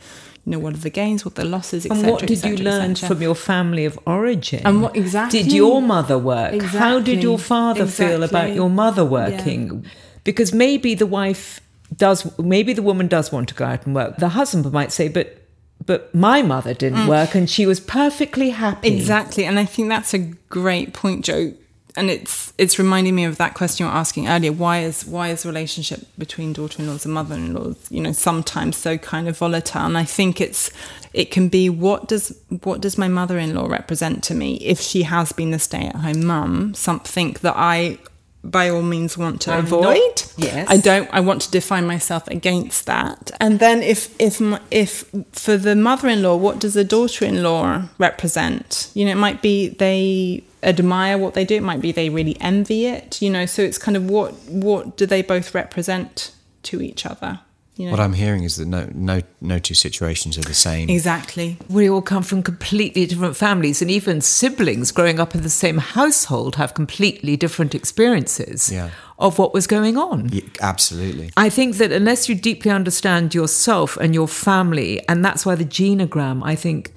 know 0.51 0.59
what 0.59 0.73
are 0.73 0.77
the 0.77 0.89
gains? 0.89 1.23
What 1.23 1.37
are 1.39 1.43
the 1.43 1.49
losses? 1.49 1.85
And 1.85 2.05
what 2.05 2.25
did 2.25 2.43
you 2.43 2.57
learn 2.57 2.95
from 2.95 3.21
your 3.21 3.35
family 3.35 3.85
of 3.85 3.97
origin? 4.05 4.61
And 4.65 4.81
what- 4.81 4.95
exactly. 4.95 5.43
Did 5.43 5.53
your 5.53 5.81
mother 5.81 6.17
work? 6.17 6.61
How 6.61 6.99
did 6.99 7.23
your 7.23 7.35
Exactly. 7.35 7.47
father 7.47 7.87
feel 7.87 8.23
about 8.23 8.53
your 8.53 8.69
mother 8.69 9.05
working? 9.05 9.85
Because 10.23 10.53
maybe 10.53 10.95
the 10.95 11.05
wife 11.05 11.59
does, 11.95 12.37
maybe 12.37 12.73
the 12.73 12.81
woman 12.81 13.07
does 13.07 13.31
want 13.31 13.49
to 13.49 13.55
go 13.55 13.65
out 13.65 13.85
and 13.85 13.95
work. 13.95 14.17
The 14.17 14.29
husband 14.29 14.71
might 14.71 14.91
say, 14.91 15.07
but 15.07 15.39
but 15.85 16.13
my 16.15 16.41
mother 16.41 16.73
didn't 16.73 16.99
mm. 16.99 17.09
work 17.09 17.35
and 17.35 17.49
she 17.49 17.65
was 17.65 17.79
perfectly 17.79 18.51
happy. 18.51 18.95
Exactly, 18.95 19.43
and 19.43 19.59
I 19.59 19.65
think 19.65 19.89
that's 19.89 20.13
a 20.13 20.19
great 20.49 20.93
point, 20.93 21.25
Jo. 21.25 21.53
And 21.95 22.09
it's 22.09 22.53
it's 22.57 22.79
reminding 22.79 23.13
me 23.15 23.25
of 23.25 23.37
that 23.37 23.53
question 23.53 23.85
you 23.85 23.91
were 23.91 23.95
asking 23.97 24.27
earlier. 24.27 24.51
Why 24.51 24.79
is 24.79 25.05
why 25.05 25.29
is 25.29 25.43
the 25.43 25.49
relationship 25.49 26.01
between 26.17 26.51
daughter-in-laws 26.53 27.05
and 27.05 27.13
mother-in-laws, 27.13 27.77
you 27.91 28.01
know, 28.01 28.11
sometimes 28.13 28.77
so 28.77 28.97
kind 28.97 29.27
of 29.27 29.37
volatile? 29.37 29.85
And 29.85 29.97
I 29.97 30.03
think 30.03 30.41
it's 30.41 30.71
it 31.13 31.29
can 31.29 31.49
be 31.49 31.69
what 31.69 32.07
does 32.07 32.35
what 32.63 32.81
does 32.81 32.97
my 32.97 33.07
mother-in-law 33.07 33.67
represent 33.67 34.23
to 34.23 34.33
me 34.33 34.55
if 34.55 34.79
she 34.79 35.03
has 35.03 35.31
been 35.33 35.51
the 35.51 35.59
stay-at-home 35.59 36.25
mum? 36.25 36.73
Something 36.73 37.33
that 37.41 37.53
I 37.55 37.99
by 38.43 38.69
all 38.69 38.81
means 38.81 39.17
want 39.17 39.39
to 39.41 39.51
I'm 39.53 39.59
avoid. 39.65 39.83
not- 39.85 40.33
yes. 40.37 40.67
I 40.69 40.77
don't 40.77 41.07
I 41.13 41.19
want 41.19 41.43
to 41.43 41.51
define 41.51 41.85
myself 41.85 42.27
against 42.27 42.87
that. 42.87 43.31
And 43.39 43.59
then 43.59 43.83
if 43.83 44.19
if 44.19 44.41
if 44.71 45.05
for 45.31 45.57
the 45.57 45.75
mother-in-law, 45.75 46.37
what 46.37 46.59
does 46.59 46.73
the 46.73 46.83
daughter-in-law 46.83 47.83
represent? 47.99 48.89
You 48.95 49.05
know, 49.05 49.11
it 49.11 49.15
might 49.17 49.41
be 49.43 49.69
they 49.69 50.43
admire 50.63 51.17
what 51.17 51.33
they 51.33 51.45
do. 51.45 51.55
It 51.55 51.63
might 51.63 51.81
be 51.81 51.91
they 51.91 52.09
really 52.09 52.37
envy 52.41 52.85
it. 52.87 53.21
You 53.21 53.29
know, 53.29 53.45
so 53.45 53.61
it's 53.61 53.77
kind 53.77 53.97
of 53.97 54.09
what 54.09 54.33
what 54.47 54.97
do 54.97 55.05
they 55.05 55.21
both 55.21 55.53
represent 55.55 56.33
to 56.63 56.81
each 56.81 57.05
other? 57.05 57.39
You 57.75 57.85
know? 57.85 57.91
What 57.91 58.01
I'm 58.01 58.13
hearing 58.13 58.43
is 58.43 58.57
that 58.57 58.67
no, 58.67 58.87
no, 58.93 59.21
no 59.41 59.57
two 59.57 59.73
situations 59.73 60.37
are 60.37 60.41
the 60.43 60.53
same. 60.53 60.89
exactly. 60.91 61.57
We 61.69 61.89
all 61.89 62.03
come 62.03 62.21
from 62.21 62.43
completely 62.43 63.07
different 63.07 63.35
families, 63.35 63.81
and 63.81 63.89
even 63.89 64.21
siblings 64.21 64.91
growing 64.91 65.19
up 65.19 65.33
in 65.33 65.41
the 65.41 65.49
same 65.49 65.79
household 65.79 66.55
have 66.57 66.75
completely 66.75 67.35
different 67.35 67.73
experiences 67.73 68.71
Yeah. 68.71 68.91
of 69.17 69.39
what 69.39 69.55
was 69.55 69.65
going 69.65 69.97
on. 69.97 70.29
Yeah, 70.31 70.41
absolutely. 70.61 71.31
I 71.35 71.49
think 71.49 71.77
that 71.77 71.91
unless 71.91 72.29
you 72.29 72.35
deeply 72.35 72.69
understand 72.69 73.33
yourself 73.33 73.97
and 73.97 74.13
your 74.13 74.27
family, 74.27 75.01
and 75.09 75.25
that's 75.25 75.43
why 75.43 75.55
the 75.55 75.65
genogram, 75.65 76.43
I 76.45 76.53
think, 76.55 76.93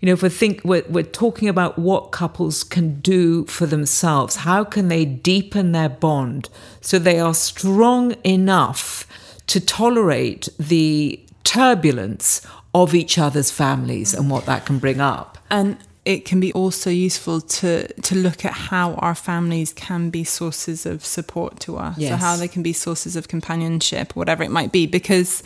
you 0.00 0.06
know, 0.06 0.12
if 0.12 0.22
we 0.22 0.28
think 0.30 0.62
we're, 0.64 0.84
we're 0.88 1.02
talking 1.02 1.48
about 1.48 1.78
what 1.78 2.10
couples 2.10 2.64
can 2.64 3.00
do 3.00 3.44
for 3.44 3.66
themselves, 3.66 4.36
how 4.36 4.64
can 4.64 4.88
they 4.88 5.04
deepen 5.04 5.72
their 5.72 5.90
bond 5.90 6.48
so 6.80 6.98
they 6.98 7.20
are 7.20 7.34
strong 7.34 8.14
enough 8.24 9.06
to 9.48 9.60
tolerate 9.60 10.48
the 10.58 11.20
turbulence 11.44 12.40
of 12.74 12.94
each 12.94 13.18
other's 13.18 13.50
families 13.50 14.14
and 14.14 14.30
what 14.30 14.46
that 14.46 14.64
can 14.64 14.78
bring 14.78 15.00
up. 15.00 15.36
And 15.50 15.76
it 16.04 16.24
can 16.24 16.40
be 16.40 16.52
also 16.52 16.88
useful 16.88 17.40
to 17.40 17.86
to 18.02 18.14
look 18.14 18.44
at 18.44 18.52
how 18.52 18.94
our 18.94 19.14
families 19.14 19.72
can 19.72 20.08
be 20.08 20.24
sources 20.24 20.86
of 20.86 21.04
support 21.04 21.60
to 21.60 21.76
us. 21.76 21.96
So 21.96 22.02
Yes. 22.02 22.20
how 22.20 22.36
they 22.36 22.48
can 22.48 22.62
be 22.62 22.72
sources 22.72 23.16
of 23.16 23.28
companionship, 23.28 24.16
whatever 24.16 24.42
it 24.42 24.50
might 24.50 24.72
be, 24.72 24.86
because 24.86 25.42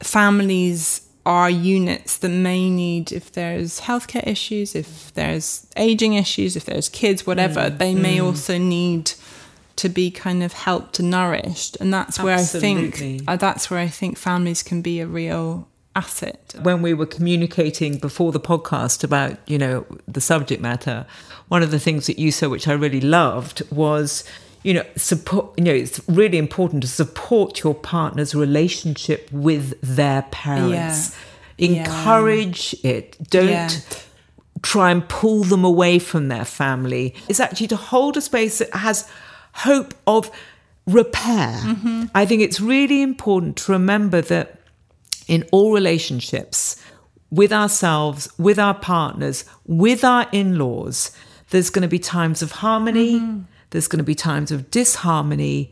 families 0.00 1.00
are 1.26 1.50
units 1.50 2.16
that 2.18 2.28
may 2.28 2.70
need 2.70 3.12
if 3.12 3.32
there's 3.32 3.80
healthcare 3.80 4.26
issues, 4.26 4.74
if 4.74 5.12
there's 5.14 5.66
aging 5.76 6.14
issues, 6.14 6.56
if 6.56 6.64
there's 6.64 6.88
kids, 6.88 7.26
whatever, 7.26 7.68
they 7.68 7.94
may 7.94 8.20
also 8.20 8.56
need 8.56 9.12
to 9.76 9.88
be 9.88 10.10
kind 10.10 10.42
of 10.42 10.52
helped 10.54 10.98
and 11.00 11.10
nourished. 11.10 11.76
And 11.80 11.92
that's 11.92 12.18
where 12.18 12.36
I 12.36 12.42
think 12.42 13.22
uh, 13.26 13.36
that's 13.36 13.70
where 13.70 13.80
I 13.80 13.88
think 13.88 14.16
families 14.16 14.62
can 14.62 14.80
be 14.80 15.00
a 15.00 15.06
real 15.06 15.68
asset. 15.96 16.54
when 16.62 16.82
we 16.82 16.94
were 16.94 17.06
communicating 17.06 17.98
before 17.98 18.30
the 18.30 18.40
podcast 18.40 19.02
about 19.02 19.38
you 19.46 19.56
know 19.56 19.86
the 20.06 20.20
subject 20.20 20.60
matter 20.60 21.06
one 21.48 21.62
of 21.62 21.70
the 21.70 21.80
things 21.80 22.06
that 22.06 22.18
you 22.18 22.30
said 22.30 22.50
which 22.50 22.68
i 22.68 22.72
really 22.74 23.00
loved 23.00 23.62
was 23.72 24.22
you 24.66 24.74
know 24.74 24.84
support 24.96 25.56
you 25.56 25.64
know 25.64 25.72
it's 25.72 26.00
really 26.08 26.38
important 26.38 26.82
to 26.82 26.88
support 26.88 27.62
your 27.62 27.74
partner's 27.74 28.34
relationship 28.34 29.28
with 29.32 29.64
their 29.80 30.22
parents. 30.30 31.16
Yeah. 31.58 31.68
encourage 31.68 32.74
it. 32.82 33.16
Don't 33.30 33.48
Yeah. 33.48 33.70
try 34.62 34.90
and 34.90 35.08
pull 35.08 35.44
them 35.44 35.64
away 35.64 35.98
from 35.98 36.28
their 36.28 36.44
family. 36.44 37.14
It's 37.28 37.40
actually 37.40 37.68
to 37.68 37.76
hold 37.76 38.16
a 38.16 38.20
space 38.20 38.58
that 38.58 38.74
has 38.74 39.08
hope 39.52 39.94
of 40.06 40.30
repair. 40.86 41.58
Mm-hmm. 41.62 42.04
I 42.14 42.26
think 42.26 42.42
it's 42.42 42.60
really 42.60 43.00
important 43.00 43.56
to 43.58 43.72
remember 43.72 44.20
that 44.20 44.60
in 45.28 45.44
all 45.50 45.72
relationships 45.72 46.76
with 47.30 47.52
ourselves, 47.52 48.28
with 48.38 48.58
our 48.58 48.74
partners, 48.74 49.44
with 49.66 50.04
our 50.04 50.26
in 50.32 50.58
laws, 50.58 51.10
there's 51.50 51.70
going 51.70 51.82
to 51.82 51.88
be 51.88 51.98
times 51.98 52.42
of 52.42 52.50
harmony, 52.52 53.14
mm-hmm. 53.20 53.40
There's 53.76 53.88
going 53.88 53.98
to 53.98 54.04
be 54.04 54.14
times 54.14 54.50
of 54.50 54.70
disharmony, 54.70 55.70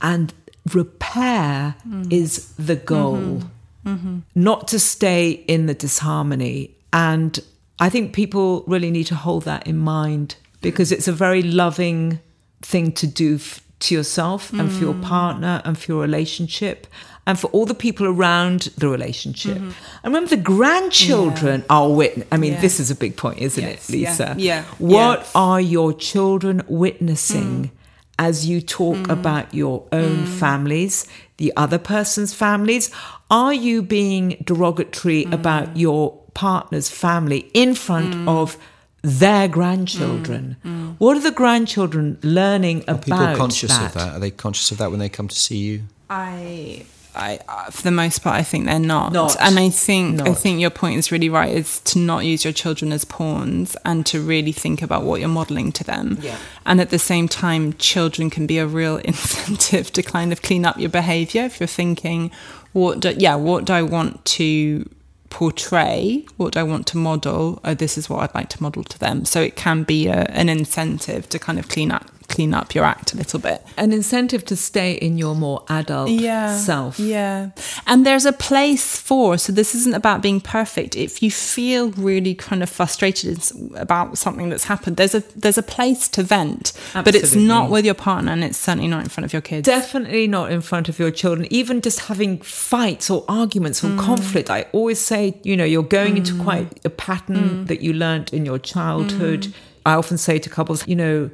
and 0.00 0.32
repair 0.72 1.74
mm. 1.86 2.10
is 2.10 2.54
the 2.54 2.76
goal, 2.76 3.42
mm-hmm. 3.84 3.88
Mm-hmm. 3.90 4.18
not 4.34 4.68
to 4.68 4.78
stay 4.78 5.30
in 5.30 5.66
the 5.66 5.74
disharmony. 5.74 6.74
And 6.94 7.38
I 7.78 7.90
think 7.90 8.14
people 8.14 8.64
really 8.66 8.90
need 8.90 9.04
to 9.08 9.14
hold 9.14 9.42
that 9.42 9.66
in 9.66 9.76
mind 9.76 10.36
because 10.62 10.90
it's 10.90 11.08
a 11.08 11.12
very 11.12 11.42
loving 11.42 12.20
thing 12.62 12.90
to 12.92 13.06
do 13.06 13.34
f- 13.34 13.62
to 13.80 13.94
yourself 13.94 14.50
and 14.54 14.72
for 14.72 14.80
your 14.80 14.94
mm. 14.94 15.02
partner 15.02 15.60
and 15.66 15.76
for 15.76 15.92
your 15.92 16.00
relationship 16.00 16.86
and 17.26 17.38
for 17.38 17.48
all 17.48 17.66
the 17.66 17.74
people 17.74 18.06
around 18.06 18.62
the 18.78 18.88
relationship. 18.88 19.56
Mm-hmm. 19.56 19.70
And 20.04 20.04
remember, 20.04 20.30
the 20.30 20.36
grandchildren 20.36 21.64
are 21.68 21.90
witness. 21.90 22.26
I 22.30 22.36
mean, 22.36 22.52
Yeah. 22.52 22.60
this 22.60 22.78
is 22.80 22.90
a 22.90 22.94
big 22.94 23.16
point, 23.16 23.38
isn't 23.38 23.62
Yes, 23.62 23.90
it, 23.90 23.92
Lisa? 23.92 24.34
yeah, 24.38 24.62
What 24.78 25.20
yeah. 25.20 25.26
are 25.34 25.60
your 25.60 25.92
children 25.92 26.62
witnessing 26.68 27.64
mm. 27.64 27.70
as 28.18 28.46
you 28.46 28.60
talk 28.60 28.96
mm. 28.96 29.10
about 29.10 29.52
your 29.52 29.84
own 29.92 30.24
mm. 30.24 30.38
families, 30.38 31.06
the 31.38 31.52
other 31.56 31.78
person's 31.78 32.32
families? 32.32 32.90
Are 33.28 33.52
you 33.52 33.82
being 33.82 34.36
derogatory 34.44 35.24
about 35.32 35.76
your 35.76 36.14
partner's 36.34 36.88
family 36.88 37.50
in 37.54 37.74
front 37.74 38.28
of 38.28 38.56
their 39.02 39.48
grandchildren? 39.48 40.56
What 40.98 41.16
are 41.16 41.20
the 41.20 41.30
grandchildren 41.32 42.18
learning 42.22 42.84
Are 42.86 42.94
about 42.94 43.04
people 43.04 43.36
conscious 43.36 43.76
that? 43.76 43.86
of 43.86 43.94
that? 43.94 44.14
Are 44.14 44.20
they 44.20 44.30
conscious 44.30 44.70
of 44.70 44.78
that 44.78 44.90
when 44.90 45.00
they 45.00 45.08
come 45.08 45.28
to 45.28 45.34
see 45.34 45.58
you? 45.58 45.82
I, 46.08 46.86
I, 47.16 47.40
uh, 47.48 47.70
for 47.70 47.82
the 47.82 47.90
most 47.90 48.20
part, 48.20 48.36
I 48.36 48.42
think 48.42 48.66
they're 48.66 48.78
not. 48.78 49.12
Not. 49.12 49.36
And 49.40 49.58
I 49.58 49.70
think 49.70 50.20
I 50.20 50.34
think 50.34 50.60
your 50.60 50.70
point 50.70 50.98
is 50.98 51.10
really 51.10 51.28
right. 51.28 51.52
Is 51.52 51.80
to 51.80 51.98
not 51.98 52.24
use 52.24 52.44
your 52.44 52.52
children 52.52 52.92
as 52.92 53.04
pawns 53.04 53.76
and 53.84 54.04
to 54.06 54.20
really 54.20 54.52
think 54.52 54.82
about 54.82 55.04
what 55.04 55.20
you're 55.20 55.28
modelling 55.28 55.72
to 55.72 55.84
them. 55.84 56.18
Yeah. 56.20 56.38
And 56.64 56.80
at 56.80 56.90
the 56.90 56.98
same 56.98 57.28
time, 57.28 57.72
children 57.74 58.30
can 58.30 58.46
be 58.46 58.58
a 58.58 58.66
real 58.66 58.96
incentive 59.04 59.92
to 59.92 60.02
kind 60.02 60.32
of 60.32 60.42
clean 60.42 60.64
up 60.64 60.78
your 60.78 60.90
behaviour. 60.90 61.42
If 61.44 61.60
you're 61.60 61.66
thinking, 61.66 62.30
what 62.72 63.00
do, 63.00 63.14
yeah, 63.16 63.34
what 63.36 63.64
do 63.64 63.72
I 63.72 63.82
want 63.82 64.24
to 64.36 64.88
portray? 65.30 66.24
What 66.36 66.54
do 66.54 66.60
I 66.60 66.62
want 66.62 66.86
to 66.88 66.96
model? 66.96 67.60
Oh, 67.64 67.74
this 67.74 67.98
is 67.98 68.08
what 68.08 68.20
I'd 68.20 68.34
like 68.34 68.48
to 68.50 68.62
model 68.62 68.84
to 68.84 68.98
them. 68.98 69.24
So 69.24 69.40
it 69.40 69.56
can 69.56 69.82
be 69.82 70.06
a, 70.06 70.24
an 70.30 70.48
incentive 70.48 71.28
to 71.30 71.38
kind 71.38 71.58
of 71.58 71.68
clean 71.68 71.90
up 71.90 72.10
clean 72.36 72.52
up 72.52 72.74
your 72.74 72.84
act 72.84 73.14
a 73.14 73.16
little 73.16 73.40
bit. 73.40 73.64
An 73.78 73.92
incentive 73.92 74.44
to 74.44 74.56
stay 74.56 74.92
in 74.92 75.16
your 75.16 75.34
more 75.34 75.64
adult 75.70 76.10
self. 76.10 76.98
Yeah. 76.98 77.50
And 77.86 78.04
there's 78.04 78.26
a 78.26 78.32
place 78.32 78.94
for, 78.98 79.38
so 79.38 79.54
this 79.54 79.74
isn't 79.74 79.94
about 79.94 80.20
being 80.20 80.42
perfect. 80.42 80.96
If 80.96 81.22
you 81.22 81.30
feel 81.30 81.92
really 81.92 82.34
kind 82.34 82.62
of 82.62 82.68
frustrated 82.68 83.40
about 83.74 84.18
something 84.18 84.50
that's 84.50 84.64
happened, 84.64 84.98
there's 84.98 85.14
a 85.14 85.20
there's 85.34 85.56
a 85.56 85.62
place 85.62 86.08
to 86.08 86.22
vent. 86.22 86.74
Absolutely. 86.74 87.02
But 87.04 87.14
it's 87.14 87.34
not 87.34 87.70
with 87.70 87.86
your 87.86 87.94
partner 87.94 88.32
and 88.32 88.44
it's 88.44 88.58
certainly 88.58 88.88
not 88.88 89.02
in 89.02 89.08
front 89.08 89.24
of 89.24 89.32
your 89.32 89.42
kids. 89.42 89.64
Definitely 89.64 90.26
not 90.26 90.52
in 90.52 90.60
front 90.60 90.90
of 90.90 90.98
your 90.98 91.10
children. 91.10 91.48
Even 91.50 91.80
just 91.80 92.00
having 92.00 92.38
fights 92.40 93.08
or 93.08 93.24
arguments 93.28 93.82
or 93.82 93.88
mm. 93.88 93.98
conflict. 93.98 94.50
I 94.50 94.66
always 94.72 94.98
say, 94.98 95.40
you 95.42 95.56
know, 95.56 95.64
you're 95.64 95.82
going 95.82 96.18
into 96.18 96.34
mm. 96.34 96.44
quite 96.44 96.84
a 96.84 96.90
pattern 96.90 97.36
mm. 97.36 97.66
that 97.68 97.80
you 97.80 97.94
learnt 97.94 98.34
in 98.34 98.44
your 98.44 98.58
childhood. 98.58 99.54
I 99.86 99.94
often 99.94 100.18
say 100.18 100.38
to 100.38 100.50
couples, 100.50 100.86
you 100.86 100.96
know, 100.96 101.30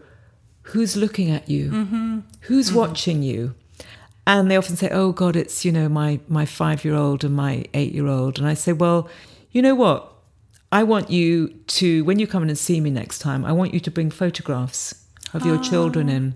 who's 0.63 0.97
looking 0.97 1.31
at 1.31 1.49
you? 1.49 1.71
Mm-hmm. 1.71 2.21
Who's 2.43 2.69
mm-hmm. 2.69 2.79
watching 2.79 3.23
you? 3.23 3.55
And 4.27 4.51
they 4.51 4.57
often 4.57 4.77
say, 4.77 4.89
"Oh 4.91 5.13
God, 5.13 5.35
it's 5.35 5.65
you 5.65 5.73
know 5.73 5.89
my 5.89 6.21
my 6.29 6.47
five 6.47 6.85
year 6.85 6.95
old 6.95 7.25
and 7.25 7.35
my 7.35 7.65
eight 7.75 7.93
year 7.93 8.07
old." 8.07 8.39
And 8.39 8.47
I 8.47 8.55
say, 8.55 8.73
"Well, 8.73 9.09
you 9.51 9.63
know 9.63 9.75
what? 9.75 10.13
I 10.71 10.85
want 10.85 11.11
you 11.11 11.49
to 11.49 12.05
when 12.05 12.19
you 12.19 12.27
come 12.27 12.43
in 12.43 12.49
and 12.49 12.59
see 12.59 12.81
me 12.81 12.91
next 12.91 13.19
time, 13.19 13.45
I 13.45 13.53
want 13.53 13.75
you 13.75 13.81
to 13.81 13.91
bring 13.91 14.11
photographs 14.11 14.95
of 15.35 15.45
your 15.45 15.59
children 15.59 16.09
ah. 16.09 16.13
in, 16.13 16.35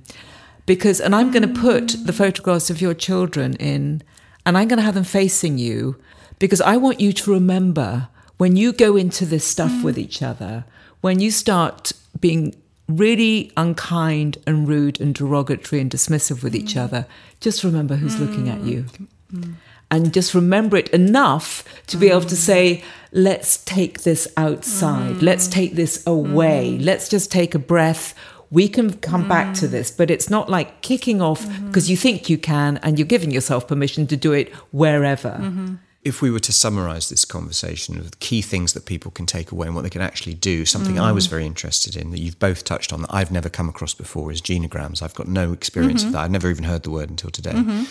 because 0.66 1.01
and 1.01 1.14
I'm 1.14 1.31
going 1.31 1.55
to 1.55 1.61
put 1.61 1.89
the 2.05 2.12
mm. 2.12 2.16
photographs 2.16 2.68
of 2.68 2.81
your 2.81 2.95
children 2.95 3.55
in, 3.57 4.03
and 4.45 4.59
I'm 4.59 4.68
going 4.68 4.79
to 4.79 4.85
have 4.85 4.95
them 4.95 5.05
facing 5.05 5.57
you, 5.57 5.97
because 6.39 6.61
I 6.61 6.77
want 6.77 7.01
you 7.01 7.12
to 7.12 7.33
remember 7.33 8.09
when 8.37 8.57
you 8.57 8.72
go 8.72 8.97
into 8.97 9.24
this 9.24 9.47
stuff 9.47 9.70
mm. 9.70 9.85
with 9.85 9.99
each 9.99 10.22
other, 10.22 10.64
when 11.01 11.20
you 11.20 11.31
start 11.31 11.93
being 12.20 12.55
really 12.89 13.53
unkind 13.57 14.39
and 14.47 14.68
rude 14.68 15.01
and 15.01 15.14
derogatory 15.14 15.80
and 15.80 15.91
dismissive 15.91 16.43
with 16.43 16.55
each 16.55 16.74
mm. 16.74 16.82
other, 16.82 17.07
just 17.41 17.64
remember 17.64 17.97
who's 17.97 18.20
looking 18.20 18.49
at 18.49 18.59
mm. 18.59 18.66
you. 18.66 18.87
Mm. 19.32 19.55
And 19.91 20.12
just 20.12 20.34
remember 20.34 20.76
it 20.76 20.89
enough 20.89 21.64
to 21.87 21.97
be 21.97 22.09
able 22.09 22.22
to 22.22 22.37
say, 22.37 22.82
let's 23.12 23.59
take 23.59 24.03
this 24.03 24.26
outside, 24.37 25.22
let's 25.22 25.47
take 25.47 25.74
this 25.74 26.05
away, 26.07 26.76
let's 26.78 27.09
just 27.09 27.30
take 27.30 27.55
a 27.55 27.59
breath. 27.61 28.12
We 28.51 28.68
can 28.68 28.95
come 28.95 29.28
back 29.28 29.55
to 29.57 29.68
this, 29.68 29.93
but 29.93 30.11
it's 30.11 30.28
not 30.28 30.49
like 30.49 30.80
kicking 30.82 31.20
off 31.20 31.45
mm-hmm. 31.45 31.68
because 31.68 31.89
you 31.89 31.97
think 31.97 32.28
you 32.28 32.37
can 32.37 32.78
and 32.78 32.99
you're 32.99 33.07
giving 33.07 33.30
yourself 33.30 33.68
permission 33.68 34.09
to 34.09 34.16
do 34.16 34.32
it 34.32 34.53
wherever. 34.72 35.30
Mm-hmm. 35.30 35.74
If 36.07 36.22
we 36.22 36.30
were 36.30 36.40
to 36.40 36.52
summarize 36.52 37.09
this 37.09 37.24
conversation 37.24 37.98
of 37.98 38.11
the 38.12 38.16
key 38.18 38.40
things 38.42 38.72
that 38.74 38.86
people 38.86 39.11
can 39.11 39.26
take 39.26 39.50
away 39.50 39.66
and 39.66 39.74
what 39.74 39.82
they 39.82 39.90
can 39.90 40.02
actually 40.02 40.34
do, 40.34 40.64
something 40.64 40.98
I 40.98 41.11
was 41.12 41.26
mm. 41.26 41.30
very 41.30 41.46
interested 41.46 41.96
in 41.96 42.11
that 42.12 42.20
you've 42.20 42.38
both 42.38 42.62
touched 42.64 42.92
on 42.92 43.02
that 43.02 43.12
I've 43.12 43.32
never 43.32 43.48
come 43.48 43.68
across 43.68 43.92
before 43.92 44.30
is 44.30 44.40
genograms. 44.40 45.02
I've 45.02 45.14
got 45.14 45.26
no 45.26 45.52
experience 45.52 46.02
mm-hmm. 46.02 46.09
of 46.09 46.12
that. 46.14 46.20
I've 46.20 46.30
never 46.30 46.48
even 46.48 46.64
heard 46.64 46.84
the 46.84 46.90
word 46.90 47.11
until 47.11 47.30
today. 47.30 47.52
Mm-hmm. 47.52 47.84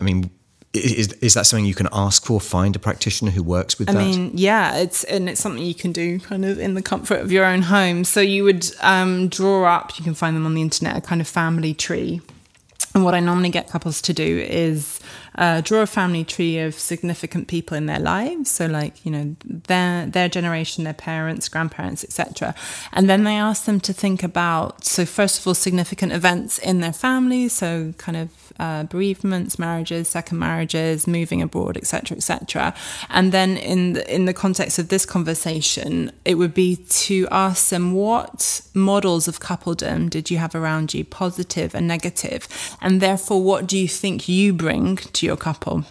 I 0.00 0.04
mean, 0.04 0.30
is, 0.72 1.12
is 1.14 1.34
that 1.34 1.46
something 1.46 1.66
you 1.66 1.74
can 1.74 1.88
ask 1.92 2.24
for? 2.24 2.40
Find 2.40 2.76
a 2.76 2.78
practitioner 2.78 3.32
who 3.32 3.42
works 3.42 3.78
with 3.78 3.90
I 3.90 3.92
that? 3.92 3.98
mean, 3.98 4.30
yeah, 4.34 4.76
it's 4.76 5.04
and 5.04 5.28
it's 5.28 5.40
something 5.40 5.62
you 5.62 5.74
can 5.74 5.92
do 5.92 6.20
kind 6.20 6.44
of 6.44 6.58
in 6.58 6.74
the 6.74 6.82
comfort 6.82 7.20
of 7.20 7.30
your 7.32 7.44
own 7.44 7.62
home. 7.62 8.04
So 8.04 8.20
you 8.20 8.44
would 8.44 8.70
um, 8.80 9.28
draw 9.28 9.64
up. 9.64 9.98
You 9.98 10.04
can 10.04 10.14
find 10.14 10.34
them 10.36 10.46
on 10.46 10.54
the 10.54 10.62
internet. 10.62 10.96
A 10.96 11.00
kind 11.00 11.20
of 11.20 11.28
family 11.28 11.74
tree 11.74 12.22
And 12.94 13.04
what 13.04 13.14
I 13.14 13.20
normally 13.20 13.48
get 13.48 13.68
couples 13.68 14.02
to 14.02 14.12
do 14.12 14.38
is 14.38 15.00
uh, 15.36 15.60
draw 15.60 15.80
a 15.80 15.86
family 15.86 16.24
tree 16.24 16.58
of 16.58 16.74
significant 16.74 17.48
people 17.48 17.76
in 17.76 17.86
their 17.86 17.98
lives, 17.98 18.50
so 18.50 18.66
like 18.66 19.04
you 19.04 19.10
know 19.10 19.36
their 19.44 20.06
their 20.06 20.28
generation, 20.28 20.84
their 20.84 20.92
parents, 20.92 21.48
grandparents, 21.48 22.04
etc. 22.04 22.54
And 22.92 23.08
then 23.08 23.24
they 23.24 23.36
ask 23.36 23.64
them 23.64 23.80
to 23.80 23.92
think 23.92 24.22
about 24.22 24.84
so 24.84 25.04
first 25.04 25.40
of 25.40 25.46
all 25.46 25.54
significant 25.54 26.12
events 26.12 26.58
in 26.58 26.80
their 26.80 26.92
families, 26.92 27.52
so 27.52 27.94
kind 27.98 28.16
of 28.16 28.52
uh, 28.58 28.84
bereavements, 28.84 29.58
marriages, 29.58 30.08
second 30.08 30.38
marriages, 30.38 31.06
moving 31.06 31.40
abroad, 31.42 31.76
etc., 31.76 32.16
etc. 32.16 32.74
And 33.08 33.32
then 33.32 33.56
in 33.56 33.94
the, 33.94 34.14
in 34.14 34.26
the 34.26 34.34
context 34.34 34.78
of 34.78 34.88
this 34.88 35.06
conversation, 35.06 36.12
it 36.24 36.34
would 36.34 36.54
be 36.54 36.76
to 36.76 37.26
ask 37.30 37.70
them 37.70 37.92
what 37.92 38.60
models 38.74 39.28
of 39.28 39.40
coupledom 39.40 40.10
did 40.10 40.30
you 40.30 40.38
have 40.38 40.54
around 40.54 40.94
you, 40.94 41.04
positive 41.04 41.74
and 41.74 41.88
negative, 41.88 42.46
and 42.80 43.00
therefore 43.00 43.42
what 43.42 43.66
do 43.66 43.78
you 43.78 43.88
think 43.88 44.28
you 44.28 44.52
bring 44.52 44.96
to 44.96 45.21
your 45.26 45.36
couple? 45.36 45.84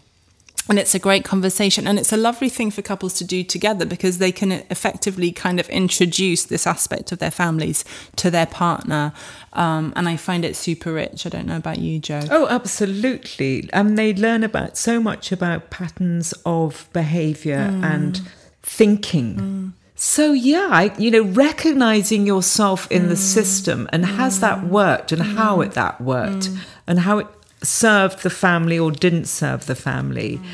and 0.70 0.80
it's 0.80 0.96
a 0.96 1.00
great 1.00 1.26
conversation 1.26 1.88
and 1.88 1.98
it's 1.98 2.14
a 2.14 2.18
lovely 2.18 2.50
thing 2.50 2.72
for 2.72 2.82
couples 2.82 3.14
to 3.16 3.24
do 3.24 3.44
together 3.44 3.86
because 3.86 4.20
they 4.20 4.32
can 4.32 4.52
effectively 4.70 5.32
kind 5.32 5.60
of 5.60 5.68
introduce 5.70 6.46
this 6.46 6.68
aspect 6.68 7.12
of 7.12 7.20
their 7.20 7.32
families 7.32 7.84
to 8.16 8.30
their 8.30 8.46
partner 8.46 9.12
um, 9.54 9.92
and 9.96 10.08
i 10.08 10.16
find 10.16 10.46
it 10.46 10.56
super 10.56 10.94
rich 10.94 11.26
i 11.26 11.30
don't 11.30 11.46
know 11.46 11.58
about 11.58 11.80
you 11.80 12.00
jo 12.00 12.22
oh 12.30 12.48
absolutely 12.48 13.70
and 13.74 13.98
they 13.98 14.14
learn 14.14 14.44
about 14.44 14.78
so 14.78 15.02
much 15.02 15.32
about 15.32 15.70
patterns 15.70 16.34
of 16.46 16.88
behavior 16.94 17.70
mm. 17.72 17.84
and 17.84 18.22
thinking 18.64 19.36
mm. 19.36 19.72
So 20.04 20.32
yeah, 20.32 20.68
I, 20.72 20.92
you 20.98 21.12
know, 21.12 21.22
recognizing 21.22 22.26
yourself 22.26 22.92
in 22.92 23.04
mm. 23.04 23.10
the 23.10 23.16
system 23.16 23.88
and 23.94 24.04
has 24.04 24.40
that 24.40 24.58
mm. 24.58 24.70
worked 24.70 25.12
and 25.12 25.22
how 25.22 25.58
mm. 25.58 25.68
it 25.68 25.74
that 25.74 26.02
worked 26.02 26.50
mm. 26.50 26.58
and 26.88 27.02
how 27.02 27.20
it 27.20 27.28
served 27.64 28.24
the 28.24 28.30
family 28.30 28.78
or 28.78 28.92
didn't 28.92 29.26
serve 29.26 29.66
the 29.66 29.76
family. 29.76 30.38
Mm. 30.38 30.46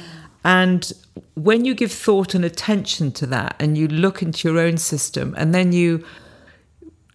And 0.44 0.94
when 1.36 1.66
you 1.66 1.74
give 1.74 1.92
thought 1.92 2.34
and 2.34 2.46
attention 2.46 3.12
to 3.14 3.26
that 3.28 3.56
and 3.60 3.78
you 3.78 3.88
look 3.88 4.22
into 4.22 4.48
your 4.48 4.60
own 4.60 4.78
system 4.78 5.36
and 5.38 5.54
then 5.54 5.72
you 5.72 6.06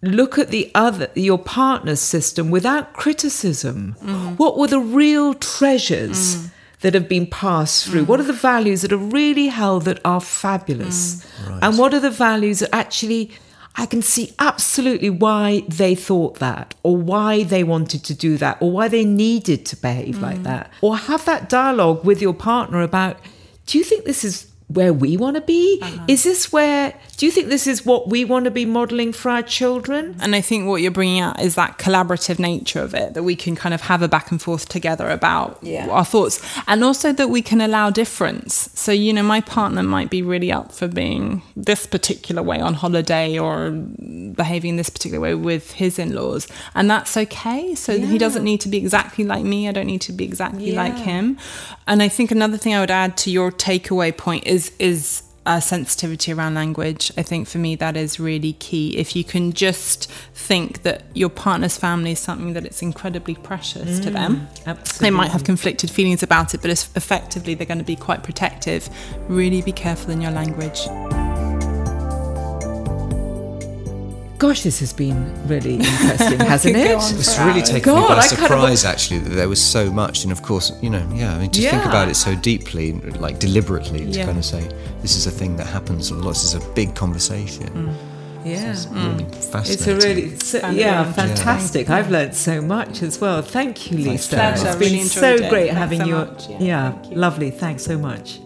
look 0.01 0.37
at 0.37 0.49
the 0.49 0.69
other 0.75 1.09
your 1.15 1.39
partner's 1.39 2.01
system 2.01 2.51
without 2.51 2.93
criticism, 2.93 3.95
mm. 4.01 4.37
what 4.37 4.57
were 4.57 4.67
the 4.67 4.79
real 4.79 5.33
treasures? 5.33 6.35
Mm. 6.35 6.49
That 6.83 6.95
have 6.95 7.07
been 7.07 7.27
passed 7.27 7.87
through? 7.87 8.03
What 8.03 8.19
are 8.19 8.23
the 8.23 8.33
values 8.33 8.81
that 8.81 8.91
are 8.91 8.97
really 8.97 9.47
held 9.47 9.85
that 9.85 10.01
are 10.03 10.19
fabulous? 10.19 11.25
Right. 11.47 11.59
And 11.61 11.77
what 11.77 11.93
are 11.93 12.01
the 12.01 12.11
values 12.11 12.59
that 12.59 12.75
actually 12.75 13.31
I 13.75 13.85
can 13.87 14.01
see 14.01 14.33
absolutely 14.37 15.09
why 15.09 15.63
they 15.67 15.95
thought 15.95 16.35
that, 16.39 16.75
or 16.83 16.95
why 16.95 17.43
they 17.43 17.63
wanted 17.63 18.03
to 18.05 18.13
do 18.13 18.37
that, 18.37 18.57
or 18.61 18.71
why 18.71 18.87
they 18.87 19.03
needed 19.03 19.65
to 19.67 19.75
behave 19.75 20.17
mm. 20.17 20.21
like 20.21 20.43
that. 20.43 20.71
Or 20.81 20.95
have 20.95 21.25
that 21.25 21.49
dialogue 21.49 22.05
with 22.05 22.21
your 22.21 22.33
partner 22.33 22.81
about 22.81 23.17
do 23.65 23.77
you 23.77 23.83
think 23.83 24.05
this 24.05 24.23
is 24.23 24.51
where 24.67 24.93
we 24.93 25.17
want 25.17 25.35
to 25.35 25.41
be? 25.41 25.79
Uh-huh. 25.81 26.05
Is 26.07 26.23
this 26.23 26.51
where, 26.51 26.93
do 27.17 27.25
you 27.25 27.31
think 27.31 27.47
this 27.49 27.67
is 27.67 27.85
what 27.85 28.09
we 28.09 28.25
want 28.25 28.45
to 28.45 28.51
be 28.51 28.65
modeling 28.65 29.13
for 29.13 29.29
our 29.29 29.41
children? 29.41 30.15
And 30.19 30.35
I 30.35 30.41
think 30.41 30.67
what 30.67 30.81
you're 30.81 30.91
bringing 30.91 31.19
out 31.19 31.39
is 31.39 31.55
that 31.55 31.77
collaborative 31.77 32.39
nature 32.39 32.81
of 32.81 32.93
it, 32.93 33.13
that 33.13 33.23
we 33.23 33.35
can 33.35 33.55
kind 33.55 33.73
of 33.73 33.81
have 33.81 34.01
a 34.01 34.07
back 34.07 34.31
and 34.31 34.41
forth 34.41 34.69
together 34.69 35.09
about 35.09 35.59
yeah. 35.61 35.87
our 35.89 36.05
thoughts. 36.05 36.43
And 36.67 36.83
also 36.83 37.11
that 37.13 37.29
we 37.29 37.41
can 37.41 37.61
allow 37.61 37.89
difference. 37.89 38.69
So, 38.73 38.91
you 38.91 39.13
know, 39.13 39.23
my 39.23 39.41
partner 39.41 39.83
might 39.83 40.09
be 40.09 40.21
really 40.21 40.51
up 40.51 40.71
for 40.71 40.87
being 40.87 41.41
this 41.55 41.85
particular 41.85 42.41
way 42.41 42.59
on 42.59 42.73
holiday 42.73 43.37
or 43.37 43.71
behaving 43.71 44.77
this 44.77 44.89
particular 44.89 45.21
way 45.21 45.35
with 45.35 45.71
his 45.73 45.99
in 45.99 46.15
laws. 46.15 46.47
And 46.73 46.89
that's 46.89 47.15
okay. 47.15 47.75
So 47.75 47.93
yeah. 47.93 48.05
he 48.07 48.17
doesn't 48.17 48.43
need 48.43 48.61
to 48.61 48.69
be 48.69 48.77
exactly 48.77 49.23
like 49.23 49.43
me. 49.43 49.67
I 49.67 49.71
don't 49.71 49.87
need 49.87 50.01
to 50.01 50.13
be 50.13 50.25
exactly 50.25 50.71
yeah. 50.71 50.83
like 50.83 50.97
him. 50.97 51.37
And 51.85 52.01
I 52.01 52.07
think 52.07 52.31
another 52.31 52.57
thing 52.57 52.73
I 52.73 52.79
would 52.79 52.91
add 52.91 53.17
to 53.17 53.31
your 53.31 53.51
takeaway 53.51 54.15
point 54.15 54.47
is 54.47 54.52
is 54.53 55.23
a 55.45 55.61
sensitivity 55.61 56.31
around 56.31 56.53
language. 56.53 57.11
I 57.17 57.21
think 57.21 57.47
for 57.47 57.57
me 57.57 57.75
that 57.75 57.97
is 57.97 58.19
really 58.19 58.53
key. 58.53 58.97
If 58.97 59.15
you 59.15 59.23
can 59.23 59.51
just 59.51 60.09
think 60.33 60.83
that 60.83 61.03
your 61.13 61.29
partner's 61.29 61.77
family 61.77 62.13
is 62.13 62.19
something 62.19 62.53
that 62.53 62.65
it's 62.65 62.81
incredibly 62.81 63.35
precious 63.35 63.99
mm, 63.99 64.03
to 64.03 64.09
them, 64.09 64.47
absolutely. 64.65 65.05
they 65.05 65.11
might 65.11 65.31
have 65.31 65.43
conflicted 65.43 65.89
feelings 65.89 66.23
about 66.23 66.53
it, 66.53 66.61
but 66.61 66.71
effectively 66.71 67.55
they're 67.55 67.67
going 67.67 67.77
to 67.77 67.83
be 67.83 67.95
quite 67.95 68.23
protective. 68.23 68.89
Really 69.27 69.61
be 69.61 69.73
careful 69.73 70.11
in 70.11 70.21
your 70.21 70.31
language. 70.31 70.87
Gosh, 74.43 74.63
this 74.63 74.81
has 74.81 74.91
been 74.91 75.47
really 75.47 75.75
interesting, 75.75 76.37
hasn't 76.37 76.75
it? 76.75 76.91
It's 76.91 77.39
really 77.39 77.61
taken 77.61 77.93
God, 77.93 78.09
me 78.09 78.15
by 78.15 78.21
surprise, 78.23 78.83
actually, 78.83 79.19
that 79.19 79.29
there 79.29 79.47
was 79.47 79.61
so 79.61 79.89
much. 79.89 80.23
And 80.23 80.33
of 80.33 80.41
course, 80.41 80.73
you 80.81 80.89
know, 80.89 81.09
yeah, 81.13 81.33
I 81.33 81.39
mean, 81.39 81.49
to 81.51 81.61
yeah. 81.61 81.71
think 81.71 81.85
about 81.85 82.09
it 82.09 82.15
so 82.15 82.35
deeply, 82.35 82.91
like 82.91 83.39
deliberately, 83.39 83.99
to 83.99 84.19
yeah. 84.19 84.25
kind 84.25 84.37
of 84.37 84.43
say, 84.43 84.69
this 85.01 85.15
is 85.15 85.27
a 85.27 85.31
thing 85.31 85.55
that 85.55 85.67
happens 85.67 86.11
a 86.11 86.15
lot, 86.15 86.31
this 86.31 86.43
is 86.43 86.55
a 86.55 86.73
big 86.73 86.93
conversation. 86.93 87.69
Mm. 87.69 88.45
Yeah, 88.45 88.71
it's 88.71 88.85
really 88.87 89.23
mm. 89.23 89.35
fascinating. 89.49 89.95
It's 89.95 90.03
a 90.03 90.07
really, 90.09 90.39
so, 90.39 90.69
yeah, 90.71 91.09
fantastic. 91.13 91.87
Yeah. 91.87 91.95
I've 91.95 92.11
learned 92.11 92.35
so 92.35 92.61
much 92.61 93.01
as 93.01 93.21
well. 93.21 93.41
Thank 93.41 93.91
you, 93.91 93.97
Lisa. 93.97 94.35
Pleasure. 94.35 94.67
It's 94.67 94.75
been 94.75 94.91
really 94.91 95.03
so 95.05 95.35
it. 95.35 95.49
great 95.49 95.71
Thanks 95.71 95.79
having 95.79 95.99
so 96.01 96.05
you. 96.05 96.15
Much. 96.15 96.49
Yeah, 96.49 96.59
yeah 96.59 97.01
lovely. 97.11 97.49
Thanks 97.49 97.85
so 97.85 97.97
much. 97.97 98.41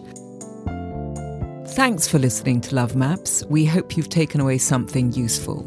Thanks 1.74 2.06
for 2.06 2.20
listening 2.20 2.60
to 2.60 2.76
Love 2.76 2.94
Maps. 2.94 3.44
We 3.46 3.64
hope 3.64 3.96
you've 3.96 4.08
taken 4.08 4.40
away 4.40 4.58
something 4.58 5.12
useful. 5.12 5.66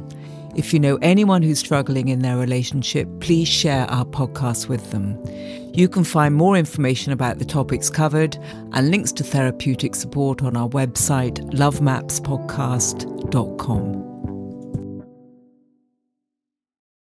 If 0.56 0.74
you 0.74 0.80
know 0.80 0.98
anyone 0.98 1.42
who's 1.42 1.60
struggling 1.60 2.10
in 2.10 2.20
their 2.20 2.38
relationship, 2.38 3.08
please 3.20 3.48
share 3.48 3.90
our 3.90 4.06
podcast 4.06 4.68
with 4.68 4.92
them. 4.92 5.18
You 5.74 5.88
can 5.88 6.04
find 6.04 6.36
more 6.36 6.58
information 6.58 7.14
about 7.14 7.40
the 7.40 7.46
topics 7.46 7.90
covered 7.90 8.38
and 8.74 8.92
links 8.92 9.14
to 9.14 9.24
therapeutic 9.24 9.96
support 9.96 10.44
on 10.44 10.58
our 10.58 10.68
website, 10.70 11.40
lovemapspodcast.com. 11.52 14.11